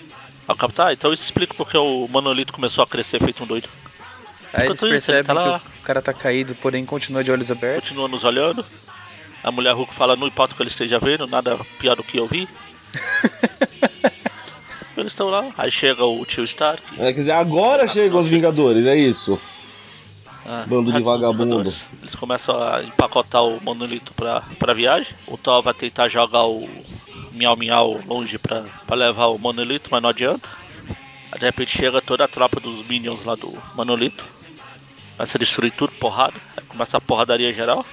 Ao 0.49 0.57
capitão, 0.57 0.87
ah, 0.87 0.93
então 0.93 1.13
isso 1.13 1.23
explica 1.23 1.55
porque 1.55 1.77
o 1.79 2.09
monolito 2.09 2.53
começou 2.53 2.83
a 2.83 2.87
crescer 2.89 3.21
feito 3.23 3.45
um 3.45 3.47
doido. 3.47 3.69
Aí 4.53 4.67
eles 4.67 4.75
Enquanto 4.77 4.77
isso, 4.77 4.85
ele 4.87 4.93
percebem 4.95 5.23
tá 5.25 5.33
lá. 5.33 5.61
que 5.61 5.67
o 5.81 5.83
cara 5.83 6.03
tá 6.03 6.13
caído, 6.13 6.57
porém 6.57 6.85
continua 6.85 7.23
de 7.23 7.31
olhos 7.31 7.51
abertos. 7.53 7.91
Continua 7.91 8.09
nos 8.09 8.25
olhando. 8.25 8.67
A 9.45 9.51
mulher 9.53 9.75
Hulk 9.75 9.95
fala, 9.95 10.17
não 10.17 10.27
importa 10.27 10.55
o 10.55 10.57
que 10.57 10.63
ele 10.63 10.71
esteja 10.71 10.99
vendo, 10.99 11.27
nada 11.27 11.57
pior 11.79 11.95
do 11.95 12.03
que 12.03 12.19
eu 12.19 12.27
vi. 12.27 12.49
Eles 14.97 15.13
estão 15.13 15.29
lá, 15.29 15.51
aí 15.59 15.71
chega 15.73 16.05
o 16.05 16.25
tio 16.25 16.45
Stark. 16.45 16.83
É, 16.99 17.13
quer 17.13 17.21
dizer, 17.21 17.33
agora 17.33 17.87
chegam 17.89 18.21
os 18.21 18.29
Vingadores, 18.29 18.87
é 18.87 18.97
isso. 18.97 19.41
Ah, 20.47 20.65
Bando 20.67 20.93
de 20.93 21.03
vagabundo. 21.03 21.61
Eles 21.61 22.15
começam 22.19 22.63
a 22.63 22.83
empacotar 22.83 23.43
o 23.43 23.63
monolito 23.63 24.13
pra, 24.13 24.43
pra 24.59 24.75
viagem. 24.75 25.15
O 25.27 25.39
Thor 25.39 25.63
vai 25.63 25.73
tentar 25.73 26.09
jogar 26.09 26.45
o 26.45 26.69
Miau 27.33 27.57
Miau 27.57 28.01
longe 28.07 28.39
pra, 28.39 28.65
pra 28.87 28.97
levar 28.97 29.27
o 29.27 29.39
monolito, 29.39 29.89
mas 29.91 30.03
não 30.03 30.11
adianta. 30.11 30.49
Aí 31.33 31.39
de 31.39 31.47
repente 31.47 31.77
chega 31.77 32.03
toda 32.03 32.25
a 32.25 32.29
tropa 32.29 32.61
dos 32.61 32.87
Minions 32.87 33.25
lá 33.25 33.35
do 33.35 33.57
monolito. 33.75 34.23
Começa 35.17 35.39
a 35.39 35.41
destruir 35.41 35.73
tudo, 35.73 35.93
porrada. 35.93 36.35
Aí 36.57 36.65
começa 36.67 36.97
a 36.99 37.01
porradaria 37.01 37.53
geral. 37.53 37.85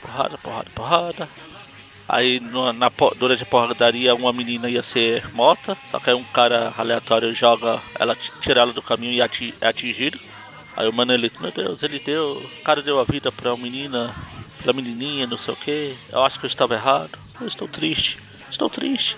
Porrada, 0.00 0.38
porrada, 0.38 0.70
porrada. 0.74 1.28
Aí 2.08 2.40
no, 2.40 2.72
na, 2.72 2.90
durante 3.16 3.42
a 3.42 3.46
porradaria 3.46 4.14
uma 4.14 4.32
menina 4.32 4.68
ia 4.68 4.82
ser 4.82 5.32
morta, 5.32 5.76
só 5.92 6.00
que 6.00 6.10
aí 6.10 6.16
um 6.16 6.24
cara 6.24 6.74
aleatório 6.76 7.32
joga 7.32 7.80
ela, 7.96 8.16
tira 8.40 8.62
ela 8.62 8.72
do 8.72 8.82
caminho 8.82 9.12
e 9.12 9.20
é 9.60 9.66
atingido. 9.68 10.18
Aí 10.80 10.88
o 10.88 10.92
Manelito, 10.94 11.42
meu 11.42 11.52
Deus, 11.52 11.82
ele 11.82 11.98
deu. 11.98 12.42
O 12.58 12.62
cara 12.62 12.80
deu 12.80 12.98
a 12.98 13.04
vida 13.04 13.30
pra 13.30 13.52
uma 13.52 13.62
menina, 13.62 14.14
pra 14.62 14.72
menininha, 14.72 15.26
não 15.26 15.36
sei 15.36 15.52
o 15.52 15.56
que. 15.56 15.94
Eu 16.10 16.24
acho 16.24 16.38
que 16.40 16.46
eu 16.46 16.48
estava 16.48 16.72
errado. 16.72 17.18
Eu 17.38 17.46
estou 17.46 17.68
triste. 17.68 18.16
Estou 18.50 18.70
triste. 18.70 19.14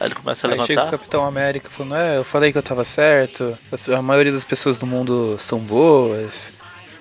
Aí 0.00 0.06
ele 0.06 0.14
começa 0.14 0.46
a 0.46 0.50
Aí 0.50 0.52
levantar. 0.52 0.72
chega 0.72 0.86
o 0.86 0.90
Capitão 0.92 1.26
América 1.26 1.68
falando, 1.68 1.96
é, 1.96 2.18
eu 2.18 2.22
falei 2.22 2.52
que 2.52 2.58
eu 2.58 2.62
tava 2.62 2.84
certo, 2.84 3.58
a 3.92 4.02
maioria 4.02 4.30
das 4.30 4.44
pessoas 4.44 4.78
do 4.78 4.86
mundo 4.86 5.36
são 5.36 5.58
boas. 5.58 6.52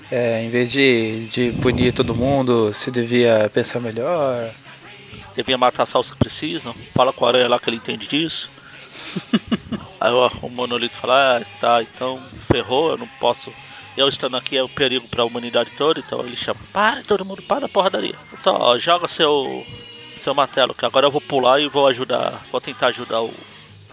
É, 0.09 0.43
em 0.43 0.49
vez 0.49 0.71
de, 0.71 1.27
de 1.27 1.51
punir 1.61 1.93
todo 1.93 2.15
mundo, 2.15 2.73
se 2.73 2.89
devia 2.89 3.47
pensar 3.53 3.79
melhor. 3.79 4.49
Devia 5.35 5.57
matar 5.57 5.85
só 5.85 5.99
os 5.99 6.09
que 6.09 6.17
precisam. 6.17 6.73
Fala 6.95 7.13
com 7.13 7.25
a 7.25 7.27
aranha 7.27 7.47
lá 7.47 7.59
que 7.59 7.69
ele 7.69 7.77
entende 7.77 8.07
disso. 8.07 8.49
Aí 10.01 10.11
ó, 10.11 10.31
o 10.41 10.49
monolito 10.49 10.95
fala, 10.95 11.37
ah, 11.37 11.45
tá, 11.61 11.83
então 11.83 12.19
ferrou, 12.51 12.89
eu 12.89 12.97
não 12.97 13.07
posso. 13.19 13.53
Eu 13.95 14.07
estando 14.07 14.37
aqui 14.37 14.57
é 14.57 14.63
o 14.63 14.69
perigo 14.69 15.07
para 15.07 15.21
a 15.21 15.25
humanidade 15.25 15.71
toda, 15.77 15.99
então 15.99 16.19
ele 16.21 16.35
chama, 16.35 16.59
para 16.71 17.03
todo 17.03 17.23
mundo, 17.23 17.41
para 17.43 17.67
a 17.67 17.69
porradaria. 17.69 18.15
Então, 18.33 18.55
ó, 18.59 18.77
joga 18.77 19.07
seu 19.07 19.65
seu 20.17 20.33
martelo, 20.33 20.73
que 20.73 20.85
agora 20.85 21.05
eu 21.05 21.11
vou 21.11 21.19
pular 21.19 21.59
e 21.59 21.67
vou 21.67 21.85
ajudar, 21.87 22.41
vou 22.51 22.61
tentar 22.61 22.87
ajudar 22.87 23.21
o. 23.21 23.33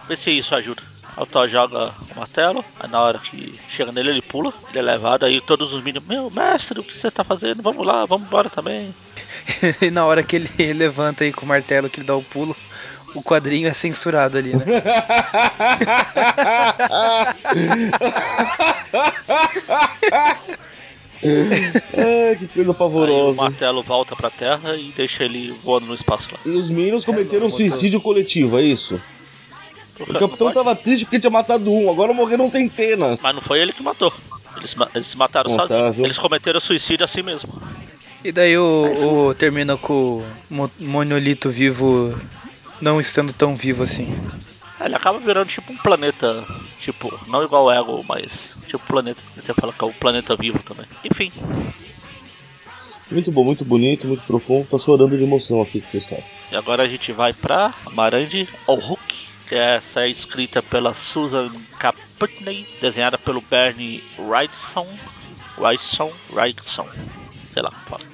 Ver 0.07 0.15
se 0.15 0.31
isso 0.31 0.55
ajuda. 0.55 0.81
O 1.17 1.25
Thor 1.25 1.47
joga 1.47 1.93
o 2.09 2.17
martelo, 2.17 2.63
aí 2.79 2.89
na 2.89 3.01
hora 3.01 3.19
que 3.19 3.59
chega 3.69 3.91
nele 3.91 4.11
ele 4.11 4.21
pula, 4.21 4.53
ele 4.69 4.79
é 4.79 4.81
levado, 4.81 5.25
aí 5.25 5.41
todos 5.41 5.73
os 5.73 5.83
meninos, 5.83 6.07
meu 6.07 6.31
mestre, 6.31 6.79
o 6.79 6.83
que 6.83 6.97
você 6.97 7.11
tá 7.11 7.23
fazendo? 7.23 7.61
Vamos 7.61 7.85
lá, 7.85 8.05
vamos 8.05 8.27
embora 8.27 8.49
também. 8.49 8.95
e 9.81 9.91
na 9.91 10.05
hora 10.05 10.23
que 10.23 10.37
ele 10.37 10.73
levanta 10.73 11.25
aí 11.25 11.33
com 11.33 11.45
o 11.45 11.47
martelo, 11.47 11.89
que 11.89 11.99
ele 11.99 12.07
dá 12.07 12.15
o 12.15 12.23
pulo, 12.23 12.55
o 13.15 13.21
quadrinho 13.23 13.67
é 13.67 13.73
censurado 13.73 14.37
ali, 14.37 14.53
né? 14.55 14.65
é, 21.93 22.35
que 22.35 22.47
coisa 22.47 22.61
Aí 22.61 22.67
o 22.69 22.73
pavorosa. 22.73 23.37
martelo 23.41 23.83
volta 23.83 24.15
pra 24.15 24.29
terra 24.29 24.75
e 24.75 24.91
deixa 24.95 25.23
ele 25.23 25.53
voando 25.63 25.87
no 25.87 25.93
espaço 25.93 26.29
lá. 26.31 26.39
E 26.45 26.49
os 26.49 26.69
meninos 26.69 27.05
cometeram 27.05 27.47
um 27.47 27.49
botou- 27.49 27.57
suicídio 27.67 28.01
coletivo, 28.01 28.57
é 28.59 28.63
isso? 28.63 28.99
O 29.99 30.13
capitão 30.13 30.51
tava 30.51 30.75
triste 30.75 31.05
porque 31.05 31.19
tinha 31.19 31.29
matado 31.29 31.71
um, 31.71 31.89
agora 31.89 32.11
morreram 32.13 32.49
centenas. 32.49 33.19
Mas 33.21 33.35
não 33.35 33.41
foi 33.41 33.59
ele 33.59 33.71
que 33.71 33.83
matou. 33.83 34.11
Eles, 34.57 34.75
eles 34.95 35.07
se 35.07 35.17
mataram 35.17 35.51
Contável. 35.51 35.77
sozinhos. 35.87 36.05
Eles 36.05 36.17
cometeram 36.17 36.59
suicídio 36.59 37.03
assim 37.03 37.21
mesmo. 37.21 37.61
E 38.23 38.31
daí 38.31 38.57
o, 38.57 39.27
o 39.29 39.33
termina 39.35 39.77
com 39.77 39.93
o 39.93 40.25
mo- 40.49 40.71
monolito 40.79 41.49
vivo 41.49 42.19
não 42.81 42.99
estando 42.99 43.31
tão 43.33 43.55
vivo 43.55 43.83
assim. 43.83 44.13
É, 44.79 44.85
Ele 44.85 44.95
acaba 44.95 45.19
virando 45.19 45.47
tipo 45.47 45.71
um 45.71 45.77
planeta. 45.77 46.43
Tipo, 46.79 47.13
não 47.27 47.43
igual 47.43 47.65
o 47.65 47.71
Ego, 47.71 48.03
mas 48.07 48.55
tipo 48.67 48.85
planeta. 48.87 49.21
Você 49.35 49.53
fala 49.53 49.71
que 49.71 49.83
é 49.83 49.87
um 49.87 49.93
planeta 49.93 50.35
vivo 50.35 50.59
também. 50.59 50.85
Enfim, 51.03 51.31
Muito 53.11 53.31
bom, 53.31 53.43
muito 53.43 53.65
bonito, 53.65 54.07
muito 54.07 54.23
profundo. 54.23 54.67
Tô 54.69 54.79
chorando 54.79 55.17
de 55.17 55.23
emoção 55.23 55.61
aqui 55.61 55.81
com 55.81 55.97
história. 55.97 56.23
e 56.51 56.55
agora 56.55 56.83
a 56.83 56.87
gente 56.87 57.11
vai 57.11 57.33
pra 57.33 57.73
Marandi 57.91 58.47
O'Hook. 58.65 59.29
Que 59.47 59.55
essa 59.55 60.01
é 60.05 60.09
escrita 60.09 60.63
pela 60.63 60.93
Susan 60.93 61.51
K. 61.77 61.93
Putney, 62.17 62.65
desenhada 62.79 63.17
pelo 63.17 63.41
Bernie 63.41 64.01
Wrightson. 64.17 64.87
Wrightson, 65.57 66.09
Wrightson, 66.31 66.87
sei 67.49 67.61
lá 67.61 67.69
como 67.69 67.99
fala. 67.99 68.10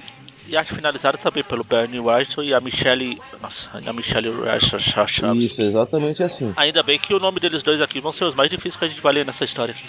E 0.48 0.56
arte 0.56 0.74
finalizada 0.74 1.18
também 1.18 1.44
pelo 1.44 1.62
Bernie 1.62 2.00
Wrightson 2.00 2.42
e 2.42 2.54
a 2.54 2.60
Michelle. 2.60 3.20
Nossa, 3.42 3.68
e 3.84 3.86
a 3.86 3.92
Michelle 3.92 4.30
Wrightson. 4.30 4.78
Isso, 5.34 5.60
exatamente 5.60 6.22
assim. 6.22 6.54
Ainda 6.56 6.82
bem 6.82 6.98
que 6.98 7.12
o 7.12 7.20
nome 7.20 7.38
deles 7.38 7.62
dois 7.62 7.82
aqui 7.82 8.00
vão 8.00 8.10
ser 8.12 8.24
os 8.24 8.34
mais 8.34 8.48
difíceis 8.48 8.76
que 8.76 8.84
a 8.86 8.88
gente 8.88 9.02
vai 9.02 9.12
ler 9.12 9.26
nessa 9.26 9.44
história 9.44 9.74
aqui. 9.74 9.84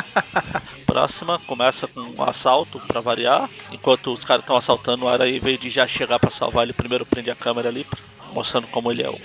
Próxima 0.84 1.38
começa 1.46 1.86
com 1.86 2.00
um 2.00 2.22
assalto 2.22 2.78
pra 2.80 3.00
variar. 3.00 3.48
Enquanto 3.72 4.12
os 4.12 4.22
caras 4.22 4.42
estão 4.42 4.54
assaltando 4.54 5.06
o 5.06 5.08
Aranha, 5.08 5.34
em 5.34 5.40
vez 5.40 5.58
de 5.58 5.70
já 5.70 5.86
chegar 5.86 6.18
pra 6.18 6.28
salvar 6.28 6.64
ele, 6.64 6.74
primeiro 6.74 7.06
prende 7.06 7.30
a 7.30 7.34
câmera 7.34 7.70
ali, 7.70 7.86
mostrando 8.34 8.66
como 8.66 8.92
ele 8.92 9.02
é 9.02 9.08
o. 9.08 9.18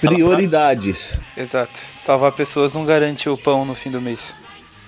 Prioridades. 0.00 1.20
Exato. 1.36 1.82
Salvar 1.96 2.32
pessoas 2.32 2.72
não 2.72 2.84
garante 2.84 3.28
o 3.28 3.38
pão 3.38 3.64
no 3.64 3.76
fim 3.76 3.92
do 3.92 4.00
mês. 4.00 4.34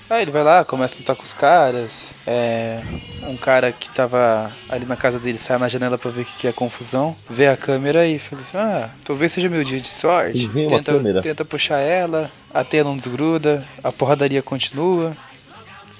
Aí 0.09 0.21
ele 0.23 0.31
vai 0.31 0.43
lá, 0.45 0.65
começa 0.65 0.97
a 0.97 0.99
lutar 0.99 1.17
com 1.17 1.23
os 1.23 1.33
caras. 1.33 2.15
É, 2.27 2.83
um 3.23 3.37
cara 3.39 3.73
que 3.73 3.89
tava 3.91 4.53
ali 4.69 4.85
na 4.85 4.97
casa 4.97 5.19
dele 5.19 5.39
sai 5.39 5.57
na 5.59 5.67
janela 5.67 5.97
pra 5.97 6.11
ver 6.11 6.23
o 6.23 6.25
que, 6.27 6.37
que 6.37 6.47
é 6.47 6.53
confusão. 6.53 7.17
Vê 7.29 7.47
a 7.49 7.57
câmera 7.57 8.07
e 8.07 8.19
fala 8.19 8.43
assim: 8.43 8.57
Ah, 8.59 8.91
talvez 9.05 9.33
seja 9.33 9.49
meu 9.49 9.65
dia 9.65 9.81
de 9.81 9.89
sorte. 9.89 10.45
E 10.55 10.69
Tenta, 10.69 10.93
câmera. 10.93 11.23
tenta 11.23 11.45
puxar 11.45 11.79
ela, 11.79 12.31
a 12.53 12.63
teia 12.63 12.85
não 12.85 12.97
desgruda, 12.97 13.65
a 13.83 13.91
porradaria 13.91 14.43
continua. 14.43 15.17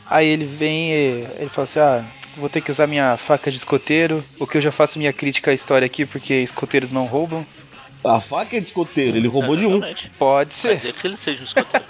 Aí 0.09 0.27
ele 0.29 0.45
vem 0.45 0.91
e 0.93 1.27
ele 1.39 1.49
fala 1.49 1.65
assim: 1.65 1.81
Ah, 1.81 2.05
vou 2.37 2.51
ter 2.51 2.61
que 2.61 2.71
usar 2.71 2.87
minha 2.87 3.17
faca 3.17 3.51
de 3.51 3.57
escoteiro. 3.57 4.23
O 4.39 4.47
que 4.47 4.59
eu 4.59 4.61
já 4.63 4.71
faço 4.71 4.99
minha 4.99 5.15
crítica 5.15 5.51
à 5.51 5.55
história 5.55 5.87
aqui, 5.87 6.05
porque 6.05 6.35
escoteiros 6.35 6.93
não 6.93 7.07
roubam. 7.07 7.45
A 8.05 8.21
faca 8.21 8.55
é 8.55 8.61
de 8.61 8.67
escoteiro, 8.67 9.17
ele 9.17 9.29
roubou 9.29 9.57
de 9.57 9.65
um. 9.65 9.81
Pode 10.19 10.51
Quer 10.53 10.57
ser. 10.57 10.77
dizer 10.77 10.93
que 10.93 11.07
ele 11.07 11.17
seja 11.17 11.41
um 11.41 11.45
escoteiro. 11.45 11.87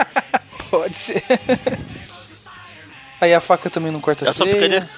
Pode 0.71 0.95
ser. 0.95 1.23
Aí 3.21 3.33
a 3.35 3.41
faca 3.41 3.71
também 3.71 3.91
não 3.93 4.01
corta 4.01 4.25
eu, 4.27 4.35
só 4.35 4.45
fiquei 4.45 4.69
de- 4.69 4.89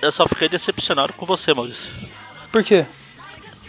eu 0.00 0.10
só 0.12 0.26
fiquei 0.26 0.48
decepcionado 0.48 1.12
com 1.12 1.26
você, 1.26 1.52
Maurício. 1.54 1.90
Por 2.50 2.62
quê? 2.64 2.86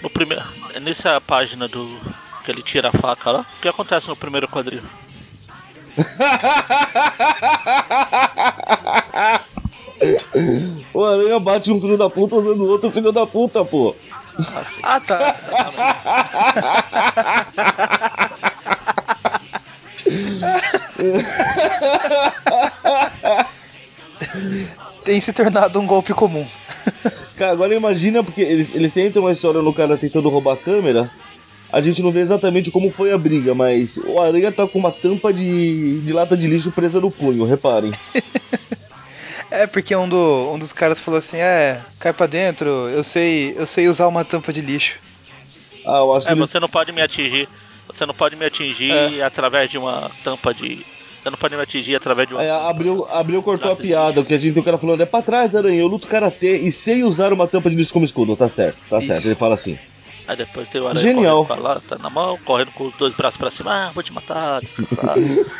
No 0.01 0.09
primeiro. 0.09 0.43
Nessa 0.81 1.19
página 1.21 1.67
do. 1.67 1.99
Que 2.43 2.51
ele 2.51 2.61
tira 2.61 2.89
a 2.89 2.91
faca 2.91 3.31
lá. 3.31 3.45
O 3.57 3.61
que 3.61 3.67
acontece 3.69 4.07
no 4.09 4.15
primeiro 4.15 4.47
quadril? 4.47 4.81
O 10.93 11.05
aranha 11.05 11.39
bate 11.39 11.71
um 11.71 11.79
filho 11.79 11.97
da 11.97 12.09
puta 12.09 12.35
usando 12.35 12.61
o 12.61 12.67
outro 12.69 12.91
filho 12.91 13.11
da 13.11 13.25
puta, 13.25 13.63
pô. 13.63 13.95
Ah, 14.81 14.99
tá. 14.99 15.35
Tem 25.03 25.19
se 25.19 25.33
tornado 25.33 25.79
um 25.79 25.85
golpe 25.85 26.13
comum. 26.13 26.45
Cara, 27.35 27.51
agora 27.51 27.75
imagina, 27.75 28.23
porque 28.23 28.41
eles, 28.41 28.73
eles 28.73 28.95
entram 28.95 29.23
uma 29.23 29.31
história 29.31 29.61
no 29.61 29.73
cara 29.73 29.97
tentando 29.97 30.29
roubar 30.29 30.53
a 30.53 30.57
câmera. 30.57 31.11
A 31.71 31.81
gente 31.81 32.01
não 32.03 32.11
vê 32.11 32.19
exatamente 32.19 32.69
como 32.69 32.91
foi 32.91 33.11
a 33.11 33.17
briga, 33.17 33.55
mas 33.55 33.97
o 33.97 34.19
aranha 34.19 34.51
tá 34.51 34.67
com 34.67 34.77
uma 34.77 34.91
tampa 34.91 35.33
de, 35.33 35.99
de 36.01 36.13
lata 36.13 36.37
de 36.37 36.45
lixo 36.47 36.71
presa 36.71 37.01
no 37.01 37.09
punho, 37.11 37.45
reparem. 37.45 37.91
É 39.51 39.67
porque 39.67 39.95
um, 39.95 40.09
do, 40.09 40.51
um 40.51 40.57
dos 40.57 40.73
caras 40.73 40.99
falou 40.99 41.19
assim: 41.19 41.37
É, 41.37 41.79
cai 41.99 42.11
pra 42.11 42.25
dentro, 42.25 42.69
eu 42.89 43.03
sei, 43.03 43.53
eu 43.55 43.67
sei 43.67 43.87
usar 43.87 44.07
uma 44.07 44.25
tampa 44.25 44.51
de 44.51 44.61
lixo. 44.61 44.97
Ah, 45.85 45.97
eu 45.97 46.15
acho 46.15 46.25
que 46.25 46.31
É, 46.31 46.35
eles... 46.35 46.49
você 46.49 46.59
não 46.59 46.67
pode 46.67 46.91
me 46.91 46.99
atingir. 47.03 47.47
Você 47.93 48.05
não 48.05 48.13
pode 48.13 48.35
me 48.35 48.45
atingir 48.45 49.21
através 49.21 49.69
de 49.69 49.77
uma 49.77 50.09
tampa 50.23 50.53
de. 50.53 50.85
Você 51.21 51.29
não 51.29 51.37
pode 51.37 51.55
me 51.55 51.61
atingir 51.61 51.95
através 51.95 52.27
de 52.27 52.33
uma. 52.33 52.41
Aí 52.41 52.49
abriu, 52.49 53.07
abriu, 53.09 53.41
cortou 53.43 53.71
a 53.71 53.75
piada, 53.75 54.19
o 54.19 54.25
que 54.25 54.33
a 54.33 54.37
gente 54.37 54.53
tem 54.53 54.61
o 54.61 54.65
cara 54.65 54.77
falando 54.77 55.01
é 55.01 55.05
pra 55.05 55.21
trás, 55.21 55.55
aranha, 55.55 55.79
eu 55.79 55.87
luto 55.87 56.07
karatê 56.07 56.57
e 56.57 56.71
sei 56.71 57.03
usar 57.03 57.31
uma 57.31 57.47
tampa 57.47 57.69
de 57.69 57.75
lixo 57.75 57.93
como 57.93 58.05
escudo. 58.05 58.35
Tá 58.35 58.49
certo, 58.49 58.77
tá 58.89 58.97
Isso. 58.97 59.07
certo. 59.07 59.25
Ele 59.25 59.35
fala 59.35 59.53
assim. 59.53 59.77
Aí 60.27 60.37
depois 60.37 60.67
tem 60.69 60.81
o 60.81 60.87
aranha 60.87 61.05
Genial. 61.05 61.45
correndo 61.45 61.65
a 61.65 61.69
lata 61.73 61.97
na 61.97 62.09
mão, 62.09 62.39
correndo 62.45 62.71
com 62.71 62.85
os 62.87 62.95
dois 62.95 63.13
braços 63.13 63.37
pra 63.37 63.49
cima. 63.49 63.87
Ah, 63.87 63.91
vou 63.93 64.01
te 64.01 64.11
matar. 64.11 64.61
tá? 64.95 65.15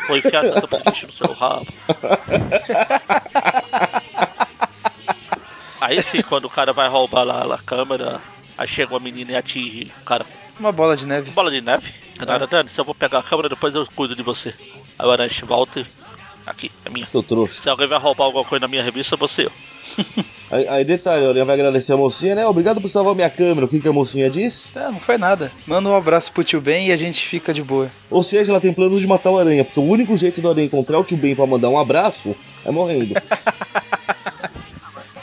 Vou 0.07 0.17
enfiar 0.17 0.45
essa 0.45 0.61
tampa 0.61 0.77
de 0.79 0.89
lixo 0.89 1.07
no 1.07 1.13
seu 1.13 1.34
rabo. 1.34 1.67
Aí 5.81 6.01
sim, 6.01 6.21
quando 6.21 6.45
o 6.45 6.49
cara 6.49 6.71
vai 6.71 6.88
roubar 6.88 7.23
lá 7.23 7.55
a 7.55 7.57
câmera, 7.57 8.21
aí 8.57 8.65
chega 8.67 8.93
uma 8.93 8.99
menina 9.01 9.34
e 9.34 9.36
atinge 9.36 9.91
o 10.01 10.05
cara 10.05 10.25
Uma 10.57 10.71
bola 10.71 10.95
de 10.95 11.05
neve. 11.05 11.29
bola 11.31 11.51
de 11.51 11.59
neve. 11.59 11.91
Nada, 12.20 12.47
Dani, 12.47 12.70
se 12.70 12.80
eu 12.80 12.86
vou 12.86 12.95
pegar 12.95 13.20
a 13.20 13.24
câmera, 13.24 13.49
depois 13.49 13.74
eu 13.76 13.86
cuido 13.95 14.16
de 14.16 14.22
você. 14.22 14.53
Aí 14.97 15.07
o 15.07 15.11
aranha 15.11 15.30
volta 15.45 15.80
e. 15.80 15.86
Aqui, 16.45 16.70
é 16.84 16.89
minha. 16.89 17.07
Seu 17.07 17.24
trouxa. 17.24 17.61
Se 17.61 17.70
alguém 17.70 17.88
vai 17.88 17.97
roubar 17.97 18.26
alguma 18.26 18.43
coisa 18.43 18.61
na 18.61 18.68
minha 18.68 18.84
revista, 18.84 19.16
você 19.16 19.45
eu. 19.45 19.51
Aí, 20.51 20.68
aí 20.68 20.86
detalhe, 20.86 21.26
a 21.26 21.30
aranha 21.30 21.45
vai 21.45 21.55
agradecer 21.55 21.93
a 21.93 21.97
mocinha, 21.97 22.36
né? 22.36 22.45
Obrigado 22.45 22.80
por 22.80 22.88
salvar 22.88 23.16
minha 23.16 23.30
câmera. 23.30 23.66
O 23.66 23.68
que, 23.68 23.80
que 23.80 23.88
a 23.88 23.93
mocinha 23.93 24.30
diz? 24.30 24.72
É, 24.76 24.91
não 24.91 24.99
foi 24.99 25.18
nada. 25.18 25.51
Manda 25.66 25.89
um 25.89 25.95
abraço 25.95 26.32
pro 26.32 26.43
tio 26.43 26.61
Ben 26.61 26.89
e 26.89 26.91
a 26.91 26.97
gente 26.97 27.28
fica 27.28 27.51
de 27.51 27.64
boa. 27.64 27.89
Ou 28.07 28.22
seja, 28.22 28.51
ela 28.51 28.61
tem 28.61 28.72
planos 28.72 29.01
de 29.01 29.07
matar 29.07 29.32
o 29.32 29.39
aranha, 29.39 29.66
porque 29.66 29.80
o 29.80 29.84
único 29.84 30.16
jeito 30.16 30.41
do 30.41 30.49
aranha 30.51 30.68
encontrar 30.68 30.99
o 30.99 31.03
tio 31.03 31.18
Ben 31.18 31.36
pra 31.36 31.47
mandar 31.47 31.70
um 31.70 31.80
abraço 31.80 32.36
é 32.64 32.70
morrendo. 32.70 33.16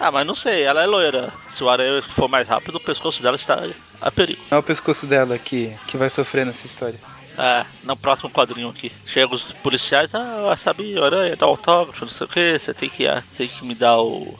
Ah, 0.01 0.11
mas 0.11 0.26
não 0.26 0.34
sei, 0.34 0.62
ela 0.62 0.82
é 0.82 0.86
loira. 0.86 1.30
Se 1.55 1.62
o 1.62 1.68
aranha 1.68 2.01
for 2.01 2.26
mais 2.26 2.48
rápido, 2.48 2.76
o 2.76 2.80
pescoço 2.80 3.22
dela 3.22 3.36
está 3.36 3.62
a 4.01 4.11
perigo. 4.11 4.40
Não 4.51 4.57
é 4.57 4.61
o 4.61 4.62
pescoço 4.62 5.07
dela 5.07 5.38
que, 5.38 5.76
que 5.86 5.98
vai 5.98 6.09
sofrer 6.09 6.46
nessa 6.46 6.64
história. 6.64 6.98
É, 7.36 7.66
no 7.84 7.94
próximo 7.94 8.30
quadrinho 8.30 8.70
aqui. 8.70 8.90
Chega 9.05 9.34
os 9.34 9.53
policiais, 9.53 10.14
ah, 10.14 10.57
sabe, 10.57 10.98
aranha, 10.98 11.36
dá 11.36 11.44
autógrafo, 11.44 12.07
não 12.07 12.12
sei 12.12 12.26
o 12.26 12.28
que, 12.28 12.59
você 12.59 12.72
tem 12.72 12.88
que, 12.88 13.07
ah, 13.07 13.22
tem 13.36 13.46
que 13.46 13.62
me 13.62 13.74
dar 13.74 14.01
o. 14.01 14.38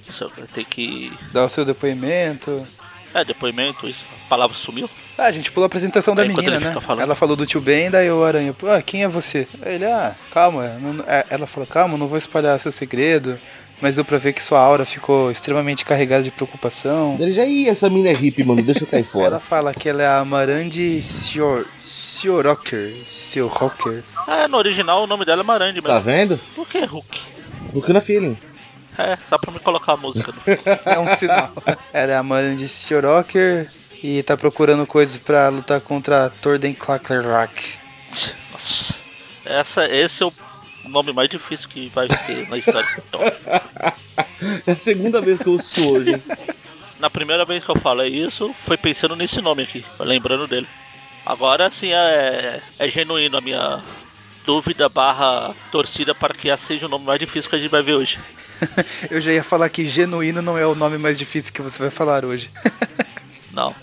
Tem 0.55 0.65
que. 0.65 1.13
Dar 1.31 1.45
o 1.45 1.49
seu 1.51 1.65
depoimento. 1.65 2.67
É, 3.13 3.25
depoimento, 3.25 3.87
isso. 3.87 4.05
A 4.27 4.29
palavra 4.29 4.57
sumiu. 4.57 4.89
Ah, 5.19 5.25
a 5.25 5.33
gente 5.33 5.53
pulou 5.53 5.65
a 5.65 5.67
apresentação 5.67 6.15
da 6.15 6.23
Aí, 6.23 6.29
menina, 6.29 6.59
né? 6.59 6.75
Ela 6.99 7.15
falou 7.15 7.37
do 7.37 7.45
tio 7.45 7.61
Ben, 7.61 7.91
daí 7.91 8.11
o 8.11 8.23
Aranha, 8.23 8.55
ah, 8.69 8.81
quem 8.81 9.03
é 9.03 9.09
você? 9.09 9.47
Ele, 9.63 9.85
ah, 9.85 10.15
calma. 10.31 10.69
Não, 10.79 11.05
é, 11.07 11.27
ela 11.29 11.47
falou, 11.47 11.67
calma, 11.67 11.99
não 11.99 12.07
vou 12.07 12.17
espalhar 12.17 12.59
seu 12.59 12.73
segredo 12.73 13.39
mas 13.81 13.97
deu 13.97 14.05
pra 14.05 14.19
ver 14.19 14.33
que 14.33 14.43
sua 14.43 14.61
aura 14.61 14.85
ficou 14.85 15.31
extremamente 15.31 15.85
carregada 15.85 16.23
de 16.23 16.31
preocupação. 16.31 17.17
Ele 17.19 17.33
já 17.33 17.45
ia, 17.45 17.71
essa 17.71 17.89
mina 17.89 18.09
é 18.09 18.13
hippie, 18.13 18.45
mano, 18.45 18.63
deixa 18.63 18.85
eu 18.85 18.87
cair 18.87 19.05
fora. 19.05 19.27
Ela 19.27 19.41
fala 19.41 19.73
que 19.73 19.89
ela 19.89 20.03
é 20.03 20.07
a 20.07 20.25
Marandi 20.25 21.03
Sior, 21.03 21.67
Siorocker, 21.77 22.95
Siorocker. 23.07 24.03
Ah, 24.27 24.47
no 24.47 24.57
original 24.57 25.05
o 25.05 25.07
nome 25.07 25.25
dela 25.25 25.43
é 25.43 25.45
Marandi 25.45 25.81
mesmo. 25.81 25.89
Tá 25.89 25.99
vendo? 25.99 26.39
Por 26.55 26.67
que 26.67 26.81
Hulk? 26.85 27.21
Hulk 27.73 27.93
na 27.93 28.01
feeling. 28.01 28.37
É, 28.99 29.17
só 29.25 29.39
pra 29.39 29.53
me 29.53 29.59
colocar 29.61 29.93
a 29.95 29.97
música. 29.97 30.35
é 30.85 30.99
um 30.99 31.17
sinal. 31.17 31.53
Ela 31.93 32.13
é 32.13 32.17
a 32.17 32.23
Marandi 32.23 32.69
Siorocker 32.69 33.71
e 34.03 34.23
tá 34.23 34.37
procurando 34.37 34.87
coisas 34.87 35.17
pra 35.17 35.49
lutar 35.49 35.81
contra 35.81 36.29
Torden 36.29 36.75
Clackerrock. 36.75 37.79
Nossa. 38.53 38.95
Essa, 39.45 39.89
esse 39.89 40.23
é 40.23 40.27
o 40.27 40.33
nome 40.91 41.13
mais 41.13 41.29
difícil 41.29 41.69
que 41.69 41.89
vai 41.95 42.09
ter 42.09 42.49
na 42.49 42.59
história. 42.59 42.89
é 44.67 44.73
a 44.73 44.79
segunda 44.79 45.21
vez 45.21 45.41
que 45.41 45.49
eu 45.49 45.53
ouço 45.53 45.93
hoje. 45.93 46.23
Na 46.99 47.09
primeira 47.09 47.45
vez 47.45 47.65
que 47.65 47.71
eu 47.71 47.77
falei 47.77 48.09
isso, 48.09 48.55
foi 48.61 48.77
pensando 48.77 49.17
nesse 49.17 49.41
nome 49.41 49.63
aqui, 49.63 49.85
lembrando 49.99 50.47
dele. 50.47 50.69
Agora 51.25 51.71
sim 51.71 51.93
é, 51.93 52.63
é 52.79 52.89
genuíno 52.89 53.39
a 53.39 53.41
minha 53.41 53.83
dúvida 54.45 54.89
barra 54.89 55.55
torcida 55.71 56.15
para 56.15 56.35
que 56.35 56.49
esse 56.49 56.65
seja 56.67 56.87
o 56.87 56.89
nome 56.89 57.05
mais 57.05 57.19
difícil 57.19 57.49
que 57.49 57.57
a 57.57 57.59
gente 57.59 57.71
vai 57.71 57.83
ver 57.83 57.95
hoje. 57.95 58.19
eu 59.11 59.21
já 59.21 59.33
ia 59.33 59.45
falar 59.45 59.69
que 59.69 59.87
genuíno 59.87 60.43
não 60.43 60.59
é 60.59 60.67
o 60.67 60.75
nome 60.75 60.99
mais 60.99 61.19
difícil 61.19 61.53
que 61.53 61.63
você 61.63 61.79
vai 61.79 61.91
falar 61.91 62.25
hoje. 62.25 62.51
não. 63.53 63.75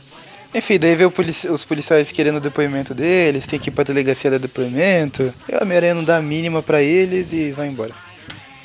Enfim, 0.57 0.79
daí 0.79 0.95
vê 0.95 1.07
polici 1.07 1.47
os 1.47 1.63
policiais 1.63 2.11
querendo 2.11 2.37
o 2.37 2.41
depoimento 2.41 2.91
deles, 2.95 3.45
tem 3.45 3.59
que 3.59 3.69
ir 3.69 3.71
pra 3.71 3.83
delegacia 3.83 4.31
dar 4.31 4.39
depoimento. 4.39 5.31
E 5.47 5.53
a 5.53 5.61
Homem-Aranha 5.61 5.93
não 5.93 6.03
dá 6.03 6.17
a 6.17 6.21
mínima 6.21 6.63
pra 6.63 6.81
eles 6.81 7.31
e 7.31 7.51
vai 7.51 7.67
embora. 7.67 7.93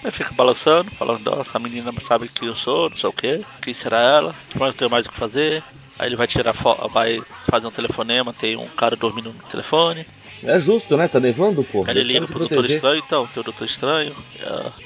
Aí 0.03 0.11
fica 0.11 0.33
balançando, 0.33 0.91
falando, 0.93 1.23
nossa, 1.23 1.59
a 1.59 1.61
menina 1.61 1.93
sabe 2.01 2.31
quem 2.31 2.49
eu 2.49 2.55
sou, 2.55 2.89
não 2.89 2.97
sei 2.97 3.11
o 3.11 3.13
que, 3.13 3.45
quem 3.61 3.75
será 3.75 4.01
ela, 4.01 4.35
mas 4.55 4.69
eu 4.69 4.73
tenho 4.73 4.91
mais 4.91 5.05
o 5.05 5.11
que 5.11 5.17
fazer. 5.19 5.63
Aí 5.99 6.09
ele 6.09 6.17
vai 6.17 6.27
tirar 6.27 6.55
vai 6.91 7.21
fazer 7.47 7.67
um 7.67 7.71
telefonema, 7.71 8.33
tem 8.33 8.57
um 8.57 8.69
cara 8.69 8.97
dormindo 8.97 9.29
no 9.29 9.51
telefone. 9.51 10.07
É 10.43 10.59
justo, 10.59 10.97
né? 10.97 11.07
Tá 11.09 11.21
nevando, 11.21 11.63
pô. 11.63 11.85
Aí 11.87 11.91
ele 11.91 12.15
liga 12.15 12.27
pro 12.27 12.39
Doutor 12.39 12.65
Estranho, 12.65 13.03
então, 13.07 13.27
tem 13.27 13.41
o 13.43 13.45
Doutor 13.45 13.67
Estranho, 13.67 14.17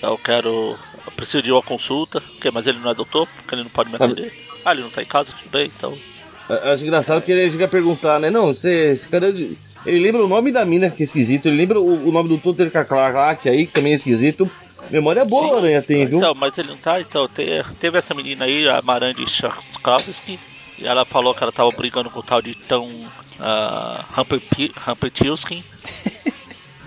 eu 0.03 0.19
quero. 0.19 0.77
Eu 1.07 1.13
preciso 1.13 1.41
de 1.41 1.53
uma 1.53 1.63
consulta, 1.63 2.21
mas 2.53 2.67
ele 2.67 2.81
não 2.81 2.91
é 2.91 2.95
doutor, 2.95 3.29
porque 3.29 3.55
ele 3.55 3.63
não 3.63 3.71
pode 3.71 3.91
me 3.91 3.95
atender. 3.95 4.35
Ah, 4.65 4.73
ele 4.73 4.83
não 4.83 4.91
tá 4.91 5.01
em 5.01 5.07
casa, 5.07 5.33
tudo 5.33 5.49
bem, 5.49 5.71
então 5.75 5.97
Acho 6.49 6.85
engraçado 6.85 7.23
que 7.23 7.33
ele 7.33 7.51
chega 7.51 7.65
a 7.65 7.69
perguntar, 7.69 8.21
né? 8.21 8.31
Não, 8.31 8.47
você, 8.47 8.93
esse 8.93 9.09
cara. 9.09 9.29
Ele 9.29 10.01
lembra 10.01 10.25
o 10.25 10.29
nome 10.29 10.51
da 10.51 10.65
mina, 10.65 10.91
que 10.91 11.03
é 11.03 11.05
esquisito. 11.05 11.47
Ele 11.47 11.57
lembra 11.57 11.81
o, 11.81 12.09
o 12.09 12.13
nome 12.13 12.29
do 12.29 12.39
Tutor 12.39 12.71
Kaklak 12.71 13.49
aí, 13.49 13.67
que 13.67 13.73
também 13.73 13.93
é 13.93 13.97
esquisito. 13.97 14.51
Memória 14.91 15.25
boa, 15.25 15.49
Sim, 15.49 15.57
Aranha 15.57 15.83
tem, 15.83 16.07
viu? 16.07 16.19
Então, 16.19 16.35
mas 16.35 16.57
ele 16.59 16.69
não 16.69 16.77
tá, 16.77 17.01
então. 17.01 17.29
Teve 17.81 17.99
essa 17.99 18.15
menina 18.15 18.45
aí, 18.45 18.69
a 18.69 18.81
Marandi 18.83 19.27
Schakovsky, 19.29 20.39
e 20.79 20.87
ela 20.87 21.05
falou 21.05 21.35
que 21.35 21.43
ela 21.43 21.53
tava 21.53 21.71
brigando 21.71 22.11
com 22.11 22.21
o 22.21 22.23
tal 22.23 22.41
de 22.41 22.55
tão 22.55 22.87
uh, 22.87 24.05
Hampertilskin. 24.87 25.65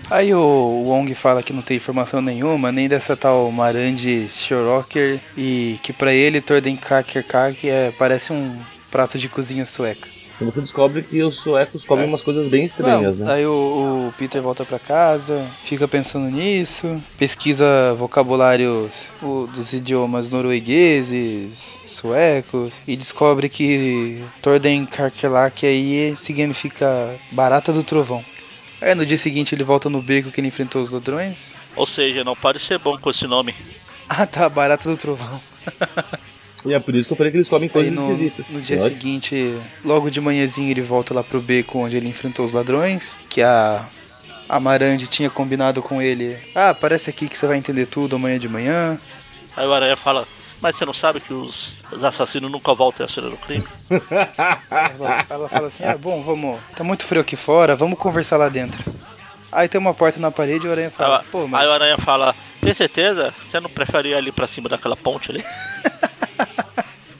Aí 0.09 0.33
o 0.33 0.85
Wong 0.87 1.13
fala 1.13 1.43
que 1.43 1.53
não 1.53 1.61
tem 1.61 1.77
informação 1.77 2.19
nenhuma, 2.19 2.71
nem 2.71 2.87
dessa 2.87 3.15
tal 3.15 3.51
Marandi 3.51 4.27
Schorocker, 4.27 5.19
e 5.37 5.79
que 5.83 5.93
para 5.93 6.11
ele 6.11 6.41
Torden 6.41 6.75
Kakerkak 6.75 7.69
é, 7.69 7.91
parece 7.91 8.33
um 8.33 8.59
prato 8.89 9.17
de 9.17 9.29
cozinha 9.29 9.65
sueca. 9.65 10.07
Então 10.39 10.49
você 10.49 10.61
descobre 10.61 11.03
que 11.03 11.21
os 11.21 11.35
suecos 11.35 11.83
comem 11.83 12.05
é. 12.05 12.07
umas 12.07 12.21
coisas 12.21 12.47
bem 12.47 12.63
estranhas, 12.63 13.17
Não, 13.17 13.25
né? 13.25 13.33
Aí 13.33 13.45
o, 13.45 14.07
o, 14.07 14.13
Peter 14.13 14.41
volta 14.41 14.63
para 14.63 14.79
casa, 14.79 15.45
fica 15.61 15.85
pensando 15.85 16.31
nisso, 16.31 17.03
pesquisa 17.17 17.93
vocabulários 17.95 19.09
o, 19.21 19.47
dos 19.47 19.73
idiomas 19.73 20.31
noruegueses, 20.31 21.81
suecos, 21.83 22.81
e 22.87 22.95
descobre 22.95 23.49
que 23.49 24.23
Torden 24.41 24.85
Karkelak 24.85 25.65
aí 25.65 26.15
significa 26.15 27.19
barata 27.33 27.73
do 27.73 27.83
trovão. 27.83 28.23
Aí 28.81 28.95
no 28.95 29.05
dia 29.05 29.17
seguinte 29.17 29.53
ele 29.53 29.65
volta 29.65 29.89
no 29.89 30.01
beco 30.01 30.31
que 30.31 30.39
ele 30.39 30.47
enfrentou 30.47 30.81
os 30.81 30.93
ladrões. 30.93 31.53
Ou 31.75 31.85
seja, 31.85 32.23
não 32.23 32.33
pode 32.33 32.59
ser 32.59 32.79
bom 32.79 32.97
com 32.97 33.09
esse 33.09 33.27
nome. 33.27 33.53
Ah 34.07 34.25
tá, 34.25 34.47
barata 34.47 34.89
do 34.89 34.95
trovão. 34.95 35.41
E 36.65 36.73
é 36.73 36.79
por 36.79 36.95
isso 36.95 37.07
que 37.07 37.13
eu 37.13 37.17
falei 37.17 37.31
que 37.31 37.37
eles 37.37 37.49
comem 37.49 37.69
coisas 37.69 37.93
no, 37.93 38.11
esquisitas. 38.11 38.49
No 38.49 38.61
dia 38.61 38.77
Pode? 38.77 38.89
seguinte, 38.89 39.57
logo 39.83 40.09
de 40.09 40.19
manhãzinho, 40.19 40.69
ele 40.69 40.81
volta 40.81 41.13
lá 41.13 41.23
pro 41.23 41.41
beco 41.41 41.79
onde 41.79 41.95
ele 41.95 42.09
enfrentou 42.09 42.45
os 42.45 42.51
ladrões, 42.51 43.17
que 43.29 43.41
a 43.41 43.87
a 44.49 44.59
tinha 45.09 45.29
combinado 45.29 45.81
com 45.81 46.01
ele. 46.01 46.37
Ah, 46.55 46.73
parece 46.73 47.09
aqui 47.09 47.29
que 47.29 47.37
você 47.37 47.45
vai 47.45 47.57
entender 47.57 47.85
tudo 47.85 48.15
amanhã 48.15 48.39
de 48.39 48.49
manhã. 48.49 48.99
Aí 49.55 49.67
o 49.67 49.71
Aranha 49.71 49.95
fala, 49.95 50.27
mas 50.59 50.75
você 50.75 50.85
não 50.85 50.93
sabe 50.93 51.19
que 51.21 51.31
os, 51.31 51.75
os 51.91 52.03
assassinos 52.03 52.51
nunca 52.51 52.73
voltam 52.73 53.05
a 53.05 53.09
cena 53.09 53.29
do 53.29 53.37
crime? 53.37 53.65
ela, 53.91 55.25
ela, 55.29 55.49
fala 55.49 55.67
assim, 55.67 55.83
ah, 55.83 55.95
bom, 55.95 56.21
vamos. 56.23 56.59
Tá 56.75 56.83
muito 56.83 57.05
frio 57.05 57.21
aqui 57.21 57.35
fora, 57.35 57.75
vamos 57.75 57.99
conversar 57.99 58.37
lá 58.37 58.49
dentro. 58.49 58.83
Aí 59.51 59.67
tem 59.67 59.79
uma 59.79 59.93
porta 59.93 60.19
na 60.19 60.31
parede 60.31 60.65
e 60.65 60.69
o 60.69 60.71
Aranha 60.71 60.91
fala, 60.91 61.23
pô, 61.31 61.47
mas... 61.47 61.61
Aí 61.61 61.67
o 61.67 61.71
Aranha 61.71 61.97
fala, 61.97 62.35
tem 62.61 62.73
certeza? 62.73 63.33
Você 63.37 63.59
não 63.59 63.69
prefere 63.69 64.09
ir 64.09 64.15
ali 64.15 64.31
pra 64.31 64.47
cima 64.47 64.67
daquela 64.67 64.95
ponte 64.95 65.31
ali? 65.31 65.43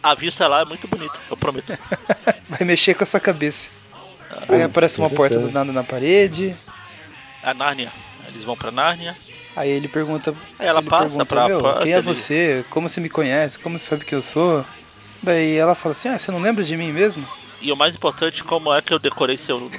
A 0.02 0.16
vista 0.16 0.48
lá 0.48 0.62
é 0.62 0.66
muito 0.66 0.88
bonita, 0.88 1.20
eu 1.30 1.36
prometo. 1.36 1.78
Vai 2.48 2.66
mexer 2.66 2.94
com 2.94 3.04
a 3.04 3.08
sua 3.08 3.20
cabeça. 3.20 3.70
Ah, 4.32 4.44
Aí 4.50 4.64
aparece 4.64 4.98
uma 4.98 5.10
porta 5.10 5.40
do 5.40 5.52
nada 5.52 5.72
na 5.74 5.84
parede. 5.84 6.56
A 7.44 7.54
Nárnia. 7.54 7.92
Eles 8.28 8.44
vão 8.44 8.56
pra 8.56 8.72
Nárnia. 8.72 9.16
Aí 9.56 9.70
ele 9.70 9.88
pergunta. 9.88 10.34
Aí 10.58 10.68
ela 10.68 10.82
passa 10.82 11.04
pergunta, 11.06 11.26
pra 11.26 11.48
Meu, 11.48 11.80
Quem 11.80 11.94
é 11.94 12.02
você? 12.02 12.64
Como 12.70 12.88
você 12.88 13.02
me 13.02 13.10
conhece? 13.10 13.60
Como 13.60 13.78
você 13.78 13.86
sabe 13.86 14.06
que 14.06 14.16
eu 14.16 14.22
sou? 14.22 14.66
Daí 15.22 15.58
ela 15.58 15.76
fala 15.76 15.92
assim: 15.94 16.08
Ah, 16.10 16.18
você 16.18 16.32
não 16.32 16.40
lembra 16.40 16.64
de 16.64 16.78
mim 16.78 16.92
mesmo? 16.92 17.28
E 17.62 17.72
o 17.72 17.76
mais 17.76 17.96
importante, 17.96 18.44
como 18.44 18.74
é 18.74 18.82
que 18.82 18.94
eu 18.94 19.00
decorei 19.00 19.36
seu 19.36 19.60
nome? 19.60 19.72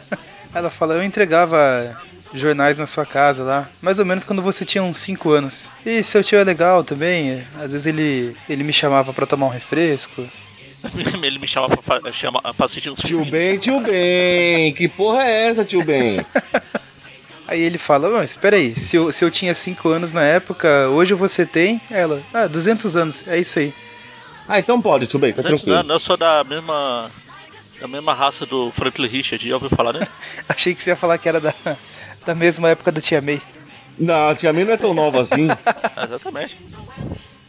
ela 0.54 0.70
fala: 0.70 0.94
Eu 0.94 1.02
entregava 1.02 2.00
jornais 2.32 2.76
na 2.76 2.86
sua 2.86 3.06
casa 3.06 3.42
lá, 3.42 3.68
mais 3.80 3.98
ou 3.98 4.04
menos 4.04 4.24
quando 4.24 4.42
você 4.42 4.64
tinha 4.64 4.82
uns 4.82 4.98
5 4.98 5.30
anos. 5.30 5.70
E 5.84 6.02
seu 6.02 6.22
tio 6.22 6.38
é 6.38 6.44
legal 6.44 6.84
também, 6.84 7.44
às 7.60 7.72
vezes 7.72 7.86
ele, 7.86 8.36
ele 8.48 8.64
me 8.64 8.72
chamava 8.72 9.12
para 9.12 9.26
tomar 9.26 9.46
um 9.46 9.50
refresco. 9.50 10.28
ele 11.22 11.38
me 11.38 11.46
chamava 11.46 11.76
pra, 11.76 12.12
chama, 12.12 12.40
pra 12.40 12.66
assistir 12.66 12.90
uns 12.90 13.00
Tio 13.00 13.24
Ben, 13.24 13.58
tio 13.58 13.80
Ben, 13.80 14.72
que 14.74 14.88
porra 14.88 15.24
é 15.24 15.48
essa, 15.48 15.64
tio 15.64 15.84
Ben? 15.84 16.24
Aí 17.48 17.62
ele 17.62 17.78
fala, 17.78 18.10
mas 18.10 18.32
espera 18.32 18.56
aí, 18.56 18.78
se 18.78 18.94
eu, 18.94 19.10
se 19.10 19.24
eu 19.24 19.30
tinha 19.30 19.54
5 19.54 19.88
anos 19.88 20.12
na 20.12 20.22
época, 20.22 20.90
hoje 20.90 21.14
você 21.14 21.46
tem? 21.46 21.80
Ela, 21.90 22.22
ah, 22.32 22.46
200 22.46 22.94
anos, 22.94 23.26
é 23.26 23.38
isso 23.38 23.58
aí. 23.58 23.72
Ah, 24.46 24.58
então 24.58 24.82
pode, 24.82 25.06
tio 25.06 25.18
Ben, 25.18 25.32
tá 25.32 25.42
tranquilo. 25.42 25.76
Anos, 25.78 25.90
eu 25.90 25.98
sou 25.98 26.16
da 26.18 26.44
mesma 26.44 27.10
da 27.80 27.88
mesma 27.88 28.14
raça 28.14 28.44
do 28.44 28.70
Franklin 28.72 29.08
Richard, 29.08 29.48
já 29.48 29.54
ouviu 29.54 29.70
falar 29.70 29.92
nele? 29.92 30.08
Achei 30.48 30.74
que 30.74 30.82
você 30.82 30.90
ia 30.90 30.96
falar 30.96 31.18
que 31.18 31.28
era 31.28 31.40
da, 31.40 31.54
da 32.26 32.34
mesma 32.34 32.68
época 32.70 32.90
da 32.90 33.00
Tia 33.00 33.20
May. 33.20 33.40
Não, 33.98 34.28
a 34.28 34.34
Tia 34.34 34.52
May 34.52 34.64
não 34.64 34.72
é 34.72 34.76
tão 34.76 34.94
nova 34.94 35.22
assim. 35.22 35.48
Exatamente. 36.04 36.56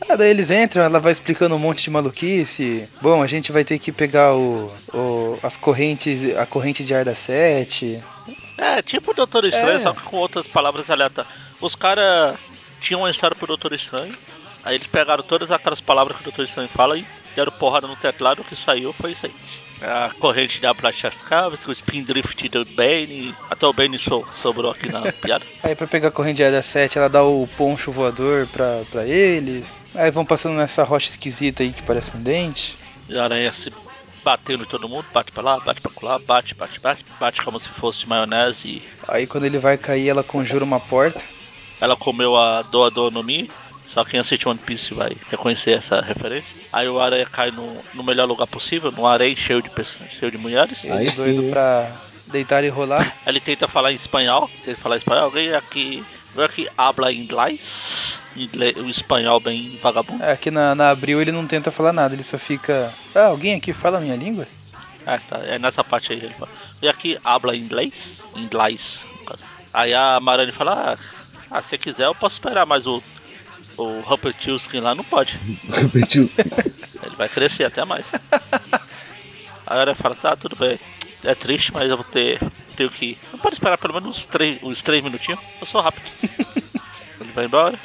Ah, 0.08 0.16
daí 0.16 0.30
eles 0.30 0.50
entram, 0.50 0.84
ela 0.84 1.00
vai 1.00 1.12
explicando 1.12 1.56
um 1.56 1.60
monte 1.60 1.84
de 1.84 1.92
maluquice. 1.92 2.88
Bom, 3.02 3.22
a 3.22 3.28
gente 3.28 3.52
vai 3.52 3.64
ter 3.64 3.78
que 3.78 3.92
pegar 3.92 4.34
o, 4.36 4.72
o 4.94 5.40
as 5.44 5.56
correntes, 5.56 6.36
a 6.36 6.46
corrente 6.46 6.84
de 6.84 6.96
ar 6.96 7.06
da 7.06 7.14
sete. 7.14 8.04
É, 8.58 8.82
tipo 8.82 9.12
o 9.12 9.14
Doutor 9.14 9.46
Estranho, 9.46 9.78
é. 9.78 9.80
só 9.80 9.94
que 9.94 10.02
com 10.02 10.18
outras 10.18 10.48
palavras 10.48 10.90
aleatórias. 10.90 11.32
Os 11.62 11.76
caras 11.76 12.38
tinham 12.82 13.02
uma 13.02 13.10
história 13.10 13.36
pro 13.36 13.48
Doutor 13.48 13.74
Estranho, 13.74 14.14
aí 14.64 14.76
eles 14.76 14.88
pegaram 14.88 15.24
todas 15.24 15.52
aquelas 15.52 15.80
palavras 15.80 16.18
que 16.18 16.24
o 16.24 16.26
Doutor 16.26 16.44
Estranho 16.44 16.70
fala 16.70 16.98
e 16.98 17.06
deram 17.40 17.52
porrada 17.52 17.88
no 17.88 17.96
teclado, 17.96 18.42
o 18.42 18.46
que 18.46 18.56
saiu 18.56 18.94
foi 18.94 19.12
isso 19.12 19.26
aí 19.26 19.34
a 19.82 20.10
corrente 20.20 20.60
da 20.60 20.74
Blachascavas, 20.74 21.66
o 21.66 21.72
Spindrift 21.72 22.50
do 22.50 22.66
Bane, 22.66 23.36
até 23.50 23.66
o 23.66 23.74
Bane 23.74 23.98
so, 23.98 24.26
sobrou 24.34 24.72
aqui 24.72 24.92
na 24.92 25.12
piada. 25.14 25.46
Aí 25.64 25.76
pra 25.76 25.88
pegar 25.88 26.10
a 26.10 26.12
corrente 26.12 26.44
da 26.44 26.62
7, 26.62 26.98
ela 26.98 27.10
dá 27.10 27.24
o 27.24 27.48
poncho 27.58 27.92
voador 27.92 28.48
pra, 28.48 28.84
pra 28.92 29.06
eles. 29.06 29.82
Aí 29.96 30.12
vão 30.12 30.26
passando 30.26 30.56
nessa 30.56 30.84
rocha 30.84 31.10
esquisita 31.10 31.64
aí 31.64 31.72
que 31.72 31.84
parece 31.84 32.16
um 32.16 32.22
dente. 32.22 32.78
E 33.08 33.18
a 33.18 33.24
aranha 33.24 33.52
se 33.52 33.72
batendo 34.24 34.64
em 34.64 34.68
todo 34.68 34.90
mundo, 34.90 35.06
bate 35.14 35.32
pra 35.32 35.42
lá, 35.42 35.60
bate 35.60 35.82
pra 35.82 35.92
lá, 36.02 36.20
bate, 36.20 36.54
bate, 36.54 36.80
bate, 36.80 37.06
bate 37.20 37.42
como 37.42 37.60
se 37.60 37.70
fosse 37.70 38.08
maionese. 38.08 38.82
Aí 39.08 39.26
quando 39.26 39.46
ele 39.46 39.58
vai 39.58 39.78
cair, 39.78 40.10
ela 40.10 40.24
conjura 40.24 40.64
uma 40.64 40.80
porta. 40.80 41.24
Ela 41.80 41.96
comeu 41.96 42.36
a 42.36 42.62
Doa 42.62 42.92
Doa 42.92 43.10
no 43.10 43.24
Mi, 43.24 43.50
só 43.90 44.06
quem 44.06 44.20
assiste 44.20 44.48
One 44.48 44.60
Piece 44.60 44.94
vai 44.94 45.18
reconhecer 45.32 45.72
essa 45.72 46.00
referência. 46.00 46.56
Aí 46.72 46.88
o 46.88 47.00
Aranha 47.00 47.26
cai 47.26 47.50
no, 47.50 47.76
no 47.92 48.04
melhor 48.04 48.28
lugar 48.28 48.46
possível, 48.46 48.92
num 48.92 49.08
areia 49.08 49.36
cheio 49.36 49.64
de 49.64 49.70
pessoas, 49.70 50.12
cheio 50.12 50.32
de 50.32 50.38
mulheres. 50.38 50.86
Aí 50.86 51.10
doido 51.10 51.50
pra 51.50 52.00
Deitar 52.28 52.64
e 52.64 52.70
rolar. 52.70 53.18
Ele 53.26 53.40
tenta 53.40 53.68
falar 53.68 53.92
em 53.92 53.96
espanhol, 53.96 54.48
tenta 54.64 54.80
falar 54.80 54.96
em 54.96 55.00
espanhol, 55.00 55.24
alguém 55.24 55.56
aqui, 55.56 56.06
alguém 56.30 56.46
aqui 56.46 56.70
habla 56.78 57.12
inglês, 57.12 58.22
inglês, 58.36 58.78
o 58.78 58.88
espanhol 58.88 59.40
bem 59.40 59.80
vagabundo. 59.82 60.24
É, 60.24 60.34
aqui 60.34 60.52
na, 60.52 60.76
na 60.76 60.92
Abril 60.92 61.20
ele 61.20 61.32
não 61.32 61.48
tenta 61.48 61.72
falar 61.72 61.92
nada, 61.92 62.14
ele 62.14 62.22
só 62.22 62.38
fica. 62.38 62.94
Ah, 63.16 63.26
alguém 63.26 63.56
aqui 63.56 63.74
fala 63.74 63.98
a 63.98 64.02
minha 64.02 64.16
língua? 64.16 64.48
É, 65.08 65.18
tá, 65.18 65.40
é 65.40 65.58
nessa 65.58 65.84
parte 65.84 66.14
aí 66.14 66.20
ele 66.20 66.36
fala. 66.36 66.52
E 66.80 66.88
aqui 66.88 67.18
habla 67.24 67.56
inglês, 67.56 68.24
inglês. 68.36 69.04
Aí 69.74 69.92
a 69.96 70.20
Marani 70.20 70.52
fala, 70.52 70.94
ah, 70.94 70.98
ah, 71.50 71.62
se 71.64 71.80
quiser 71.80 72.06
eu 72.06 72.14
posso 72.14 72.36
esperar, 72.36 72.68
mas 72.68 72.86
o 72.86 73.02
o 73.82 74.02
Rupert 74.02 74.36
Tilskin 74.38 74.80
lá 74.80 74.94
não 74.96 75.04
pode. 75.04 75.40
Ele 77.04 77.16
vai 77.18 77.30
crescer 77.30 77.64
até 77.66 77.84
mais. 77.86 78.06
Aí 79.66 79.80
ela 79.80 79.96
fala, 79.96 80.16
tá, 80.16 80.36
tudo 80.36 80.56
bem. 80.56 80.80
É 81.24 81.34
triste, 81.36 81.72
mas 81.74 81.90
eu 81.90 81.98
vou 81.98 82.06
ter. 82.06 82.40
Tenho 82.76 82.90
que. 82.90 83.18
Não 83.32 83.40
pode 83.40 83.56
esperar 83.56 83.78
pelo 83.78 83.94
menos 83.94 84.10
uns 84.18 84.26
três, 84.26 84.62
uns 84.64 84.82
três 84.82 85.04
minutinhos. 85.04 85.40
Eu 85.60 85.66
sou 85.66 85.82
rápido. 85.82 86.10
Ele 87.20 87.32
vai 87.34 87.46
embora. 87.46 87.78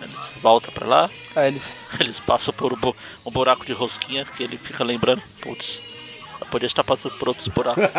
Eles 0.00 0.32
voltam 0.42 0.72
pra 0.72 0.86
lá. 0.86 1.10
Ah, 1.36 1.46
eles. 1.46 1.76
Eles 2.00 2.18
passam 2.18 2.52
por 2.52 2.72
um, 2.72 2.76
bu- 2.76 2.96
um 3.24 3.30
buraco 3.30 3.64
de 3.64 3.72
rosquinha 3.72 4.24
que 4.24 4.42
ele 4.42 4.58
fica 4.58 4.82
lembrando. 4.82 5.22
Putz, 5.40 5.80
eu 6.40 6.46
podia 6.46 6.66
estar 6.66 6.82
passando 6.82 7.16
por 7.16 7.28
outros 7.28 7.46
buracos. 7.48 7.84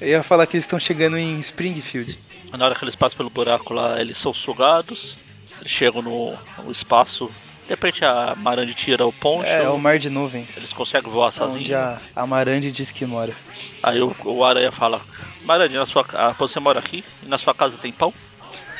Eu 0.00 0.08
ia 0.08 0.22
falar 0.22 0.46
que 0.46 0.56
eles 0.56 0.64
estão 0.64 0.78
chegando 0.78 1.16
em 1.18 1.38
Springfield. 1.40 2.18
Na 2.56 2.66
hora 2.66 2.74
que 2.74 2.84
eles 2.84 2.94
passam 2.94 3.16
pelo 3.16 3.30
buraco 3.30 3.72
lá, 3.72 4.00
eles 4.00 4.16
são 4.16 4.34
sugados. 4.34 5.16
Eles 5.60 5.70
chegam 5.70 6.02
no, 6.02 6.36
no 6.64 6.70
espaço. 6.70 7.30
De 7.64 7.70
repente 7.70 8.04
a 8.04 8.34
Marandi 8.36 8.74
tira 8.74 9.06
o 9.06 9.12
poncho. 9.12 9.48
É, 9.48 9.64
é 9.64 9.68
o 9.68 9.78
mar 9.78 9.98
de 9.98 10.10
nuvens. 10.10 10.56
Eles 10.56 10.72
conseguem 10.72 11.10
voar 11.10 11.30
sozinhos. 11.30 11.62
Onde 11.62 11.74
a 11.74 12.00
Amarande 12.16 12.72
diz 12.72 12.90
que 12.90 13.06
mora. 13.06 13.34
Aí 13.82 14.00
o, 14.00 14.14
o 14.24 14.44
Aranha 14.44 14.72
fala: 14.72 15.00
Marandi, 15.44 15.76
na 15.76 15.86
sua, 15.86 16.04
você 16.38 16.58
mora 16.58 16.80
aqui? 16.80 17.04
E 17.22 17.26
na 17.26 17.38
sua 17.38 17.54
casa 17.54 17.78
tem 17.78 17.92
pão? 17.92 18.12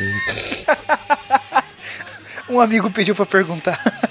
Um 2.51 2.61
amigo 2.61 2.91
pediu 2.91 3.15
pra 3.15 3.25
perguntar. 3.25 3.79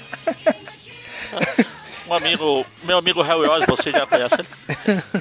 Um 2.08 2.14
amigo, 2.14 2.66
meu 2.82 2.98
amigo 2.98 3.22
Harry 3.22 3.48
Oz, 3.48 3.64
você 3.66 3.92
já 3.92 4.04
conhece 4.04 4.34
ele? 4.34 4.48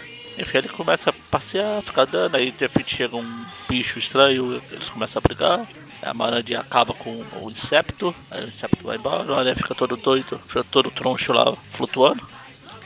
Enfim, 0.39 0.59
ele 0.59 0.69
começa 0.69 1.09
a 1.09 1.13
passear, 1.29 1.81
ficar 1.83 2.05
dando, 2.05 2.35
aí 2.35 2.49
de 2.51 2.59
repente 2.59 2.95
chega 2.95 3.17
um 3.17 3.45
bicho 3.67 3.99
estranho, 3.99 4.61
eles 4.71 4.87
começam 4.89 5.19
a 5.19 5.27
brigar. 5.27 5.67
A 6.01 6.13
Marandi 6.13 6.55
acaba 6.55 6.93
com 6.93 7.25
o 7.41 7.51
inseto, 7.51 8.15
aí 8.31 8.45
o 8.45 8.47
inseto 8.47 8.77
vai 8.81 8.95
embora, 8.95 9.29
o 9.29 9.35
Aranha 9.35 9.53
fica 9.55 9.75
todo 9.75 9.97
doido, 9.97 10.39
fica 10.47 10.63
todo 10.63 10.89
troncho 10.89 11.33
lá 11.33 11.53
flutuando. 11.71 12.25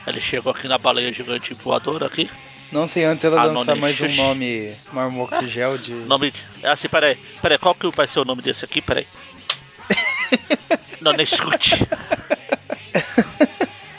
Ele 0.04 0.20
chega 0.20 0.50
aqui 0.50 0.66
na 0.66 0.76
baleia 0.78 1.12
gigante 1.12 1.54
voadora 1.54 2.06
aqui. 2.06 2.28
Não 2.72 2.88
sei 2.88 3.04
antes 3.04 3.24
ela 3.24 3.40
Ah, 3.40 3.44
lançar 3.44 3.76
mais 3.76 4.00
um 4.00 4.08
nome 4.16 4.74
Marmoco 4.92 5.46
Gel 5.46 5.78
de. 5.78 5.92
Nome. 5.92 6.32
É 6.60 6.70
assim, 6.70 6.88
peraí. 6.88 7.16
Peraí, 7.40 7.56
qual 7.56 7.74
que 7.74 7.88
vai 7.90 8.08
ser 8.08 8.18
o 8.18 8.24
nome 8.24 8.42
desse 8.42 8.64
aqui? 8.64 8.82
Peraí. 8.82 9.06
Não, 11.00 11.12
escute. 11.20 11.86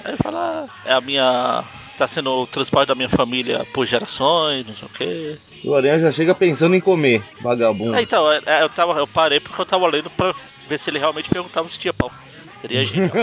Aí 0.03 0.11
ele 0.11 0.17
fala, 0.17 0.67
ah, 0.67 0.89
é 0.89 0.93
a 0.93 0.99
minha. 0.99 1.63
Tá 1.97 2.05
sendo 2.07 2.29
o 2.31 2.45
transporte 2.47 2.89
da 2.89 2.95
minha 2.95 3.07
família 3.07 3.65
por 3.73 3.85
gerações, 3.85 4.67
não 4.67 4.75
sei 4.75 4.87
o 4.87 4.91
quê. 4.91 5.37
O 5.63 5.73
Aranha 5.73 5.97
já 5.99 6.11
chega 6.11 6.35
pensando 6.35 6.75
em 6.75 6.81
comer, 6.81 7.23
vagabundo. 7.41 7.95
Ah, 7.95 8.01
então, 8.01 8.29
é, 8.29 8.41
é, 8.45 8.63
eu, 8.63 8.69
tava, 8.69 8.99
eu 8.99 9.07
parei 9.07 9.39
porque 9.39 9.59
eu 9.61 9.65
tava 9.65 9.87
lendo 9.87 10.09
pra 10.09 10.35
ver 10.67 10.77
se 10.77 10.89
ele 10.89 10.99
realmente 10.99 11.29
perguntava 11.29 11.67
se 11.69 11.79
tinha 11.79 11.93
pão. 11.93 12.11
Seria 12.59 12.83
genial. 12.83 13.11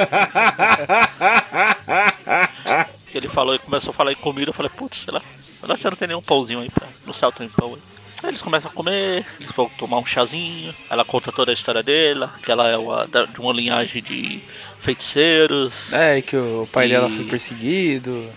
ele 3.14 3.28
falou, 3.28 3.54
ele 3.54 3.62
começou 3.62 3.90
a 3.90 3.94
falar 3.94 4.12
em 4.12 4.16
comida, 4.16 4.48
eu 4.50 4.54
falei, 4.54 4.70
putz, 4.74 5.02
sei 5.02 5.12
lá, 5.12 5.20
melhor 5.60 5.76
você 5.76 5.90
não 5.90 5.96
tem 5.96 6.08
nenhum 6.08 6.22
pãozinho 6.22 6.60
aí 6.60 6.70
pra. 6.70 6.86
No 7.06 7.12
céu 7.12 7.30
tem 7.30 7.46
pão 7.48 7.74
aí. 7.74 7.80
Aí 8.22 8.30
eles 8.30 8.40
começam 8.40 8.70
a 8.70 8.74
comer, 8.74 9.26
eles 9.40 9.52
vão 9.54 9.68
tomar 9.76 9.98
um 9.98 10.06
chazinho, 10.06 10.72
ela 10.88 11.04
conta 11.04 11.30
toda 11.32 11.50
a 11.50 11.54
história 11.54 11.82
dela, 11.82 12.32
que 12.42 12.50
ela 12.52 12.68
é 12.68 12.76
uma, 12.78 13.06
de 13.06 13.38
uma 13.40 13.52
linhagem 13.52 14.00
de 14.02 14.40
feiticeiros, 14.80 15.92
É, 15.92 16.22
que 16.22 16.36
o 16.36 16.66
pai 16.72 16.88
dela 16.88 17.08
E- 17.08 17.16
foi 17.16 17.24
perseguido. 17.26 18.30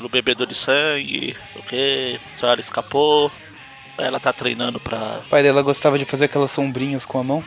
Pelo 0.00 0.08
bebedor 0.08 0.46
de 0.46 0.54
sangue, 0.54 1.36
o 1.54 1.62
que, 1.62 2.18
só 2.36 2.48
ela 2.48 2.60
escapou. 2.60 3.30
Ela 3.98 4.18
tá 4.18 4.32
treinando 4.32 4.80
pra 4.80 5.20
O 5.26 5.28
pai 5.28 5.42
dela 5.42 5.60
gostava 5.60 5.98
de 5.98 6.06
fazer 6.06 6.24
aquelas 6.24 6.50
sombrinhas 6.50 7.04
com 7.04 7.18
a 7.18 7.24
mão. 7.24 7.44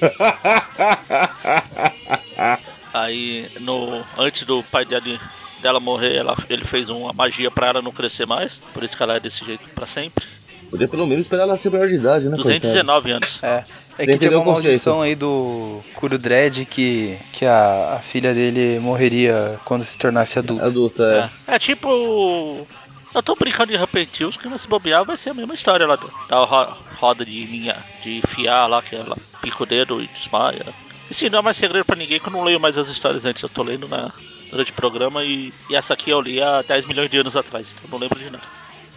Aí, 2.94 3.50
no, 3.60 4.02
antes 4.16 4.44
do 4.44 4.62
pai 4.62 4.86
dele, 4.86 5.20
dela 5.60 5.78
morrer, 5.78 6.16
ela, 6.16 6.34
ele 6.48 6.64
fez 6.64 6.88
uma 6.88 7.12
magia 7.12 7.50
pra 7.50 7.66
ela 7.66 7.82
não 7.82 7.92
crescer 7.92 8.26
mais. 8.26 8.56
Por 8.72 8.82
isso 8.82 8.96
que 8.96 9.02
ela 9.02 9.16
é 9.16 9.20
desse 9.20 9.44
jeito 9.44 9.68
pra 9.74 9.86
sempre. 9.86 10.24
Podia 10.70 10.88
pelo 10.88 11.06
menos 11.06 11.26
esperar 11.26 11.42
ela 11.42 11.58
ser 11.58 11.70
maior 11.70 11.88
de 11.88 11.96
idade, 11.96 12.24
né? 12.24 12.36
coitada? 12.36 12.58
219 12.58 13.10
anos. 13.10 13.42
É. 13.42 13.64
É 13.98 14.04
que 14.06 14.18
tinha 14.18 14.30
uma 14.38 14.44
maldição 14.52 15.00
aí 15.02 15.14
do 15.14 15.80
Kuro 15.94 16.18
Dredd 16.18 16.64
que, 16.66 17.18
que 17.32 17.44
a, 17.46 17.94
a 17.94 17.98
filha 18.00 18.34
dele 18.34 18.78
morreria 18.78 19.58
quando 19.64 19.84
se 19.84 19.96
tornasse 19.96 20.38
adulta. 20.38 20.64
Adulta, 20.66 21.02
é. 21.46 21.52
É, 21.52 21.56
é 21.56 21.58
tipo. 21.58 22.66
Eu 23.14 23.22
tô 23.22 23.34
brincando 23.34 23.72
de 23.72 23.78
Rapetills, 23.78 24.38
que 24.38 24.58
se 24.58 24.68
bobear 24.68 25.02
vai 25.04 25.16
ser 25.16 25.30
a 25.30 25.34
mesma 25.34 25.54
história 25.54 25.86
lá 25.86 25.96
da 26.28 26.36
ro- 26.44 26.76
roda 26.98 27.24
de 27.24 27.44
linha, 27.46 27.76
de 28.02 28.20
fiar 28.28 28.68
lá, 28.68 28.82
que 28.82 28.94
ela 28.94 29.16
pica 29.40 29.62
o 29.62 29.66
dedo 29.66 30.02
e 30.02 30.06
desmaia. 30.08 30.66
Isso 31.10 31.30
não 31.30 31.38
é 31.38 31.42
mais 31.42 31.56
segredo 31.56 31.84
pra 31.86 31.96
ninguém 31.96 32.20
que 32.20 32.28
eu 32.28 32.32
não 32.32 32.42
leio 32.44 32.60
mais 32.60 32.76
as 32.76 32.88
histórias 32.88 33.24
antes, 33.24 33.42
eu 33.42 33.48
tô 33.48 33.62
lendo 33.62 33.88
na, 33.88 34.10
durante 34.50 34.70
o 34.70 34.74
programa 34.74 35.24
e, 35.24 35.50
e 35.70 35.74
essa 35.76 35.94
aqui 35.94 36.10
eu 36.10 36.20
li 36.20 36.42
há 36.42 36.60
10 36.60 36.84
milhões 36.84 37.08
de 37.08 37.16
anos 37.16 37.34
atrás, 37.36 37.68
então 37.70 37.84
eu 37.84 37.90
não 37.90 37.98
lembro 37.98 38.18
de 38.18 38.26
nada. 38.28 38.44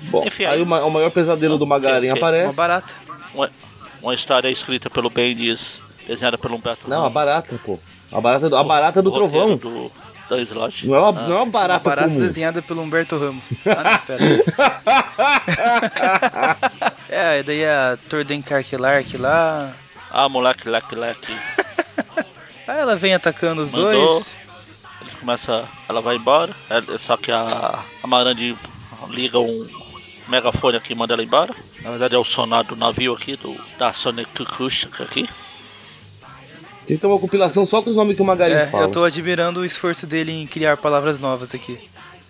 Bom, 0.02 0.26
Enfim, 0.28 0.44
aí 0.44 0.56
aí- 0.56 0.62
o, 0.62 0.66
ma- 0.66 0.84
o 0.84 0.90
maior 0.92 1.12
pesadelo 1.12 1.58
do 1.58 1.66
Magarin 1.68 2.10
ok. 2.10 2.22
Uma 2.22 2.28
aparece. 2.30 2.58
barata. 2.58 2.94
Uma, 3.34 3.50
uma 4.02 4.14
história 4.14 4.50
escrita 4.50 4.90
pelo 4.90 5.10
Bendis, 5.10 5.80
desenhada 6.08 6.38
pelo 6.38 6.56
Humberto 6.56 6.90
Não, 6.90 6.98
a 6.98 7.00
Ramos. 7.02 7.14
barata, 7.14 7.60
pô. 7.66 7.80
A 8.12 8.20
barata 8.20 8.50
do, 8.50 8.58
a 8.58 8.64
barata 8.64 9.02
do 9.02 9.12
trovão. 9.12 9.56
Do, 9.58 9.92
da 10.30 10.38
Slot. 10.42 10.88
Não 10.88 10.96
é 10.96 11.00
uma, 11.00 11.10
Ah. 11.10 11.12
não 11.14 11.22
é 11.22 11.36
uma 11.36 11.44
Uma 11.44 11.46
barata 11.52 11.84
barata 11.90 12.10
comum. 12.10 12.20
desenhada 12.22 12.62
pelo 12.62 12.82
Humberto 12.82 13.18
Ramos. 13.18 13.50
Ah, 13.66 13.84
não, 13.84 14.00
pera. 14.06 14.24
é, 17.10 17.40
e 17.40 17.44
daí 17.44 17.66
a 17.66 17.98
Torden 18.10 18.42
Karkelark 18.42 19.18
lá. 19.18 19.74
Ah, 20.12 20.28
moleque, 20.30 20.68
leque, 20.70 20.96
leque. 20.96 21.32
Aí 22.68 22.80
ela 22.80 22.96
vem 22.96 23.14
atacando 23.16 23.62
os 23.64 23.72
Mandou. 23.72 23.92
dois. 23.92 24.36
Ele 25.02 25.12
começa. 25.20 25.66
Ela 25.88 26.02
vai 26.02 26.16
embora. 26.18 26.54
é- 26.70 26.98
Só 26.98 27.18
que 27.18 27.32
a, 27.32 27.80
a 28.04 28.08
Marandi 28.08 28.56
liga 29.10 29.40
um 29.40 29.68
megafone 30.30 30.78
aqui 30.78 30.94
e 30.94 30.96
manda 30.96 31.14
ela 31.14 31.24
embora. 31.24 31.54
Na 31.82 31.90
verdade 31.90 32.16
é 32.16 32.18
o 32.18 32.24
sonar 32.24 32.64
do 32.64 32.76
navio 32.76 33.14
aqui, 33.14 33.36
do, 33.36 33.56
da 33.78 33.92
Sonic 33.94 34.44
Acústica 34.44 35.04
aqui. 35.04 35.28
Tinha 36.86 36.98
que 36.98 37.02
ter 37.02 37.08
uma 37.08 37.20
compilação 37.20 37.66
só 37.66 37.82
com 37.82 37.90
os 37.90 37.96
nomes 37.96 38.16
que 38.16 38.22
o 38.22 38.26
Magarin 38.26 38.54
É, 38.54 38.68
fala. 38.68 38.86
eu 38.86 38.92
tô 38.92 39.04
admirando 39.04 39.60
o 39.60 39.66
esforço 39.66 40.08
dele 40.08 40.32
em 40.32 40.48
criar 40.48 40.78
palavras 40.78 41.20
novas 41.20 41.54
aqui. 41.54 41.80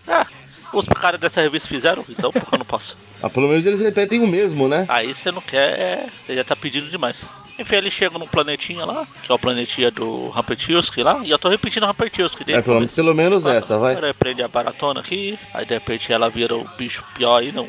Ah, 0.08 0.26
os 0.74 0.86
caras 0.86 1.20
dessa 1.20 1.42
revista 1.42 1.70
fizeram, 1.70 2.04
então 2.10 2.32
por 2.32 2.46
que 2.46 2.54
eu 2.54 2.60
não 2.60 2.66
posso? 2.66 2.98
Ah, 3.24 3.30
pelo 3.30 3.48
menos 3.48 3.66
eles 3.66 3.80
repetem 3.82 4.20
o 4.22 4.28
mesmo, 4.28 4.68
né? 4.68 4.86
Aí 4.90 5.14
você 5.14 5.32
não 5.32 5.42
quer, 5.42 6.08
você 6.26 6.36
já 6.36 6.44
tá 6.44 6.56
pedindo 6.56 6.90
demais. 6.90 7.26
Enfim, 7.60 7.76
ele 7.76 7.92
chega 7.92 8.18
num 8.18 8.26
planetinha 8.28 8.86
lá, 8.86 9.06
que 9.22 9.32
é 9.32 9.36
o 9.36 9.40
planetinha 9.40 9.92
do 9.92 10.30
Rampetilski 10.30 11.04
lá, 11.04 11.20
e 11.24 11.30
eu 11.30 11.38
tô 11.38 11.50
repetindo 11.50 11.84
o 11.84 11.88
Rampetilski 11.88 12.44
dele. 12.44 12.60
É, 12.60 12.62
pelo, 12.62 12.88
pelo 12.88 13.14
menos 13.14 13.46
essa, 13.46 13.78
vai. 13.78 13.96
Aí 14.04 14.14
prende 14.14 14.42
a 14.42 14.48
baratona 14.48 15.02
aqui, 15.02 15.38
aí 15.54 15.66
de 15.66 15.74
repente 15.74 16.12
ela 16.14 16.30
vira 16.30 16.56
o 16.56 16.64
bicho 16.78 17.04
pior 17.16 17.38
aí, 17.38 17.52
não, 17.52 17.68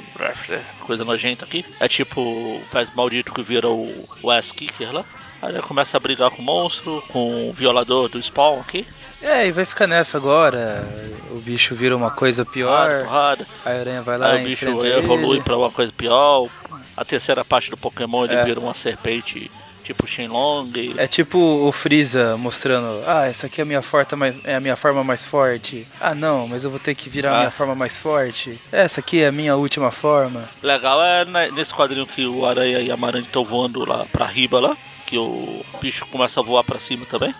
coisa 0.86 1.04
nojenta 1.04 1.44
aqui. 1.44 1.64
É 1.80 1.88
tipo 1.88 2.20
o 2.20 2.62
pés 2.70 2.88
maldito 2.94 3.32
que 3.32 3.42
vira 3.42 3.68
o, 3.68 4.08
o 4.22 4.30
ass 4.30 4.52
kicker 4.52 4.92
lá. 4.92 5.04
Aí 5.42 5.52
ele 5.54 5.62
começa 5.62 5.96
a 5.96 6.00
brigar 6.00 6.30
com 6.30 6.40
o 6.42 6.44
monstro, 6.44 7.02
com 7.08 7.48
o 7.48 7.52
violador 7.52 8.08
do 8.08 8.22
spawn 8.22 8.60
aqui. 8.60 8.86
É, 9.22 9.46
e 9.46 9.52
vai 9.52 9.64
ficar 9.64 9.86
nessa 9.86 10.18
agora. 10.18 10.86
O 11.30 11.40
bicho 11.40 11.74
vira 11.74 11.96
uma 11.96 12.10
coisa 12.10 12.44
pior. 12.44 13.04
porrada. 13.04 13.46
A 13.64 13.70
aranha 13.70 14.02
vai 14.02 14.16
lá 14.18 14.32
Aí 14.32 14.38
e 14.42 14.44
o 14.44 14.48
bicho 14.48 14.68
evolui 14.86 15.36
ele. 15.36 15.44
pra 15.44 15.56
uma 15.56 15.70
coisa 15.70 15.92
pior. 15.92 16.48
A 16.96 17.04
terceira 17.04 17.44
parte 17.44 17.70
do 17.70 17.76
Pokémon 17.76 18.24
ele 18.24 18.34
É. 18.34 18.44
vira 18.44 18.60
uma 18.60 18.74
serpente 18.74 19.50
tipo 19.92 20.06
Shenlong. 20.06 20.70
É 20.96 21.06
tipo 21.08 21.36
o 21.38 21.72
Freeza 21.72 22.36
mostrando, 22.36 23.02
ah, 23.06 23.26
essa 23.26 23.46
aqui 23.46 23.60
é 23.60 23.62
a 23.62 23.66
minha, 23.66 23.82
forta 23.82 24.14
mais, 24.16 24.36
é 24.44 24.54
a 24.54 24.60
minha 24.60 24.76
forma 24.76 25.02
mais 25.02 25.24
forte. 25.26 25.86
Ah, 26.00 26.14
não, 26.14 26.46
mas 26.46 26.62
eu 26.62 26.70
vou 26.70 26.78
ter 26.78 26.94
que 26.94 27.10
virar 27.10 27.32
a 27.32 27.34
Ah. 27.34 27.38
minha 27.40 27.50
forma 27.50 27.74
mais 27.74 27.98
forte. 28.00 28.60
Essa 28.70 29.00
aqui 29.00 29.20
é 29.22 29.26
a 29.26 29.32
minha 29.32 29.56
última 29.56 29.90
forma. 29.90 30.48
Legal 30.62 31.02
é 31.02 31.24
né, 31.24 31.50
nesse 31.50 31.74
quadrinho 31.74 32.06
que 32.06 32.24
o 32.24 32.46
Aranha 32.46 32.78
e 32.78 32.90
a 32.90 32.96
Marante 32.96 33.26
estão 33.26 33.44
voando 33.44 33.84
lá 33.84 34.06
pra 34.12 34.26
riba 34.26 34.60
lá, 34.60 34.76
que 35.06 35.18
o 35.18 35.64
bicho 35.80 36.06
começa 36.06 36.38
a 36.38 36.42
voar 36.42 36.62
pra 36.62 36.78
cima 36.78 37.04
também. 37.06 37.34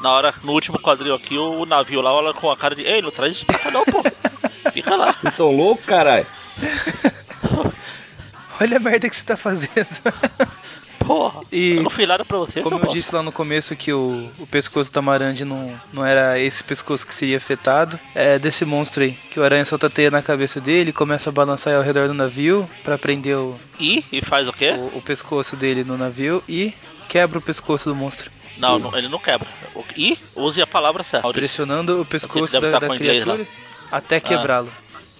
Na 0.00 0.10
hora, 0.12 0.34
no 0.42 0.52
último 0.52 0.78
quadrinho 0.80 1.14
aqui, 1.14 1.36
o 1.36 1.66
navio 1.66 2.00
lá 2.00 2.14
olha 2.14 2.32
com 2.32 2.50
a 2.50 2.56
cara 2.56 2.74
de, 2.74 2.80
ei, 2.82 3.02
não 3.02 3.10
traz 3.10 3.32
isso 3.32 3.44
pra 3.44 3.58
cá 3.58 3.70
não, 3.70 3.84
pô. 3.84 4.02
Fica 4.72 4.96
lá. 4.96 5.12
Vocês 5.20 5.36
tão 5.36 5.54
louco, 5.54 5.82
caralho? 5.82 6.26
Olha 8.60 8.76
a 8.76 8.80
merda 8.80 9.08
que 9.08 9.16
você 9.16 9.24
tá 9.24 9.36
fazendo. 9.38 9.70
Porra, 11.04 11.40
E- 11.50 11.76
eu 11.76 11.82
não 11.82 11.90
fiz 11.90 12.06
nada 12.06 12.24
pra 12.24 12.36
você, 12.38 12.60
Como 12.62 12.76
eu 12.76 12.80
bosta. 12.80 12.94
disse 12.94 13.14
lá 13.14 13.22
no 13.22 13.32
começo 13.32 13.74
que 13.74 13.92
o, 13.92 14.30
o 14.38 14.46
pescoço 14.46 14.92
da 14.92 15.02
Marandi 15.02 15.44
não, 15.44 15.80
não 15.92 16.04
era 16.06 16.38
esse 16.38 16.62
pescoço 16.62 17.06
que 17.06 17.14
seria 17.14 17.36
afetado, 17.38 17.98
é 18.14 18.38
desse 18.38 18.64
monstro 18.64 19.02
aí. 19.02 19.12
Que 19.30 19.40
o 19.40 19.42
aranha 19.42 19.64
solta 19.64 19.86
a 19.88 19.90
teia 19.90 20.10
na 20.10 20.22
cabeça 20.22 20.60
dele, 20.60 20.92
começa 20.92 21.30
a 21.30 21.32
balançar 21.32 21.74
ao 21.74 21.82
redor 21.82 22.06
do 22.06 22.14
navio 22.14 22.68
pra 22.84 22.96
prender 22.98 23.36
o, 23.36 23.58
E, 23.80 24.04
e 24.12 24.20
faz 24.20 24.46
o 24.46 24.52
quê? 24.52 24.72
o, 24.76 24.98
o 24.98 25.02
pescoço 25.02 25.56
dele 25.56 25.82
no 25.84 25.96
navio 25.96 26.44
e 26.48 26.72
quebra 27.08 27.38
o 27.38 27.42
pescoço 27.42 27.88
do 27.88 27.94
monstro. 27.96 28.30
Não, 28.58 28.78
não, 28.78 28.96
ele 28.96 29.08
não 29.08 29.18
quebra. 29.18 29.48
E 29.96 30.18
use 30.36 30.60
a 30.60 30.66
palavra 30.66 31.02
certa. 31.02 31.32
Pressionando 31.32 32.02
o 32.02 32.04
pescoço 32.04 32.60
da, 32.60 32.78
da 32.78 32.88
criatura 32.96 33.46
até 33.90 34.20
quebrá-lo. 34.20 34.70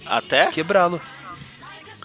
Até 0.04 0.46
Quebrá-lo. 0.46 1.00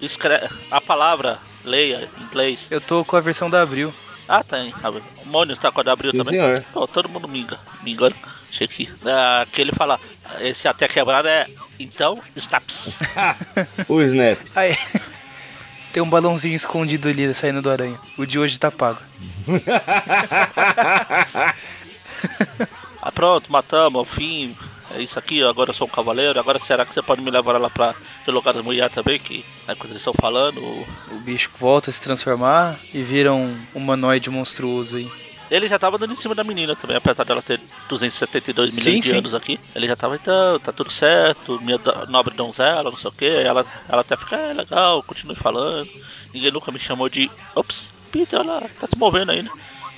escreve 0.01 0.47
a 0.71 0.79
palavra, 0.79 1.39
leia 1.65 2.09
em 2.17 2.23
inglês. 2.23 2.67
Eu 2.69 2.79
tô 2.79 3.03
com 3.03 3.15
a 3.15 3.21
versão 3.21 3.49
da 3.49 3.61
Abril. 3.61 3.93
Ah, 4.27 4.43
tem. 4.43 4.73
sabe? 4.81 5.03
O 5.23 5.27
Mônio 5.27 5.55
tá 5.57 5.71
com 5.71 5.81
a 5.81 5.83
W 5.83 6.11
Sim, 6.11 6.17
também. 6.17 6.33
senhor. 6.33 6.63
Pô, 6.73 6.87
todo 6.87 7.09
mundo 7.09 7.27
me 7.27 7.41
engana. 7.41 7.61
Me 7.83 7.91
engana. 7.91 8.15
Achei 8.49 8.67
que. 8.67 8.89
Ah, 9.05 9.45
que 9.51 9.61
ele 9.61 9.71
fala. 9.71 9.99
Esse 10.39 10.67
até 10.67 10.87
quebrado 10.87 11.27
é. 11.27 11.47
Então, 11.79 12.21
snaps. 12.35 12.97
O 13.87 14.01
Snap. 14.01 14.39
Aí. 14.55 14.75
Tem 15.93 16.01
um 16.03 16.09
balãozinho 16.09 16.55
escondido 16.55 17.07
ali 17.07 17.33
saindo 17.33 17.61
do 17.61 17.69
aranha. 17.69 17.97
O 18.17 18.25
de 18.25 18.37
hoje 18.37 18.59
tá 18.59 18.69
pago. 18.69 18.99
ah, 23.01 23.11
pronto, 23.13 23.49
matamos, 23.51 23.99
ao 23.99 24.05
fim. 24.05 24.57
É 24.95 25.01
isso 25.01 25.19
aqui, 25.19 25.43
agora 25.43 25.71
eu 25.71 25.73
sou 25.73 25.87
um 25.87 25.89
cavaleiro. 25.89 26.39
Agora 26.39 26.57
será 26.59 26.85
que 26.85 26.93
você 26.93 27.01
pode 27.01 27.21
me 27.21 27.29
levar 27.29 27.57
lá 27.59 27.69
pra 27.69 27.95
aquele 28.21 28.35
lugar 28.37 28.53
da 28.53 28.63
mulher 28.63 28.89
também? 28.89 29.19
Que 29.19 29.43
é 29.67 29.75
quando 29.75 29.91
eles 29.91 30.01
estão 30.01 30.13
falando. 30.13 30.59
o- 30.63 30.87
O 31.11 31.19
bicho 31.19 31.49
volta 31.59 31.89
a 31.89 31.93
se 31.93 31.99
transformar 32.01 32.79
e 32.93 33.03
vira 33.03 33.33
um 33.33 33.59
humanoide 33.73 34.29
monstruoso 34.29 34.97
aí. 34.97 35.11
Ele 35.51 35.67
já 35.67 35.77
tava 35.77 35.97
dando 35.99 36.13
em 36.13 36.15
cima 36.15 36.33
da 36.33 36.43
menina 36.43 36.75
também, 36.75 36.97
apesar 36.97 37.23
dela 37.23 37.39
ter 37.41 37.59
272 37.87 38.73
Sim, 38.73 38.79
milhões 38.81 39.03
de 39.03 39.09
sim. 39.11 39.17
anos 39.17 39.35
aqui. 39.35 39.59
Ele 39.75 39.85
já 39.87 39.95
tava, 39.95 40.15
então, 40.15 40.59
tá 40.59 40.71
tudo 40.71 40.91
certo, 40.91 41.61
minha 41.61 41.79
nobre 42.09 42.33
donzela, 42.33 42.89
não 42.89 42.97
sei 42.97 43.09
o 43.09 43.13
que. 43.13 43.25
Ela, 43.27 43.63
ela 43.87 44.01
até 44.01 44.17
fica, 44.17 44.35
é 44.35 44.53
legal, 44.53 45.03
continue 45.03 45.35
falando. 45.35 45.87
Ninguém 46.33 46.51
nunca 46.51 46.71
me 46.71 46.79
chamou 46.79 47.07
de. 47.09 47.29
Ops, 47.53 47.91
Peter, 48.11 48.39
ela 48.39 48.61
tá 48.79 48.87
se 48.87 48.97
movendo 48.97 49.31
ainda. 49.31 49.51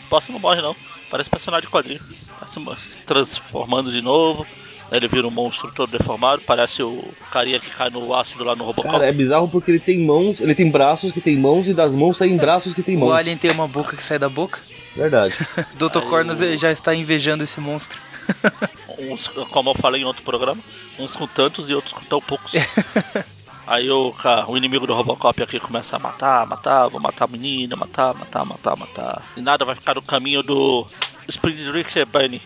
Posso 0.09 0.31
não 0.33 0.39
morre 0.39 0.61
não. 0.61 0.75
Parece 1.09 1.29
personagem 1.29 1.65
de 1.65 1.71
quadrinho. 1.71 2.01
Tá 2.39 2.45
se 2.45 2.59
transformando 3.05 3.89
de 3.91 4.01
novo. 4.01 4.45
Aí 4.89 4.97
ele 4.97 5.07
vira 5.07 5.27
um 5.27 5.31
monstro 5.31 5.71
todo 5.73 5.91
deformado, 5.97 6.41
parece 6.45 6.81
o 6.81 7.03
carinha 7.31 7.59
que 7.59 7.69
cai 7.69 7.89
no 7.89 8.13
ácido 8.15 8.43
lá 8.43 8.55
no 8.55 8.63
Robocop. 8.63 8.91
Cara, 8.93 9.07
é 9.07 9.11
bizarro 9.11 9.47
porque 9.49 9.69
ele 9.71 9.79
tem 9.79 9.99
mãos, 10.05 10.39
ele 10.39 10.55
tem 10.55 10.69
braços 10.71 11.11
que 11.11 11.19
tem 11.19 11.35
mãos 11.37 11.67
e 11.67 11.73
das 11.73 11.93
mãos 11.93 12.17
saem 12.17 12.37
braços 12.37 12.73
que 12.73 12.81
tem 12.81 12.95
O 12.95 13.01
mãos. 13.01 13.11
Alien 13.11 13.37
tem 13.37 13.51
uma 13.51 13.67
boca 13.67 13.95
que 13.97 14.03
sai 14.03 14.17
da 14.17 14.29
boca. 14.29 14.59
Verdade. 14.95 15.33
Dr. 15.77 15.97
Aí 15.99 16.09
Cornus 16.09 16.39
o- 16.41 16.57
já 16.57 16.71
está 16.71 16.95
invejando 16.95 17.43
esse 17.43 17.59
monstro. 17.59 17.99
uns, 18.97 19.27
como 19.27 19.69
eu 19.71 19.75
falei 19.75 20.01
em 20.01 20.05
outro 20.05 20.23
programa, 20.23 20.61
uns 20.97 21.15
com 21.15 21.27
tantos 21.27 21.69
e 21.69 21.73
outros 21.73 21.93
com 21.93 22.03
tão 22.05 22.19
poucos. 22.21 22.51
Aí 23.67 23.91
o, 23.91 24.13
ca- 24.13 24.45
o 24.47 24.55
inimigo 24.57 24.87
do 24.87 24.93
Robocop 24.93 25.43
aqui 25.43 25.59
começa 25.59 25.97
a 25.97 25.99
matar, 25.99 26.47
matar, 26.47 26.87
vou 26.87 27.01
matar 27.01 27.25
a 27.25 27.27
menina, 27.27 27.75
matar, 27.75 28.13
matar, 28.13 28.45
matar, 28.45 28.75
matar. 28.77 29.21
E 29.35 29.41
nada 29.41 29.65
vai 29.65 29.75
ficar 29.75 29.95
no 29.95 30.01
caminho 30.01 30.41
do 30.41 30.87
Springdrick 31.27 32.05
Bunny. 32.05 32.41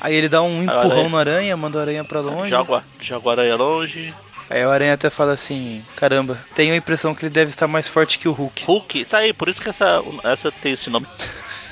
Aí 0.00 0.14
ele 0.14 0.28
dá 0.28 0.42
um 0.42 0.62
empurrão 0.62 0.90
aranha- 0.90 1.08
no 1.08 1.16
aranha, 1.18 1.56
manda 1.56 1.78
o 1.78 1.80
aranha 1.80 2.04
pra 2.04 2.20
longe. 2.20 2.50
Joga, 2.50 2.82
joga 3.00 3.28
o 3.28 3.30
aranha 3.30 3.56
longe. 3.56 4.14
Aí 4.48 4.64
o 4.64 4.70
aranha 4.70 4.94
até 4.94 5.10
fala 5.10 5.32
assim: 5.32 5.84
caramba, 5.96 6.38
tenho 6.54 6.72
a 6.72 6.76
impressão 6.76 7.14
que 7.14 7.24
ele 7.24 7.30
deve 7.30 7.50
estar 7.50 7.68
mais 7.68 7.86
forte 7.86 8.18
que 8.18 8.28
o 8.28 8.32
Hulk. 8.32 8.64
Hulk, 8.64 9.04
tá 9.04 9.18
aí, 9.18 9.32
por 9.32 9.48
isso 9.48 9.60
que 9.60 9.68
essa, 9.68 10.02
essa 10.24 10.50
tem 10.50 10.72
esse 10.72 10.88
nome. 10.90 11.06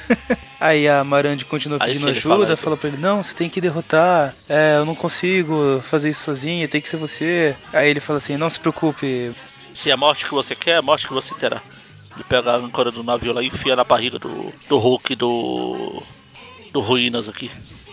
Aí 0.61 0.89
a 0.89 1.05
Marandi 1.05 1.45
continua 1.45 1.79
pedindo 1.79 2.09
ajuda, 2.09 2.45
fala- 2.47 2.57
fala 2.57 2.76
pra 2.76 2.89
ele: 2.89 2.99
não, 2.99 3.22
você 3.22 3.35
tem 3.35 3.49
que 3.49 3.61
derrotar, 3.61 4.35
é, 4.49 4.76
eu 4.76 4.85
não 4.85 4.95
consigo 4.95 5.81
fazer 5.85 6.09
isso 6.11 6.24
sozinho, 6.24 6.66
tem 6.68 6.81
que 6.81 6.89
ser 6.89 6.97
você. 6.97 7.57
Aí 7.72 7.89
ele 7.91 8.01
fala 8.01 8.18
assim: 8.18 8.37
não 8.37 8.51
se 8.51 8.59
preocupe, 8.59 9.33
Se 9.72 9.91
é 9.91 9.93
a 9.93 9.97
morte 9.97 10.24
que 10.24 10.33
você 10.33 10.57
quer, 10.57 10.72
é 10.72 10.76
a 10.79 10.83
morte 10.83 11.07
que 11.07 11.12
você 11.12 11.35
terá. 11.35 11.62
Ele 12.14 12.24
pega 12.29 12.51
a 12.53 12.57
âncora 12.57 12.91
do 12.91 13.05
navio 13.05 13.33
lá 13.33 13.43
e 13.43 13.47
enfia 13.47 13.76
na 13.76 13.85
barriga 13.85 14.18
do, 14.18 14.53
do 14.68 14.79
Hulk 14.79 15.14
do. 15.14 16.03
do 16.72 16.81
Ruínas 16.81 17.29
aqui. 17.29 17.51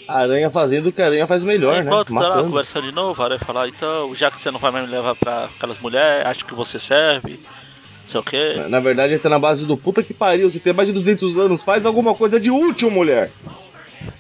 A 0.07 0.19
aranha 0.19 0.49
fazendo 0.49 0.89
o 0.89 0.91
que 0.91 1.01
a 1.01 1.05
aranha 1.05 1.25
faz 1.25 1.43
melhor, 1.43 1.75
né? 1.75 1.81
Enquanto 1.81 2.13
tá 2.13 2.43
conversando 2.43 2.87
de 2.87 2.91
novo, 2.93 3.21
a 3.21 3.25
aranha 3.25 3.39
fala, 3.39 3.67
então, 3.67 4.13
já 4.15 4.29
que 4.29 4.39
você 4.39 4.51
não 4.51 4.59
vai 4.59 4.71
mais 4.71 4.85
me 4.85 4.91
levar 4.91 5.15
pra 5.15 5.45
aquelas 5.45 5.79
mulheres, 5.79 6.27
acho 6.27 6.45
que 6.45 6.53
você 6.53 6.77
serve, 6.77 7.39
não 8.03 8.07
sei 8.07 8.19
o 8.19 8.23
quê. 8.23 8.65
Na 8.69 8.79
verdade, 8.79 9.13
ele 9.13 9.19
tá 9.19 9.29
na 9.29 9.39
base 9.39 9.65
do 9.65 9.75
puta 9.75 10.03
que 10.03 10.13
pariu. 10.13 10.51
Você 10.51 10.59
tem 10.59 10.73
mais 10.73 10.87
de 10.87 10.93
200 10.93 11.37
anos, 11.37 11.63
faz 11.63 11.85
alguma 11.85 12.13
coisa 12.13 12.39
de 12.39 12.51
útil, 12.51 12.91
mulher. 12.91 13.31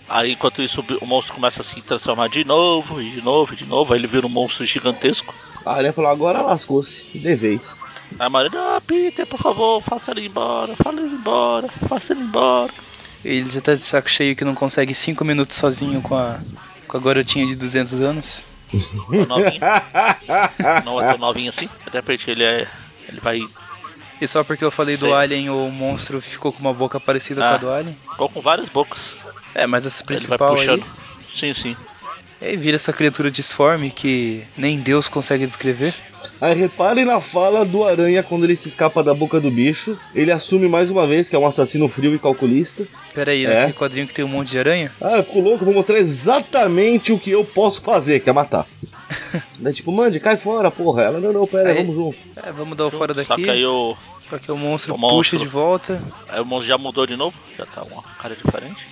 Aí 0.07 0.33
enquanto 0.33 0.61
isso 0.61 0.83
o 1.01 1.05
monstro 1.05 1.33
começa 1.33 1.61
a 1.61 1.63
se 1.63 1.81
transformar 1.81 2.29
de 2.29 2.45
novo, 2.45 3.01
e 3.01 3.09
de 3.09 3.21
novo, 3.21 3.53
e 3.53 3.55
de 3.55 3.65
novo, 3.65 3.93
aí 3.93 3.99
ele 3.99 4.07
vira 4.07 4.25
um 4.25 4.29
monstro 4.29 4.65
gigantesco. 4.65 5.33
A 5.65 5.73
aranha 5.73 5.93
falou: 5.93 6.11
agora 6.11 6.41
lascou-se, 6.41 7.03
de 7.13 7.35
vez. 7.35 7.75
Aí 8.19 8.27
a 8.27 8.29
Maria, 8.29 8.51
ah, 8.53 8.81
Peter, 8.85 9.25
por 9.25 9.39
favor, 9.39 9.81
faça 9.81 10.11
ele 10.11 10.27
embora, 10.27 10.75
faça 10.75 10.99
ele 10.99 11.15
embora, 11.15 11.67
faça 11.87 12.13
ele 12.13 12.21
embora. 12.21 12.71
Ele 13.27 13.49
já 13.49 13.61
tá 13.61 13.75
de 13.75 13.83
saco 13.83 14.09
cheio 14.09 14.35
que 14.35 14.45
não 14.45 14.55
consegue 14.55 14.93
5 14.93 15.23
minutos 15.25 15.57
sozinho 15.57 16.01
com 16.01 16.15
a, 16.15 16.39
com 16.87 16.97
a 16.97 16.99
garotinha 16.99 17.45
de 17.47 17.55
200 17.55 18.01
anos. 18.01 18.43
Tão 19.09 19.25
novinho. 19.25 19.61
não 20.85 21.01
é 21.01 21.07
tão 21.07 21.17
novinho 21.17 21.49
assim. 21.49 21.67
De 21.85 21.91
repente 21.91 22.29
ele 22.29 22.43
é. 22.43 22.67
Ele 23.07 23.19
vai. 23.21 23.39
E 24.21 24.27
só 24.27 24.43
porque 24.43 24.63
eu 24.63 24.71
falei 24.71 24.95
do 24.97 25.05
Sei. 25.07 25.13
Alien, 25.13 25.49
o 25.49 25.69
monstro 25.69 26.21
ficou 26.21 26.51
com 26.51 26.59
uma 26.59 26.73
boca 26.73 26.99
parecida 26.99 27.41
com 27.41 27.47
Ah. 27.47 27.55
a 27.55 27.57
do 27.57 27.69
Alien. 27.69 27.97
Ficou 28.11 28.29
com 28.29 28.41
várias 28.41 28.69
bocas. 28.69 29.13
É, 29.53 29.65
mas 29.67 29.85
essa 29.85 30.01
Ele 30.03 30.07
vai 30.07 30.17
principal 30.17 30.49
aí. 30.51 30.57
puxando. 30.57 30.85
Sim, 31.29 31.53
sim. 31.53 31.75
Aí 32.41 32.57
vira 32.57 32.75
essa 32.75 32.91
criatura 32.93 33.31
disforme 33.31 33.91
que 33.91 34.43
nem 34.57 34.77
Deus 34.79 35.07
consegue 35.07 35.45
descrever. 35.45 35.93
Aí 36.41 36.53
reparem 36.53 37.05
na 37.05 37.21
fala 37.21 37.63
do 37.65 37.85
aranha 37.85 38.21
quando 38.21 38.43
ele 38.43 38.55
se 38.57 38.67
escapa 38.67 39.01
da 39.01 39.13
boca 39.13 39.39
do 39.39 39.49
bicho. 39.49 39.97
Ele 40.13 40.31
assume 40.31 40.67
mais 40.67 40.91
uma 40.91 41.07
vez 41.07 41.29
que 41.29 41.35
é 41.35 41.39
um 41.39 41.45
assassino 41.47 41.87
frio 41.87 42.13
e 42.13 42.19
calculista. 42.19 42.85
Pera 43.15 43.31
aí, 43.31 43.45
É? 43.45 43.53
naquele 43.53 43.73
quadrinho 43.73 44.05
que 44.07 44.13
tem 44.13 44.23
um 44.25 44.27
monte 44.27 44.51
de 44.51 44.59
aranha? 44.59 44.91
Ah, 45.01 45.17
eu 45.17 45.23
fico 45.23 45.39
louco, 45.39 45.63
vou 45.65 45.73
mostrar 45.73 45.97
exatamente 45.97 47.11
o 47.13 47.17
que 47.19 47.31
eu 47.31 47.43
posso 47.45 47.81
fazer, 47.81 48.19
que 48.19 48.29
é 48.29 48.33
matar. 48.33 48.67
Daí 49.57 49.73
tipo, 49.73 49.91
mande, 49.91 50.19
cai 50.19 50.35
fora, 50.37 50.69
porra. 50.69 51.03
Ela, 51.03 51.19
não, 51.19 51.31
não, 51.31 51.47
pera, 51.47 51.69
Aí- 51.69 51.77
vamos 51.77 51.95
junto. 51.95 52.17
É, 52.45 52.51
vamos 52.51 52.75
dar 52.77 52.85
o 52.87 52.91
fora 52.91 53.13
Só 53.13 53.21
daqui. 53.23 53.43
que 53.43 53.49
aí 53.49 53.65
o, 53.65 53.95
Só 54.29 54.37
que 54.37 54.51
o 54.51 54.57
monstro 54.57 54.93
O 54.93 54.97
monstro. 54.97 55.17
puxa 55.17 55.37
de 55.37 55.45
volta. 55.47 56.01
aí 56.27 56.41
o 56.41 56.45
monstro 56.45 56.67
já 56.67 56.77
mudou 56.77 57.05
de 57.07 57.15
novo. 57.15 57.35
Já 57.57 57.65
tá 57.65 57.83
uma 57.83 58.03
cara 58.21 58.35
diferente. 58.35 58.87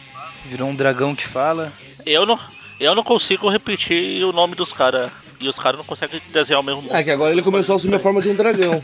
Virou 0.45 0.69
um 0.69 0.75
dragão 0.75 1.13
que 1.15 1.27
fala. 1.27 1.73
Eu 2.05 2.25
não, 2.25 2.39
eu 2.79 2.93
não 2.95 3.03
consigo 3.03 3.49
repetir 3.49 4.23
o 4.23 4.31
nome 4.31 4.55
dos 4.55 4.71
caras. 4.71 5.11
E 5.39 5.49
os 5.49 5.57
caras 5.59 5.77
não 5.77 5.85
conseguem 5.85 6.21
desenhar 6.31 6.61
o 6.61 6.63
mesmo 6.63 6.81
monstro. 6.81 6.97
É 6.97 7.03
que 7.03 7.11
agora 7.11 7.33
ele 7.33 7.41
começou 7.43 7.73
a 7.73 7.75
assumir 7.77 7.95
a 7.95 7.99
forma 7.99 8.21
de 8.21 8.29
um 8.29 8.35
dragão. 8.35 8.81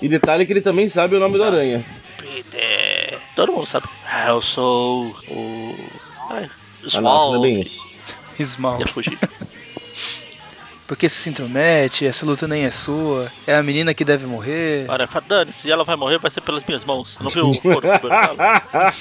E 0.00 0.08
detalhe 0.08 0.46
que 0.46 0.52
ele 0.52 0.62
também 0.62 0.88
sabe 0.88 1.16
o 1.16 1.20
nome 1.20 1.36
do 1.36 1.44
aranha. 1.44 1.84
Peter. 2.20 3.18
Todo 3.36 3.52
mundo 3.52 3.66
sabe. 3.66 3.86
Ah, 4.06 4.28
eu 4.28 4.42
sou 4.42 5.06
o. 5.28 5.76
Ai, 6.30 6.50
Ah, 6.84 6.88
Small. 6.88 7.46
é. 7.46 8.44
Small. 8.44 8.80
Ia 8.80 8.86
fugir. 8.86 9.18
Porque 10.86 11.08
você 11.08 11.20
se 11.20 11.30
intromete, 11.30 12.04
essa 12.04 12.26
luta 12.26 12.48
nem 12.48 12.64
é 12.64 12.70
sua. 12.70 13.30
É 13.46 13.54
a 13.54 13.62
menina 13.62 13.94
que 13.94 14.04
deve 14.04 14.26
morrer. 14.26 14.86
Fala, 14.86 15.08
Dani, 15.28 15.52
se 15.52 15.70
ela 15.70 15.84
vai 15.84 15.94
morrer, 15.94 16.18
vai 16.18 16.30
ser 16.32 16.40
pelas 16.40 16.64
minhas 16.66 16.82
mãos. 16.84 17.16
Você 17.20 17.38
não 17.38 17.52
viu 17.52 17.76
o 17.76 17.80
dela? 17.80 18.00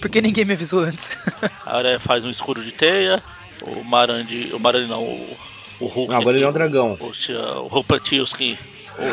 Porque 0.00 0.20
ninguém 0.20 0.44
me 0.44 0.52
avisou 0.54 0.80
antes. 0.80 1.16
A 1.66 1.78
aranha 1.78 1.98
faz 1.98 2.24
um 2.24 2.30
escudo 2.30 2.62
de 2.62 2.70
teia. 2.70 3.20
O 3.62 3.82
Marandi. 3.82 4.50
O 4.52 4.60
Marandi 4.60 4.86
não, 4.86 5.02
o, 5.02 5.36
o 5.80 5.86
Hulk. 5.86 6.14
Agora 6.14 6.36
ele 6.36 6.44
é 6.44 6.46
um 6.46 6.50
aqui, 6.50 6.58
dragão. 6.58 6.96
O, 7.00 7.64
o 7.64 7.66
Rupatilski. 7.66 8.56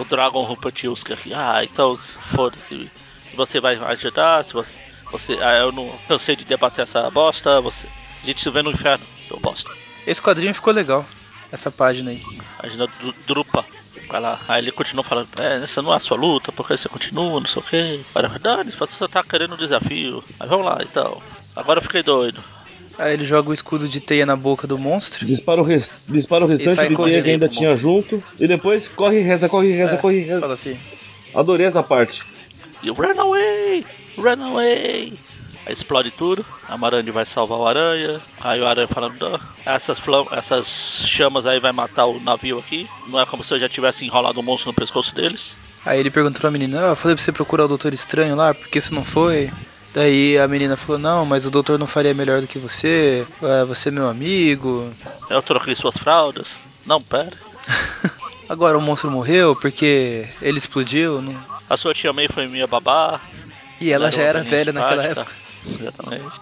O 0.01 0.05
Dragon 0.05 0.43
Rupatilski 0.43 1.13
aqui. 1.13 1.33
Ah, 1.33 1.63
então 1.63 1.95
foda-se. 1.95 2.89
Se 3.29 3.35
você 3.35 3.59
vai 3.59 3.75
ajudar, 3.75 4.43
se 4.43 4.53
você. 4.53 4.79
você 5.11 5.33
ah, 5.41 5.57
eu 5.59 5.71
não 5.71 5.93
cansei 6.07 6.35
de 6.35 6.43
debater 6.45 6.83
essa 6.83 7.09
bosta. 7.11 7.61
Você, 7.61 7.87
a 8.21 8.25
gente 8.25 8.41
se 8.41 8.49
vê 8.49 8.61
no 8.61 8.71
inferno, 8.71 9.05
seu 9.27 9.39
bosta. 9.39 9.69
Esse 10.07 10.21
quadrinho 10.21 10.53
ficou 10.53 10.73
legal. 10.73 11.05
Essa 11.51 11.69
página 11.71 12.11
aí. 12.11 12.23
Imagina 12.59 12.87
Dru- 12.99 13.15
Drupa. 13.27 13.65
Vai 14.07 14.19
lá. 14.21 14.39
Aí 14.47 14.61
ele 14.61 14.71
continua 14.71 15.03
falando, 15.03 15.27
é, 15.39 15.63
essa 15.63 15.81
não 15.81 15.91
é 15.93 15.95
a 15.97 15.99
sua 15.99 16.15
luta, 16.17 16.51
porque 16.51 16.77
você 16.77 16.87
continua, 16.87 17.39
não 17.39 17.47
sei 17.47 17.61
o 17.61 17.65
quê. 17.65 18.01
Olha, 18.13 18.29
Dani, 18.39 18.71
você 18.71 18.93
só 18.93 19.07
tá 19.07 19.23
querendo 19.23 19.55
um 19.55 19.57
desafio. 19.57 20.23
Mas 20.39 20.47
vamos 20.49 20.65
lá, 20.65 20.77
então. 20.81 21.21
Agora 21.55 21.79
eu 21.79 21.83
fiquei 21.83 22.03
doido. 22.03 22.43
Aí 22.97 23.13
ele 23.13 23.25
joga 23.25 23.49
o 23.49 23.53
escudo 23.53 23.87
de 23.87 23.99
teia 23.99 24.25
na 24.25 24.35
boca 24.35 24.65
do 24.65 24.77
monstro. 24.77 25.25
Dispara 25.25 25.61
o, 25.61 25.63
res... 25.63 25.91
Dispara 26.07 26.45
o 26.45 26.47
restante 26.47 26.89
de 26.89 26.95
teia 26.95 27.21
que 27.21 27.29
ainda 27.29 27.49
tinha 27.49 27.75
junto. 27.77 28.23
E 28.39 28.47
depois 28.47 28.87
corre 28.87 29.19
e 29.19 29.21
reza, 29.21 29.49
corre 29.49 29.69
e 29.69 29.73
reza, 29.73 29.95
É, 29.95 29.97
corre 29.97 30.17
e 30.19 30.21
reza. 30.21 30.41
Fala 30.41 30.53
assim. 30.53 30.77
Adorei 31.33 31.65
essa 31.65 31.83
parte. 31.83 32.21
E 32.81 32.89
run 32.89 33.19
away! 33.19 33.85
Run 34.17 34.43
away! 34.51 35.13
Aí 35.65 35.73
explode 35.73 36.11
tudo, 36.11 36.45
a 36.69 36.77
Marandi 36.77 37.09
vai 37.09 37.25
salvar 37.25 37.57
o 37.57 37.67
aranha. 37.67 38.21
Aí 38.39 38.61
o 38.61 38.67
aranha 38.67 38.87
falando, 38.87 39.25
"Ah, 39.65 39.73
essas, 39.73 39.97
flam 39.97 40.25
essas 40.31 41.01
chamas 41.07 41.47
aí 41.47 41.59
vai 41.59 41.71
matar 41.71 42.05
o 42.05 42.19
navio 42.19 42.59
aqui. 42.59 42.87
Não 43.07 43.19
é 43.19 43.25
como 43.25 43.43
se 43.43 43.51
eu 43.53 43.59
já 43.59 43.67
tivesse 43.67 44.05
enrolado 44.05 44.39
um 44.39 44.43
monstro 44.43 44.69
no 44.69 44.75
pescoço 44.75 45.13
deles. 45.15 45.57
Aí 45.83 45.99
ele 45.99 46.11
perguntou 46.11 46.39
pra 46.39 46.51
menina, 46.51 46.85
ah, 46.85 46.89
eu 46.89 46.95
falei 46.95 47.15
pra 47.15 47.23
você 47.23 47.31
procurar 47.31 47.65
o 47.65 47.67
Doutor 47.67 47.93
Estranho 47.93 48.35
lá, 48.35 48.53
porque 48.53 48.77
isso 48.77 48.93
não 48.93 49.03
foi. 49.03 49.51
Daí 49.95 50.37
a 50.37 50.45
menina 50.45 50.75
falou, 50.75 50.99
não, 50.99 51.25
mas 51.25 51.45
o 51.45 51.49
doutor 51.49 51.79
não 51.79 51.87
faria 51.87 52.13
melhor 52.13 52.41
do 52.41 52.47
que 52.47 52.59
você, 52.59 53.25
é, 53.41 53.63
você 53.63 53.87
é 53.87 53.91
meu 53.93 54.09
amigo. 54.09 54.93
Eu 55.29 55.41
troquei 55.41 55.73
suas 55.73 55.95
fraldas. 55.95 56.59
Não, 56.85 57.01
pera. 57.01 57.31
Agora 58.49 58.77
o 58.77 58.81
monstro 58.81 59.09
morreu 59.09 59.55
porque 59.55 60.27
ele 60.41 60.57
explodiu, 60.57 61.21
né? 61.21 61.41
A 61.69 61.77
sua 61.77 61.93
tia 61.93 62.11
May 62.11 62.27
foi 62.27 62.45
minha 62.45 62.67
babá. 62.67 63.21
E 63.79 63.89
ela 63.89 64.11
já 64.11 64.21
era 64.21 64.43
velha 64.43 64.73
naquela 64.73 65.01
simpática. 65.01 65.21
época. 65.21 65.81
Exatamente. 65.81 66.41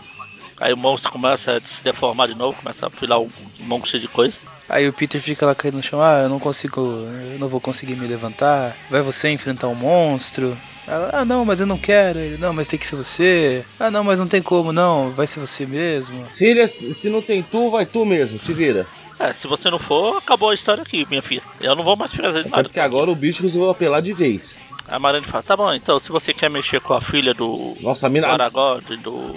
Aí 0.64 0.72
o 0.72 0.78
monstro 0.78 1.12
começa 1.12 1.58
a 1.58 1.60
se 1.60 1.84
deformar 1.84 2.30
de 2.30 2.36
novo, 2.36 2.58
começa 2.58 2.88
a 2.88 2.90
filar 2.90 3.20
um 3.20 3.28
monte 3.60 4.00
de 4.00 4.08
coisa. 4.08 4.40
Aí 4.70 4.88
o 4.88 4.94
Peter 4.94 5.20
fica 5.20 5.46
lá 5.46 5.54
caindo 5.54 5.76
no 5.76 5.84
chão, 5.84 6.02
ah, 6.02 6.22
eu 6.24 6.30
não 6.30 6.40
consigo, 6.40 6.80
eu 6.80 7.38
não 7.38 7.50
vou 7.50 7.60
conseguir 7.60 7.98
me 7.98 8.08
levantar. 8.08 8.74
Vai 8.90 9.02
você 9.02 9.30
enfrentar 9.30 9.68
um 9.68 9.76
monstro? 9.76 10.58
Ela, 10.88 11.10
ah, 11.12 11.26
não, 11.26 11.44
mas 11.44 11.60
eu 11.60 11.66
não 11.66 11.78
quero. 11.78 12.18
Ele, 12.18 12.38
não, 12.38 12.54
mas 12.54 12.70
tem 12.70 12.80
que 12.80 12.88
ser 12.88 12.96
você. 12.96 13.66
Ah, 13.78 13.92
não, 13.92 14.06
mas 14.06 14.20
não 14.20 14.28
tem 14.28 14.42
como, 14.42 14.72
não, 14.72 15.10
vai 15.10 15.28
ser 15.28 15.42
você 15.42 15.66
mesmo. 15.66 16.24
Filha, 16.28 16.66
se 16.66 17.10
não 17.10 17.22
tem 17.22 17.44
tu, 17.44 17.70
vai 17.70 17.86
tu 17.86 18.06
mesmo, 18.06 18.40
te 18.40 18.54
vira. 18.54 18.88
É, 19.20 19.34
se 19.34 19.48
você 19.48 19.70
não 19.70 19.78
for, 19.80 20.16
acabou 20.16 20.52
a 20.52 20.54
história 20.54 20.82
aqui, 20.82 21.06
minha 21.10 21.22
filha. 21.22 21.44
Eu 21.60 21.76
não 21.76 21.84
vou 21.84 21.98
mais 21.98 22.14
fazer 22.14 22.40
Até 22.40 22.50
nada. 22.50 22.64
porque 22.64 22.80
agora 22.80 23.12
o 23.12 23.16
bicho 23.16 23.44
resolveu 23.44 23.70
apelar 23.70 24.02
de 24.02 24.14
vez. 24.14 24.58
A 24.88 24.98
Marane 24.98 25.26
fala, 25.26 25.44
tá 25.44 25.58
bom, 25.58 25.74
então 25.74 26.00
se 26.00 26.10
você 26.10 26.34
quer 26.34 26.50
mexer 26.50 26.80
com 26.80 26.94
a 26.94 27.02
filha 27.02 27.34
do 27.34 27.76
Nossa, 27.82 28.08
a 28.08 28.10
mina, 28.10 28.28
Aragorn, 28.30 28.96
do. 28.96 29.36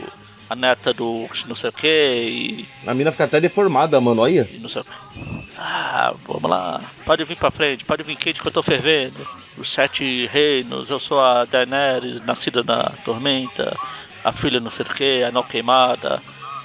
A 0.48 0.54
neta 0.54 0.92
do 0.92 1.28
não 1.46 1.54
sei 1.54 1.70
o 1.70 1.72
que 1.72 1.86
e, 1.86 2.68
a 2.86 2.94
mina 2.94 3.10
fica 3.10 3.24
até 3.24 3.40
deformada, 3.40 4.00
mano, 4.00 4.22
olha. 4.22 4.48
e 4.52 4.58
não 4.58 4.68
sei 4.68 4.82
o 4.82 4.84
que. 4.84 4.90
Ah, 5.58 6.14
vamos 6.26 6.50
lá. 6.50 6.80
Pode 7.04 7.24
vir 7.24 7.36
pra 7.36 7.50
frente, 7.50 7.84
pode 7.84 8.02
vir 8.02 8.16
quente 8.16 8.40
que 8.40 8.46
eu 8.46 8.52
tô 8.52 8.62
fervendo. 8.62 9.26
Os 9.56 9.72
sete 9.72 10.26
reinos, 10.26 10.90
eu 10.90 11.00
sou 11.00 11.20
a 11.20 11.44
Daenerys, 11.44 12.20
nascida 12.24 12.62
na 12.62 12.90
tormenta, 13.04 13.76
a 14.22 14.32
filha 14.32 14.60
não 14.60 14.70
sei 14.70 14.84
o 14.84 14.88
que, 14.94 15.22
a 15.22 15.32
não 15.32 15.42
queimada, 15.42 16.22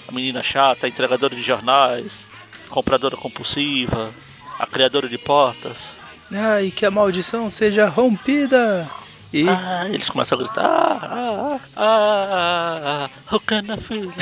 a 0.08 0.12
menina 0.12 0.44
chata, 0.44 0.86
a 0.86 0.90
entregadora 0.90 1.36
de 1.36 1.42
jornais, 1.42 2.28
compradora 2.70 3.16
compulsiva, 3.16 4.12
a 4.60 4.68
criadora 4.68 5.08
de 5.08 5.18
portas. 5.18 5.98
Ah, 6.34 6.62
e 6.62 6.72
que 6.72 6.86
a 6.86 6.92
maldição 6.92 7.50
seja 7.50 7.88
rompida. 7.88 8.90
E 9.34 9.48
Ah, 9.48 9.88
eles 9.88 10.10
começam 10.10 10.38
a 10.38 10.42
gritar. 10.42 10.66
Ah, 10.66 11.60
ah, 11.76 11.78
ah, 11.78 13.10
ah, 13.28 13.36
o 13.36 13.40
cana 13.40 13.78
filho. 13.78 14.14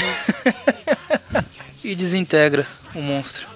e 1.84 1.96
desintegra 1.96 2.68
o 2.94 3.02
monstro. 3.02 3.48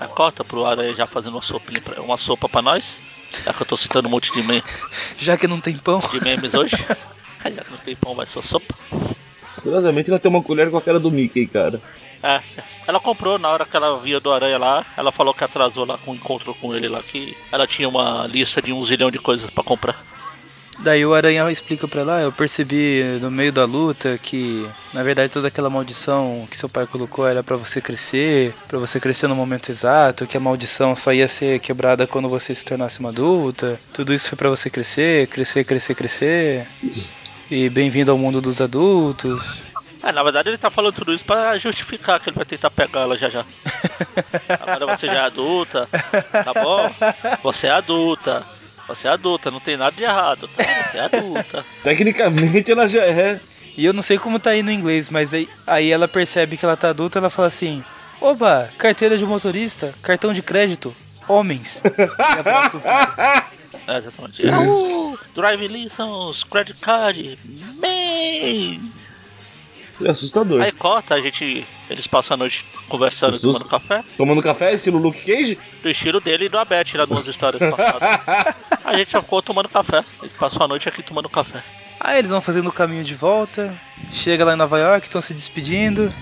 A 0.00 0.06
cota 0.08 0.42
pro 0.42 0.64
Aranha 0.64 0.94
já 0.94 1.06
fazendo 1.06 1.38
uma 1.38 1.80
pra, 1.80 2.00
uma 2.02 2.16
sopa 2.16 2.48
pra 2.48 2.62
nós. 2.62 3.00
Já 3.44 3.52
que 3.52 3.62
eu 3.62 3.66
tô 3.66 3.76
citando 3.76 4.08
um 4.08 4.10
monte 4.10 4.32
de, 4.32 4.42
meme, 4.42 4.62
Já 5.16 5.36
que 5.36 5.46
não 5.46 5.60
tem 5.60 5.76
pão. 5.76 6.00
de 6.00 6.20
memes 6.22 6.54
hoje. 6.54 6.76
Já 7.44 7.62
que 7.62 7.70
não 7.70 7.78
tem 7.78 7.94
pão, 7.96 8.14
vai 8.14 8.26
só 8.26 8.40
sopa. 8.42 8.74
Curiosamente 9.62 10.10
ela 10.10 10.18
tem 10.18 10.30
uma 10.30 10.42
colher 10.42 10.70
com 10.70 10.76
a 10.76 10.82
cara 10.82 10.98
do 10.98 11.10
Mickey, 11.10 11.46
cara. 11.46 11.80
É, 12.22 12.40
ela 12.86 13.00
comprou 13.00 13.38
na 13.38 13.48
hora 13.48 13.64
que 13.64 13.76
ela 13.76 13.98
via 13.98 14.18
do 14.20 14.32
Aranha 14.32 14.58
lá. 14.58 14.86
Ela 14.96 15.12
falou 15.12 15.34
que 15.34 15.44
atrasou 15.44 15.84
lá 15.84 15.98
com 15.98 16.12
o 16.12 16.14
encontro 16.14 16.54
com 16.54 16.74
ele 16.74 16.88
lá. 16.88 17.02
Que 17.02 17.36
ela 17.50 17.66
tinha 17.66 17.88
uma 17.88 18.26
lista 18.26 18.62
de 18.62 18.72
um 18.72 18.82
zilhão 18.82 19.10
de 19.10 19.18
coisas 19.18 19.50
pra 19.50 19.62
comprar. 19.62 20.11
Daí 20.78 21.04
o 21.04 21.14
Aranha 21.14 21.50
explica 21.50 21.86
pra 21.86 22.00
ela, 22.00 22.16
"Ah, 22.16 22.20
eu 22.22 22.32
percebi 22.32 23.02
no 23.20 23.30
meio 23.30 23.52
da 23.52 23.64
luta 23.64 24.18
que, 24.18 24.66
na 24.92 25.02
verdade, 25.02 25.30
toda 25.30 25.48
aquela 25.48 25.70
maldição 25.70 26.46
que 26.50 26.56
seu 26.56 26.68
pai 26.68 26.86
colocou 26.86 27.26
era 27.28 27.42
pra 27.42 27.56
você 27.56 27.80
crescer, 27.80 28.54
pra 28.66 28.78
você 28.78 28.98
crescer 28.98 29.26
no 29.28 29.34
momento 29.34 29.70
exato, 29.70 30.26
que 30.26 30.36
a 30.36 30.40
maldição 30.40 30.96
só 30.96 31.12
ia 31.12 31.28
ser 31.28 31.60
quebrada 31.60 32.06
quando 32.06 32.28
você 32.28 32.54
se 32.54 32.64
tornasse 32.64 33.00
uma 33.00 33.10
adulta. 33.10 33.78
Tudo 33.92 34.12
isso 34.12 34.28
foi 34.30 34.36
pra 34.38 34.48
você 34.48 34.70
crescer, 34.70 35.28
crescer, 35.28 35.64
crescer, 35.64 35.94
crescer. 35.94 36.66
E 37.50 37.68
bem-vindo 37.68 38.10
ao 38.10 38.16
mundo 38.18 38.40
dos 38.40 38.60
adultos. 38.60 39.64
É, 40.02 40.10
na 40.10 40.22
verdade 40.24 40.48
ele 40.48 40.58
tá 40.58 40.70
falando 40.70 40.94
tudo 40.94 41.14
isso 41.14 41.24
pra 41.24 41.56
justificar 41.58 42.18
que 42.18 42.28
ele 42.30 42.36
vai 42.36 42.44
tentar 42.46 42.70
pegar 42.70 43.00
ela 43.02 43.16
já 43.16 43.28
já. 43.28 43.44
Agora 44.58 44.96
você 44.96 45.06
já 45.06 45.12
é 45.14 45.26
adulta, 45.26 45.86
tá 46.32 46.52
bom? 46.54 46.92
Você 47.42 47.66
é 47.68 47.70
adulta. 47.70 48.44
Você 48.88 49.06
é 49.08 49.10
adulta, 49.10 49.50
não 49.50 49.60
tem 49.60 49.76
nada 49.76 49.94
de 49.94 50.02
errado, 50.02 50.48
tá? 50.48 50.64
Você 50.64 50.98
é 50.98 51.00
adulta. 51.04 51.64
Tecnicamente 51.82 52.70
ela 52.70 52.86
já 52.86 53.04
é. 53.04 53.40
E 53.76 53.84
eu 53.84 53.92
não 53.92 54.02
sei 54.02 54.18
como 54.18 54.38
tá 54.38 54.50
aí 54.50 54.62
no 54.62 54.70
inglês, 54.70 55.08
mas 55.08 55.32
aí, 55.32 55.48
aí 55.66 55.90
ela 55.90 56.06
percebe 56.06 56.56
que 56.56 56.64
ela 56.64 56.76
tá 56.76 56.90
adulta 56.90 57.18
ela 57.18 57.30
fala 57.30 57.48
assim: 57.48 57.82
Oba, 58.20 58.70
carteira 58.76 59.16
de 59.16 59.24
motorista, 59.24 59.94
cartão 60.02 60.32
de 60.32 60.42
crédito, 60.42 60.94
homens. 61.28 61.82
É, 63.84 63.96
exatamente. 63.96 64.42
Drive 65.34 65.66
license, 65.66 66.46
credit 66.48 66.78
card, 66.78 67.36
man! 67.80 69.01
É 70.04 70.10
assustador. 70.10 70.60
Aí 70.62 70.72
corta, 70.72 71.14
a 71.14 71.20
gente. 71.20 71.66
Eles 71.88 72.06
passam 72.06 72.34
a 72.34 72.38
noite 72.38 72.64
conversando, 72.88 73.32
Susto. 73.32 73.46
tomando 73.46 73.64
café. 73.66 74.04
Tomando 74.16 74.42
café, 74.42 74.74
estilo 74.74 74.98
Luke 74.98 75.20
Cage? 75.20 75.58
Do 75.82 75.90
estilo 75.90 76.20
dele 76.20 76.46
e 76.46 76.48
do 76.48 76.58
Abete, 76.58 76.96
lá 76.96 77.04
duas 77.04 77.26
histórias 77.26 77.60
passadas. 77.70 78.54
A 78.84 78.96
gente 78.96 79.10
ficou 79.10 79.40
tomando 79.42 79.68
café. 79.68 80.04
Ele 80.20 80.32
passou 80.38 80.62
a 80.62 80.68
noite 80.68 80.88
aqui 80.88 81.02
tomando 81.02 81.28
café. 81.28 81.62
Aí 82.00 82.18
eles 82.18 82.30
vão 82.30 82.40
fazendo 82.40 82.68
o 82.68 82.72
caminho 82.72 83.04
de 83.04 83.14
volta, 83.14 83.72
chega 84.10 84.44
lá 84.44 84.54
em 84.54 84.56
Nova 84.56 84.78
York, 84.78 85.06
estão 85.06 85.22
se 85.22 85.32
despedindo. 85.32 86.12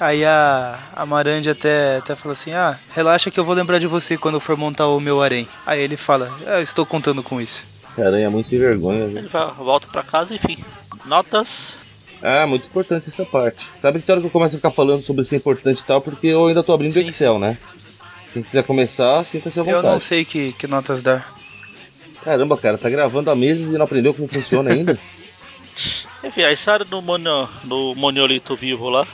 Aí 0.00 0.24
a, 0.24 0.80
a 0.96 1.06
Marandi 1.06 1.48
até, 1.48 1.98
até 1.98 2.16
fala 2.16 2.34
assim: 2.34 2.52
Ah, 2.52 2.78
relaxa 2.90 3.30
que 3.30 3.38
eu 3.38 3.44
vou 3.44 3.54
lembrar 3.54 3.78
de 3.78 3.86
você 3.86 4.18
quando 4.18 4.34
eu 4.34 4.40
for 4.40 4.56
montar 4.56 4.88
o 4.88 4.98
meu 4.98 5.22
harém. 5.22 5.46
Aí 5.64 5.80
ele 5.80 5.96
fala: 5.96 6.28
ah, 6.46 6.56
Eu 6.58 6.62
estou 6.62 6.84
contando 6.84 7.22
com 7.22 7.40
isso. 7.40 7.64
Esse 7.92 8.02
aranha 8.02 8.26
é 8.26 8.28
muito 8.28 8.48
sem 8.48 8.58
vergonha, 8.58 9.06
viu? 9.06 9.18
Ele 9.18 9.28
volta 9.28 9.86
pra 9.86 10.02
casa, 10.02 10.34
enfim. 10.34 10.64
Notas. 11.04 11.74
Ah, 12.22 12.46
muito 12.46 12.66
importante 12.66 13.08
essa 13.08 13.24
parte. 13.24 13.58
Sabe 13.80 14.00
que 14.00 14.10
hora 14.10 14.20
que 14.20 14.26
eu 14.26 14.30
começo 14.30 14.54
a 14.54 14.58
ficar 14.58 14.70
falando 14.70 15.02
sobre 15.02 15.24
ser 15.24 15.36
importante 15.36 15.80
e 15.80 15.84
tal, 15.84 16.00
porque 16.00 16.28
eu 16.28 16.46
ainda 16.46 16.62
tô 16.62 16.72
abrindo 16.72 16.90
o 16.92 16.94
Sim. 16.94 17.06
Excel, 17.06 17.38
né? 17.38 17.58
Quem 18.32 18.42
quiser 18.42 18.62
começar, 18.64 19.24
sinta-se 19.24 19.58
à 19.58 19.62
Eu 19.62 19.66
não 19.66 19.82
vontade. 19.82 20.02
sei 20.04 20.24
que, 20.24 20.52
que 20.52 20.66
notas 20.66 21.02
dar. 21.02 21.34
Caramba, 22.22 22.56
cara, 22.56 22.78
tá 22.78 22.88
gravando 22.88 23.30
há 23.30 23.34
meses 23.34 23.70
e 23.72 23.76
não 23.76 23.84
aprendeu 23.84 24.14
como 24.14 24.28
funciona 24.28 24.70
ainda? 24.70 24.98
Enfim, 26.22 26.42
a 26.42 26.52
história 26.52 26.84
do, 26.84 27.02
monio, 27.02 27.48
do 27.64 27.94
Moniolito 27.96 28.54
vivo 28.54 28.88
lá. 28.88 29.06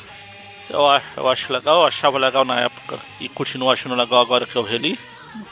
Eu, 0.69 0.81
eu 1.17 1.29
acho 1.29 1.51
legal, 1.51 1.81
eu 1.81 1.87
achava 1.87 2.19
legal 2.19 2.45
na 2.45 2.61
época 2.61 2.99
e 3.19 3.29
continuo 3.29 3.71
achando 3.71 3.95
legal 3.95 4.21
agora 4.21 4.47
que 4.47 4.55
eu 4.55 4.63
reli. 4.63 4.99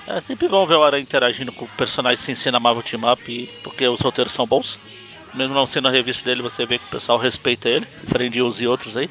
É 0.07 0.21
sempre 0.21 0.49
bom 0.49 0.67
ver 0.67 0.75
o 0.75 0.85
Aranha 0.85 1.03
interagindo 1.03 1.51
com 1.53 1.67
personagens 1.69 2.21
sem 2.21 2.35
ser 2.35 2.51
na 2.51 2.61
Marvel 2.61 2.83
Team 2.83 3.11
Up, 3.11 3.51
porque 3.63 3.89
os 3.89 4.01
roteiros 4.01 4.35
são 4.35 4.47
bons. 4.47 4.79
Mesmo 5.37 5.55
não 5.55 5.67
sendo 5.67 5.87
a 5.87 5.91
revista 5.91 6.25
dele, 6.25 6.41
você 6.41 6.65
vê 6.65 6.79
que 6.79 6.87
o 6.87 6.91
pessoal 6.91 7.19
respeita 7.19 7.69
ele, 7.69 7.87
uns 8.43 8.61
e 8.61 8.67
outros 8.67 8.97
aí. 8.97 9.11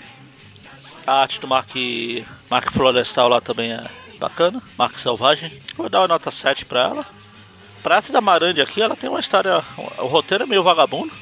A 1.06 1.22
arte 1.22 1.40
do 1.40 1.48
Mark, 1.48 1.70
Mark 2.50 2.72
Florestal 2.72 3.30
lá 3.30 3.40
também 3.40 3.72
é 3.72 3.86
bacana, 4.20 4.62
Mark 4.76 4.98
Selvagem. 4.98 5.62
Vou 5.76 5.88
dar 5.88 6.02
uma 6.02 6.08
nota 6.08 6.32
7 6.32 6.66
pra 6.66 6.82
ela. 6.82 7.06
Pra 7.84 7.98
essa 7.98 8.12
da 8.12 8.20
Marandi 8.20 8.60
aqui, 8.60 8.82
ela 8.82 8.96
tem 8.96 9.08
uma 9.08 9.20
história. 9.20 9.64
O 10.00 10.08
roteiro 10.08 10.46
é 10.46 10.48
meio 10.48 10.64
vagabundo. 10.64 11.14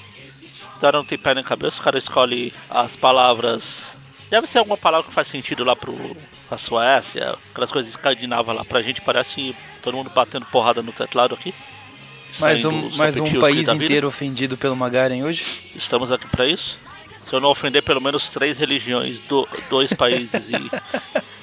A 0.82 0.92
não 0.92 1.06
tem 1.06 1.18
pé 1.18 1.34
nem 1.34 1.44
cabeça, 1.44 1.80
o 1.80 1.84
cara 1.84 1.98
escolhe 1.98 2.54
as 2.70 2.96
palavras. 2.96 3.96
Deve 4.30 4.48
ser 4.48 4.60
alguma 4.60 4.78
palavra 4.78 5.08
que 5.08 5.14
faz 5.14 5.28
sentido 5.28 5.64
lá 5.64 5.76
pro 5.76 5.94
pra 6.48 6.58
Suécia, 6.58 7.36
aquelas 7.52 7.72
coisas 7.72 7.90
escandinavas 7.90 8.56
lá. 8.56 8.66
Pra 8.66 8.82
gente 8.82 9.02
parece 9.02 9.56
todo 9.82 9.96
mundo 9.96 10.10
batendo 10.10 10.46
porrada 10.46 10.82
no 10.82 10.92
teclado 10.92 11.34
aqui. 11.34 11.54
Mais 12.40 12.66
um, 12.66 12.90
mais 12.96 13.18
um 13.20 13.40
país 13.40 13.60
vida. 13.70 13.76
inteiro 13.76 14.08
ofendido 14.08 14.58
pelo 14.58 14.76
Magaren 14.76 15.24
hoje. 15.24 15.44
Estamos 15.76 16.12
aqui 16.12 16.28
pra 16.28 16.48
isso. 16.48 16.78
Se 17.26 17.34
eu 17.34 17.40
não 17.40 17.50
ofender 17.50 17.82
pelo 17.84 18.02
menos 18.02 18.28
três 18.28 18.58
religiões, 18.58 19.20
do- 19.20 19.48
dois 19.70 19.92
países 19.96 20.50
e, 20.50 20.72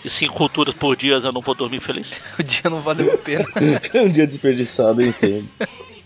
e 0.04 0.10
cinco 0.10 0.34
culturas 0.34 0.74
por 0.74 0.94
dia, 0.96 1.14
eu 1.14 1.32
não 1.32 1.40
vou 1.40 1.54
dormir 1.54 1.80
feliz. 1.80 2.20
O 2.38 2.42
dia 2.42 2.62
não 2.70 2.80
valeu 2.80 3.12
a 3.14 3.18
pena. 3.18 3.44
É 3.94 4.00
um 4.02 4.10
dia 4.10 4.26
desperdiçado, 4.26 5.00
eu 5.00 5.08
entendo. 5.08 5.48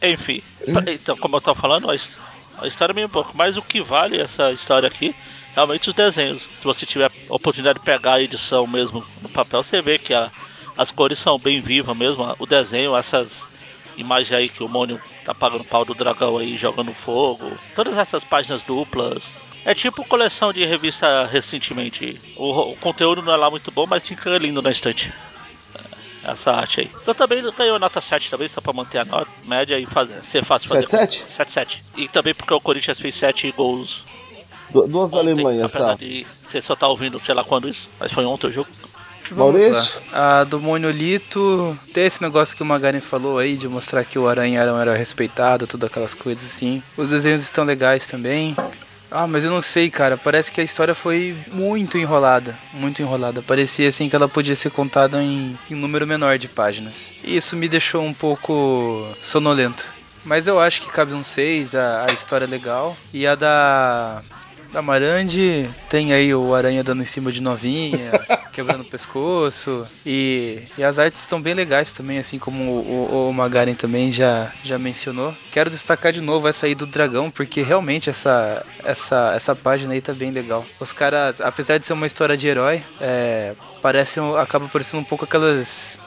Enfim, 0.03 0.43
pra- 0.73 0.93
então, 0.93 1.17
como 1.17 1.37
eu 1.37 1.41
tava 1.41 1.59
falando, 1.61 1.91
a 1.91 2.67
história 2.67 2.93
é 2.93 2.95
meio 2.95 3.09
pouco, 3.09 3.33
mas 3.35 3.57
o 3.57 3.63
que 3.63 3.81
vale 3.81 4.21
essa 4.21 4.53
história 4.53 4.87
aqui, 4.87 5.15
realmente 5.55 5.89
os 5.89 5.95
desenhos. 5.95 6.47
Se 6.59 6.65
você 6.65 6.85
tiver 6.87 7.07
a 7.29 7.35
oportunidade 7.35 7.79
de 7.79 7.85
pegar 7.85 8.15
a 8.15 8.23
edição 8.23 8.67
mesmo 8.67 9.05
no 9.23 9.29
papel, 9.29 9.63
você 9.63 9.81
vê 9.83 9.99
que 9.99 10.13
a- 10.15 10.31
as 10.77 10.91
cores 10.91 11.19
são 11.19 11.39
bem 11.39 11.61
vivas 11.61 11.97
mesmo. 11.97 12.35
O 12.39 12.47
desenho, 12.47 12.97
essas 12.97 13.47
imagens 13.97 14.33
aí 14.33 14.49
que 14.49 14.63
o 14.63 14.69
Mônio 14.69 15.01
tá 15.25 15.35
pagando 15.35 15.65
pau 15.65 15.85
do 15.85 15.95
dragão 15.95 16.39
aí 16.39 16.57
jogando 16.57 16.93
fogo, 16.95 17.53
todas 17.75 17.97
essas 17.97 18.23
páginas 18.25 18.63
duplas. 18.63 19.37
É 19.65 19.75
tipo 19.75 20.05
coleção 20.05 20.53
de 20.53 20.65
revista 20.65 21.25
recentemente. 21.27 22.21
O, 22.37 22.73
o 22.73 22.77
conteúdo 22.77 23.23
não 23.23 23.33
é 23.33 23.37
lá 23.37 23.51
muito 23.51 23.71
bom, 23.71 23.87
mas 23.87 24.07
fica 24.07 24.37
lindo 24.39 24.61
na 24.61 24.71
estante 24.71 25.13
essa 26.23 26.53
arte 26.53 26.81
aí. 26.81 26.91
Então 27.03 27.15
também 27.15 27.43
ganhou 27.53 27.79
nota 27.79 28.01
7 28.01 28.31
também, 28.31 28.49
só 28.49 28.61
pra 28.61 28.73
manter 28.73 28.99
a 28.99 29.05
nota 29.05 29.31
média 29.45 29.79
e 29.79 29.87
fazer, 29.87 30.25
ser 30.25 30.43
fácil 30.45 30.69
fazer. 30.69 30.87
7-7? 30.87 31.25
7-7. 31.27 31.79
E 31.97 32.09
também 32.09 32.35
porque 32.35 32.53
o 32.55 32.61
Corinthians 32.61 32.99
fez 32.99 33.15
7 33.15 33.51
gols 33.53 34.05
Du- 34.71 34.87
Duas 34.89 35.13
ontem, 35.13 35.33
Alemanhas, 35.33 35.71
apesar 35.75 35.89
tá? 35.91 35.95
de 35.95 36.27
você 36.43 36.61
só 36.61 36.75
tá 36.75 36.89
ouvindo 36.89 37.19
sei 37.21 37.35
lá 37.35 37.45
quando 37.45 37.69
isso, 37.69 37.89
mas 38.01 38.11
foi 38.11 38.25
ontem 38.25 38.47
o 38.49 38.53
jogo. 38.53 38.69
Vamos 39.35 39.61
Maurício? 39.61 40.03
lá. 40.13 40.41
A 40.41 40.45
do 40.45 40.61
monolito, 40.61 41.79
tem 41.93 42.07
esse 42.07 42.23
negócio 42.23 42.57
que 42.57 42.63
o 42.63 42.67
Magaren 42.67 43.01
falou 43.01 43.39
aí, 43.39 43.57
de 43.57 43.69
mostrar 43.69 44.05
que 44.05 44.19
o 44.19 44.29
Aranha 44.29 44.61
era, 44.61 44.71
era 44.71 44.97
respeitado, 44.97 45.67
tudo 45.67 45.87
aquelas 45.87 46.15
coisas 46.15 46.45
assim. 46.45 46.83
Os 46.97 47.11
desenhos 47.11 47.43
estão 47.43 47.65
legais 47.65 48.07
também. 48.07 48.57
Ah, 49.11 49.29
mas 49.29 49.45
eu 49.45 49.51
não 49.51 49.61
sei, 49.61 49.91
cara. 49.91 50.17
Parece 50.17 50.51
que 50.51 50.61
a 50.61 50.65
história 50.65 50.93
foi 50.95 51.37
muito 51.53 51.97
enrolada. 51.97 52.59
Muito 52.73 53.01
enrolada. 53.01 53.43
Parecia 53.43 53.89
assim 53.89 54.09
que 54.09 54.17
ela 54.17 54.29
podia 54.29 54.57
ser 54.57 54.71
contada 54.71 55.23
em, 55.23 55.57
em 55.71 55.75
número 55.77 56.05
menor 56.05 56.37
de 56.37 56.49
páginas. 56.49 57.13
E 57.23 57.37
isso 57.37 57.57
me 57.57 57.69
deixou 57.69 58.03
um 58.03 58.13
pouco 58.13 59.07
sonolento. 59.21 59.87
Mas 60.25 60.47
eu 60.49 60.59
acho 60.59 60.81
que 60.81 60.91
cabe 60.91 61.13
um 61.13 61.23
6, 61.23 61.75
a, 61.77 62.07
a 62.09 62.13
história 62.13 62.45
é 62.45 62.49
legal. 62.49 62.97
E 63.13 63.25
a 63.25 63.35
da. 63.37 64.23
Da 64.75 64.83
Marandi, 64.83 65.71
tem 65.89 66.13
aí 66.13 66.35
o 66.35 66.53
Aranha 66.53 66.83
dando 66.83 67.01
em 67.01 67.07
cima 67.07 67.31
de 67.31 67.41
novinha, 67.41 68.11
quebrando 68.53 68.81
o 68.81 68.85
pescoço. 68.85 69.87
E, 70.05 70.63
e 70.77 70.83
as 70.83 70.99
artes 70.99 71.21
estão 71.21 71.41
bem 71.41 71.55
legais 71.55 71.93
também, 71.93 72.19
assim 72.19 72.41
como 72.41 72.73
o, 72.73 73.09
o, 73.13 73.29
o 73.29 73.33
Magaren 73.33 73.75
também 73.75 74.11
já, 74.11 74.51
já 74.65 74.77
mencionou. 74.77 75.33
Quero 75.53 75.71
destacar 75.71 76.13
de 76.13 76.21
novo 76.21 76.49
essa 76.49 76.67
aí 76.67 76.75
do 76.75 76.87
dragão, 76.87 77.31
porque 77.31 77.63
realmente 77.63 78.11
essa, 78.11 78.67
essa, 78.83 79.33
essa 79.37 79.55
página 79.55 79.95
aí 79.95 80.01
tá 80.01 80.13
bem 80.13 80.33
legal. 80.33 80.67
Os 80.81 80.93
caras, 80.93 81.41
apesar 81.41 81.79
de 81.79 81.87
ser 81.87 81.93
uma 81.93 82.09
história 82.09 82.37
de 82.37 82.49
herói, 82.49 82.83
é, 83.01 83.55
parece, 83.81 84.19
acaba 84.41 84.69
parecendo 84.69 85.03
um 85.03 85.07
pouco 85.07 85.25
aquelas 85.25 86.01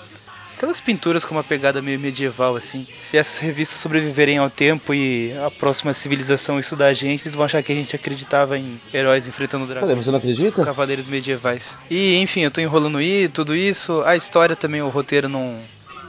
Aquelas 0.58 0.80
pinturas 0.80 1.24
com 1.24 1.36
uma 1.36 1.44
pegada 1.44 1.84
meio 1.84 2.00
medieval, 2.00 2.56
assim. 2.56 2.88
Se 2.98 3.16
essas 3.16 3.38
revistas 3.38 3.78
sobreviverem 3.78 4.40
ao 4.40 4.50
tempo 4.50 4.92
e 4.92 5.32
a 5.46 5.52
próxima 5.52 5.94
civilização 5.94 6.60
estudar 6.60 6.88
a 6.88 6.94
gente, 6.94 7.22
eles 7.22 7.36
vão 7.36 7.46
achar 7.46 7.62
que 7.62 7.72
a 7.72 7.76
gente 7.76 7.96
acreditava 7.96 8.58
em 8.58 8.82
heróis 8.92 9.28
enfrentando 9.28 9.68
dragões. 9.68 9.92
Cadê? 9.92 10.04
Você 10.04 10.10
não 10.10 10.18
acredita? 10.18 10.66
Cavaleiros 10.66 11.08
medievais. 11.08 11.78
E, 11.92 12.18
enfim, 12.18 12.42
eu 12.42 12.50
tô 12.50 12.60
enrolando 12.60 12.98
aí, 12.98 13.30
tudo 13.30 13.56
isso. 13.56 14.02
A 14.04 14.16
história 14.16 14.56
também, 14.56 14.82
o 14.82 14.90
roteiro 14.90 15.30
não, 15.30 15.60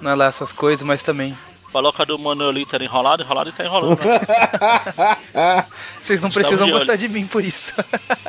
não 0.00 0.10
é 0.10 0.14
lá 0.14 0.28
essas 0.28 0.50
coisas, 0.50 0.82
mas 0.82 1.02
também. 1.02 1.36
Falou 1.70 1.92
que 1.92 2.00
a 2.00 2.06
do 2.06 2.18
monolito 2.18 2.74
era 2.74 2.82
enrolado, 2.82 3.22
enrolado 3.22 3.50
e 3.50 3.52
tá 3.52 3.66
enrolando. 3.66 3.98
Vocês 6.00 6.22
não 6.22 6.30
Estamos 6.30 6.34
precisam 6.34 6.64
de 6.64 6.72
olho. 6.72 6.80
gostar 6.80 6.96
de 6.96 7.06
mim 7.06 7.26
por 7.26 7.44
isso. 7.44 7.74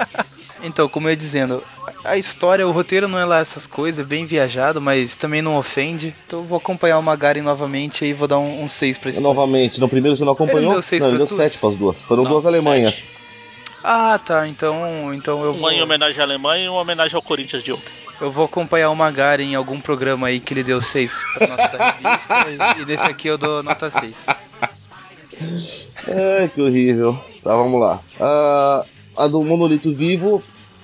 então, 0.62 0.90
como 0.90 1.08
eu 1.08 1.12
ia 1.12 1.16
dizendo, 1.16 1.64
a 2.04 2.18
história, 2.18 2.68
o 2.68 2.72
roteiro 2.72 3.08
não 3.08 3.20
é 3.20 3.26
lá 3.26 3.40
essas 3.40 3.68
coisas, 3.68 4.00
é 4.06 4.08
bem 4.08 4.26
viajado, 4.26 4.80
mas 4.82 5.16
também 5.16 5.42
não 5.42 5.58
ofende. 5.58 6.16
Então 6.26 6.40
eu 6.40 6.46
vou 6.46 6.58
acompanhar 6.58 6.98
o 6.98 7.04
Magaren 7.04 7.42
novamente 7.42 8.06
e 8.06 8.14
vou 8.14 8.28
dar 8.28 8.40
um 8.40 8.68
6 8.68 8.98
pra 8.98 9.10
história. 9.10 9.28
Novamente, 9.28 9.80
no 9.80 9.90
primeiro 9.90 10.16
você 10.18 10.24
não 10.24 10.34
acompanhou? 10.34 10.60
Ele 10.60 10.66
não 10.68 10.74
deu 10.74 10.82
seis 10.82 11.04
não, 11.04 11.10
ele 11.12 11.18
pras 11.18 11.28
deu 11.30 11.38
duas? 11.38 11.52
7 11.52 11.60
para 11.62 11.70
as 11.70 11.76
duas. 11.76 12.02
Foram 12.04 12.24
Não, 12.24 12.32
duas 12.32 12.46
alemanhas. 12.46 13.10
Ah, 13.84 14.20
tá. 14.24 14.48
Então, 14.48 15.14
então 15.14 15.44
eu 15.44 15.54
vou, 15.54 15.62
Uma 15.62 15.74
em 15.74 15.82
homenagem 15.82 16.20
à 16.20 16.24
Alemanha 16.24 16.66
e 16.66 16.70
uma 16.70 16.82
homenagem 16.82 17.16
ao 17.16 17.22
Corinthians 17.22 17.64
de 17.64 17.72
ontem. 17.72 17.92
eu 18.20 18.30
vou 18.32 18.44
acompanhar 18.46 18.90
o 18.90 18.96
Magaren 18.96 19.44
em 19.44 19.56
algum 19.56 19.80
programa 19.80 20.28
aí 20.28 20.40
que 20.40 20.54
ele 20.54 20.64
deu 20.64 20.82
6 20.82 21.24
pra 21.38 21.48
nota 21.48 21.78
da 21.78 21.92
revista. 21.92 22.34
e 22.82 22.86
nesse 22.86 23.06
aqui 23.06 23.28
eu 23.30 23.38
dou 23.38 23.64
nota 23.64 23.90
6. 23.90 24.26
Ai, 25.42 26.50
que 26.54 26.62
horrível. 26.64 27.14
Tá, 27.44 27.56
vamos 27.56 27.80
lá. 27.80 28.00
Ah, 28.20 28.84
a 29.18 29.28
do 29.28 29.42
Monolito 29.44 29.94
Vivo, 29.94 30.44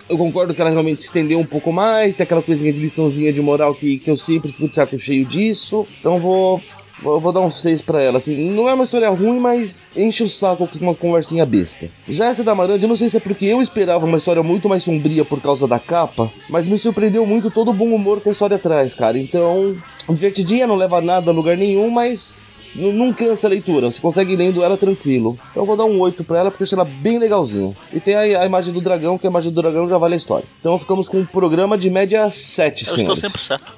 eu 0.10 0.18
concordo 0.18 0.54
que 0.54 0.62
ela 0.62 0.70
realmente 0.70 1.02
se 1.02 1.08
estendeu 1.08 1.40
um 1.40 1.46
pouco 1.46 1.72
mais, 1.72 2.16
tem 2.16 2.24
aquela 2.24 2.42
coisinha 2.42 2.72
de 2.72 2.80
liçãozinha 2.80 3.34
de 3.34 3.42
moral 3.42 3.74
que, 3.74 4.00
que 4.00 4.10
eu 4.10 4.18
sempre 4.18 4.52
fico 4.52 4.68
de 4.68 4.76
saco 4.76 4.98
cheio 4.98 5.26
disso. 5.26 5.88
Então 6.00 6.20
vou. 6.20 6.62
Vou, 7.02 7.20
vou 7.20 7.34
dar 7.34 7.42
um 7.42 7.52
6 7.52 7.82
pra 7.82 8.02
ela, 8.02 8.20
assim, 8.20 8.52
não 8.52 8.70
é 8.70 8.74
uma 8.74 8.86
história 8.86 9.10
ruim, 9.10 9.38
mas 9.38 9.82
enche 9.94 10.24
o 10.24 10.30
saco 10.30 10.66
com 10.66 10.80
uma 10.80 10.96
conversinha 10.96 11.46
besta. 11.46 11.90
Já 12.08 12.28
essa 12.28 12.42
da 12.42 12.56
Marandi, 12.56 12.84
eu 12.84 12.88
não 12.90 12.96
sei 12.96 13.10
se 13.10 13.18
é 13.18 13.20
porque 13.20 13.44
eu 13.44 13.62
esperava 13.62 14.06
uma 14.06 14.18
história 14.18 14.42
muito 14.42 14.70
mais 14.70 14.86
sombria 14.86 15.26
por 15.26 15.42
causa 15.42 15.68
da 15.68 15.78
capa, 15.78 16.32
mas 16.50 16.70
me 16.70 16.78
surpreendeu 16.78 17.26
muito 17.26 17.52
todo 17.52 17.72
o 17.72 17.74
bom 17.74 17.94
humor 17.94 18.22
que 18.22 18.30
a 18.30 18.32
história 18.32 18.58
traz, 18.58 18.94
cara. 18.96 19.20
Então, 19.20 19.76
divertidinha, 20.08 20.66
não 20.66 20.78
leva 20.78 21.02
nada 21.02 21.32
a 21.32 21.34
lugar 21.34 21.58
nenhum, 21.58 21.90
mas 21.90 22.42
Não 22.76 23.14
cansa 23.14 23.48
a 23.48 23.50
leitura, 23.50 23.90
você 23.90 24.02
consegue 24.02 24.34
ir 24.34 24.36
lendo 24.36 24.62
ela 24.64 24.78
tranquilo. 24.78 25.40
Então 25.52 25.64
eu 25.64 25.68
vou 25.68 25.78
dar 25.78 25.86
um 25.86 25.98
8 26.00 26.24
pra 26.26 26.40
ela 26.40 26.52
porque 26.52 26.64
eu 26.64 26.66
achei 26.66 26.78
ela 26.78 26.84
bem 26.86 27.18
legalzinha. 27.18 27.76
E 27.94 28.00
tem 28.00 28.16
a, 28.16 28.42
a 28.42 28.46
imagem 28.46 28.74
do 28.74 28.82
dragão, 28.82 29.18
que 29.18 29.26
a 29.26 29.30
imagem 29.30 29.52
do 29.52 29.62
dragão 29.62 29.88
já 29.88 29.98
vale 29.98 30.16
a 30.16 30.18
história. 30.18 30.46
Então 30.60 30.78
ficamos 30.78 31.08
com 31.08 31.20
um 31.20 31.26
programa 31.26 31.78
de 31.78 31.90
média 31.90 32.30
7, 32.30 32.82
Eu 32.82 32.84
estou 32.84 32.96
senhores. 32.98 33.22
sempre 33.22 33.42
certo. 33.42 33.74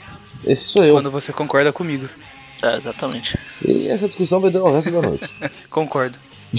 Esse 0.45 0.63
sou 0.63 0.83
eu. 0.83 0.95
Quando 0.95 1.11
você 1.11 1.31
concorda 1.31 1.71
comigo. 1.71 2.09
É, 2.61 2.75
exatamente. 2.75 3.37
E 3.63 3.87
essa 3.87 4.07
discussão 4.07 4.39
vai 4.39 4.49
durar 4.49 4.67
o 4.67 4.73
resto 4.73 4.91
da 4.91 5.01
noite. 5.01 5.29
Concordo. 5.69 6.17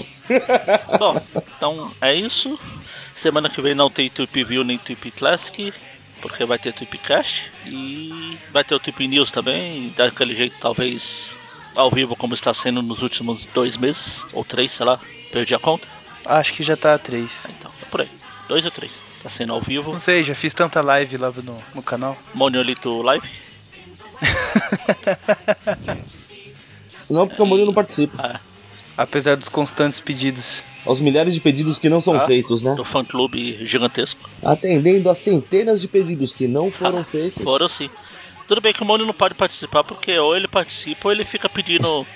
Bom, 0.99 1.21
então 1.57 1.91
é 2.01 2.15
isso. 2.15 2.59
Semana 3.15 3.51
que 3.51 3.61
vem 3.61 3.75
não 3.75 3.91
tem 3.91 4.09
Tweep 4.09 4.45
View 4.45 4.63
nem 4.63 4.79
Tweep 4.79 5.11
Classic, 5.11 5.73
porque 6.23 6.45
vai 6.45 6.59
ter 6.59 6.73
Tweep 6.73 6.99
Cast. 6.99 7.51
E 7.67 8.39
vai 8.53 8.63
ter 8.63 8.75
o 8.77 8.79
Tweep 8.79 9.09
News 9.09 9.31
também, 9.33 9.93
daquele 9.97 10.35
jeito 10.35 10.55
talvez 10.61 11.35
ao 11.79 11.91
vivo 11.93 12.17
como 12.17 12.35
está 12.35 12.53
sendo 12.53 12.83
nos 12.83 13.03
últimos 13.03 13.45
dois 13.55 13.77
meses, 13.77 14.27
ou 14.33 14.45
três, 14.45 14.73
sei 14.73 14.85
lá, 14.85 14.99
perdi 15.33 15.55
a 15.55 15.59
conta. 15.61 15.87
Acho 16.25 16.53
que 16.53 16.63
já 16.65 16.77
tá 16.77 16.95
a 16.95 16.99
3. 16.99 17.53
Então, 17.57 17.71
é 17.81 17.85
por 17.85 18.01
aí. 18.01 18.09
Dois 18.49 18.65
ou 18.65 18.71
três. 18.71 19.01
Tá 19.23 19.29
sendo 19.29 19.53
ao 19.53 19.61
vivo. 19.61 19.93
Não 19.93 19.99
sei, 19.99 20.25
já 20.25 20.35
fiz 20.35 20.53
tanta 20.53 20.81
live 20.81 21.17
lá 21.17 21.31
no, 21.31 21.63
no 21.75 21.83
canal. 21.83 22.17
Monolito 22.35 23.01
Live. 23.03 23.29
Não, 27.09 27.27
porque 27.27 27.41
o 27.41 27.47
Murilo 27.47 27.69
não 27.69 27.75
participa. 27.75 28.39
Apesar 28.97 29.35
dos 29.37 29.49
constantes 29.49 29.99
pedidos. 29.99 30.63
Aos 30.85 31.01
milhares 31.01 31.33
de 31.33 31.41
pedidos 31.41 31.79
que 31.79 31.89
não 31.89 32.03
são 32.03 32.21
Ah. 32.21 32.27
feitos, 32.27 32.61
né? 32.61 32.75
Do 32.75 32.85
fã 32.85 33.03
clube 33.05 33.65
gigantesco. 33.65 34.29
Atendendo 34.43 35.09
a 35.09 35.15
centenas 35.15 35.81
de 35.81 35.89
pedidos 35.89 36.33
que 36.35 36.47
não 36.47 36.71
foram 36.71 37.03
feitos. 37.05 37.43
Foram 37.43 37.67
sim. 37.69 37.89
Tudo 38.49 38.61
bem 38.63 38.73
que 38.73 38.83
o 38.83 38.87
Mônio 38.87 39.07
não 39.07 39.13
pode 39.15 39.35
participar, 39.35 39.85
porque 39.85 40.19
ou 40.19 40.35
ele 40.35 40.49
participa 40.49 41.09
ou 41.09 41.13
ele 41.13 41.25
fica 41.25 41.49
pedindo 41.49 42.07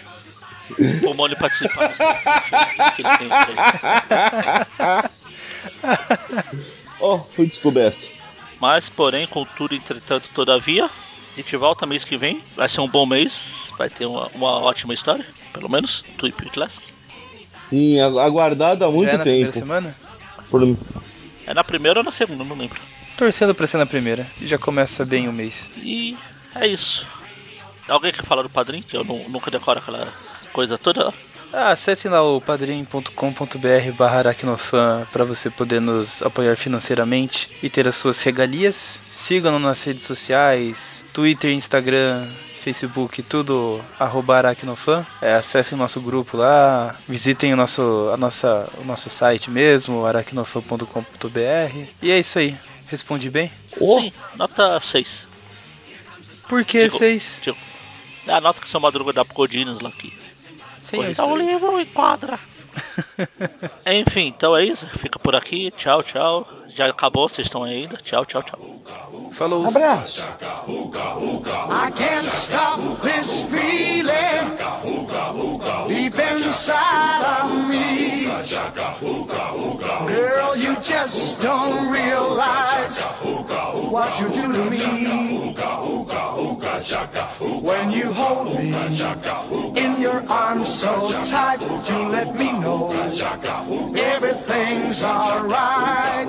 o 1.07 1.15
Mônio 1.15 1.37
participar. 1.37 1.89
que 2.97 3.03
ele 3.03 3.09
tem. 3.19 3.29
Ó, 7.01 7.19
fui 7.19 7.47
descoberto. 7.47 7.99
Mas, 8.61 8.89
porém, 8.89 9.27
contudo, 9.27 9.75
entretanto, 9.75 10.29
todavia, 10.35 10.87
a 10.87 11.37
gente 11.37 11.57
volta 11.57 11.85
mês 11.85 12.05
que 12.05 12.17
vem. 12.17 12.43
Vai 12.57 12.69
ser 12.69 12.81
um 12.81 12.89
bom 12.89 13.05
mês, 13.05 13.73
vai 13.77 13.91
ter 13.91 14.07
uma, 14.07 14.29
uma 14.29 14.61
ótima 14.61 14.95
história, 14.95 15.27
pelo 15.53 15.69
menos, 15.69 16.03
Tweep 16.17 16.49
Classic. 16.51 16.85
Sim, 17.69 18.01
agu- 18.01 18.21
aguardado 18.21 18.85
há 18.85 18.91
muito 18.91 19.09
já 19.09 19.15
é 19.15 19.19
na 19.19 19.25
primeira 19.25 19.53
tempo. 19.53 19.59
semana? 19.67 19.97
Por- 20.51 20.77
É 21.47 21.53
na 21.53 21.65
primeira 21.65 22.01
ou 22.01 22.05
na 22.05 22.11
segunda, 22.13 22.45
não 22.45 22.57
lembro. 22.57 22.81
Torcendo 23.23 23.55
pra 23.55 23.69
ser 23.69 23.77
na 23.79 23.87
primeira. 23.87 24.27
E 24.41 24.49
já 24.49 24.59
começa 24.59 25.05
bem 25.05 25.29
o 25.29 25.33
mês. 25.33 25.71
E 25.77 26.17
é 26.57 26.67
isso. 26.67 27.07
Alguém 27.89 28.11
quer 28.13 28.25
falar 28.25 28.43
do 28.43 28.51
padrinho? 28.51 28.83
Que 28.83 28.97
eu 28.97 29.05
nu- 29.05 29.29
nunca 29.29 29.49
decoro 29.49 29.79
aquela 29.79 30.13
coisa 30.53 30.77
toda. 30.77 31.15
Ah, 31.53 31.71
acessem 31.71 32.11
lá 32.11 32.21
o 32.21 32.41
padrim.com.br 32.41 33.93
barra 33.97 34.19
aracnofan 34.19 35.07
para 35.13 35.25
você 35.25 35.51
poder 35.51 35.81
nos 35.81 36.21
apoiar 36.21 36.57
financeiramente 36.57 37.49
e 37.63 37.71
ter 37.71 37.87
as 37.87 37.95
suas 37.95 38.21
regalias. 38.23 39.01
Sigam-nos 39.13 39.63
nas 39.63 39.85
redes 39.85 40.05
sociais, 40.05 41.05
Twitter, 41.13 41.53
Instagram, 41.53 42.27
Facebook, 42.59 43.23
tudo 43.23 43.81
arroba 44.01 44.37
aracnofan. 44.39 45.07
É, 45.21 45.35
acessem 45.35 45.77
o 45.77 45.81
nosso 45.81 46.01
grupo 46.01 46.37
lá, 46.37 46.97
visitem 47.09 47.53
o 47.53 47.57
nosso, 47.57 48.11
a 48.13 48.17
nossa, 48.17 48.69
o 48.79 48.85
nosso 48.85 49.09
site 49.09 49.49
mesmo, 49.49 50.05
aracnofan.com.br. 50.05 51.87
E 52.03 52.11
é 52.11 52.19
isso 52.19 52.41
aí. 52.41 52.57
Respondi 52.93 53.31
bem? 53.31 53.51
Oh. 53.81 53.99
Sim, 54.01 54.13
nota 54.37 54.79
6. 54.79 55.27
Por 56.47 56.63
que 56.63 56.85
Digo- 56.85 56.99
seis? 56.99 57.41
Tipo, 57.43 57.59
é 58.27 58.33
a 58.35 58.39
nota 58.41 58.61
que 58.61 58.67
o 58.67 58.69
seu 58.71 58.79
Madruga 58.79 59.15
dá 59.15 59.25
pro 59.25 59.33
Codinos 59.35 59.81
lá 59.81 59.89
aqui. 59.89 60.13
Sim, 60.83 61.03
eu 61.03 61.15
Tá 61.15 61.25
o 61.25 61.37
sei. 61.39 61.47
livro 61.47 61.81
enquadra. 61.81 62.39
Enfim, 63.87 64.27
então 64.27 64.55
é 64.55 64.67
isso. 64.67 64.87
Fica 64.99 65.19
por 65.19 65.35
aqui. 65.35 65.71
Tchau, 65.75 66.03
tchau. 66.03 66.47
Já 66.75 66.89
acabou, 66.89 67.29
vocês 67.29 67.47
estão 67.47 67.63
aí. 67.65 67.89
Tchau, 68.03 68.25
tchau, 68.25 68.43
tchau. 68.43 68.59
Falou. 69.33 69.65
Um 69.65 69.69
abraço! 69.69 70.23
I 70.23 71.91
can't 71.93 72.29
stop 72.33 72.81
this 73.03 73.43
feeling 73.45 74.57
deep 75.89 76.19
inside 76.19 77.25
of 77.43 77.69
me. 77.69 78.27
Girl, 80.07 80.57
you 80.57 80.77
just 80.83 81.41
don't 81.43 81.91
realize 81.91 83.03
what 83.91 84.19
you 84.21 84.29
do 84.29 84.53
to 84.53 84.71
me. 84.71 85.55
When 87.63 87.91
you 87.91 88.13
hold 88.13 88.59
me 88.59 88.75
in 89.81 90.01
your 90.01 90.25
arms 90.29 90.69
so 90.69 91.23
tight, 91.25 91.63
you 91.63 92.09
let 92.09 92.35
me 92.35 92.53
know 92.53 92.91
everything's 93.95 95.03
alright. 95.05 96.29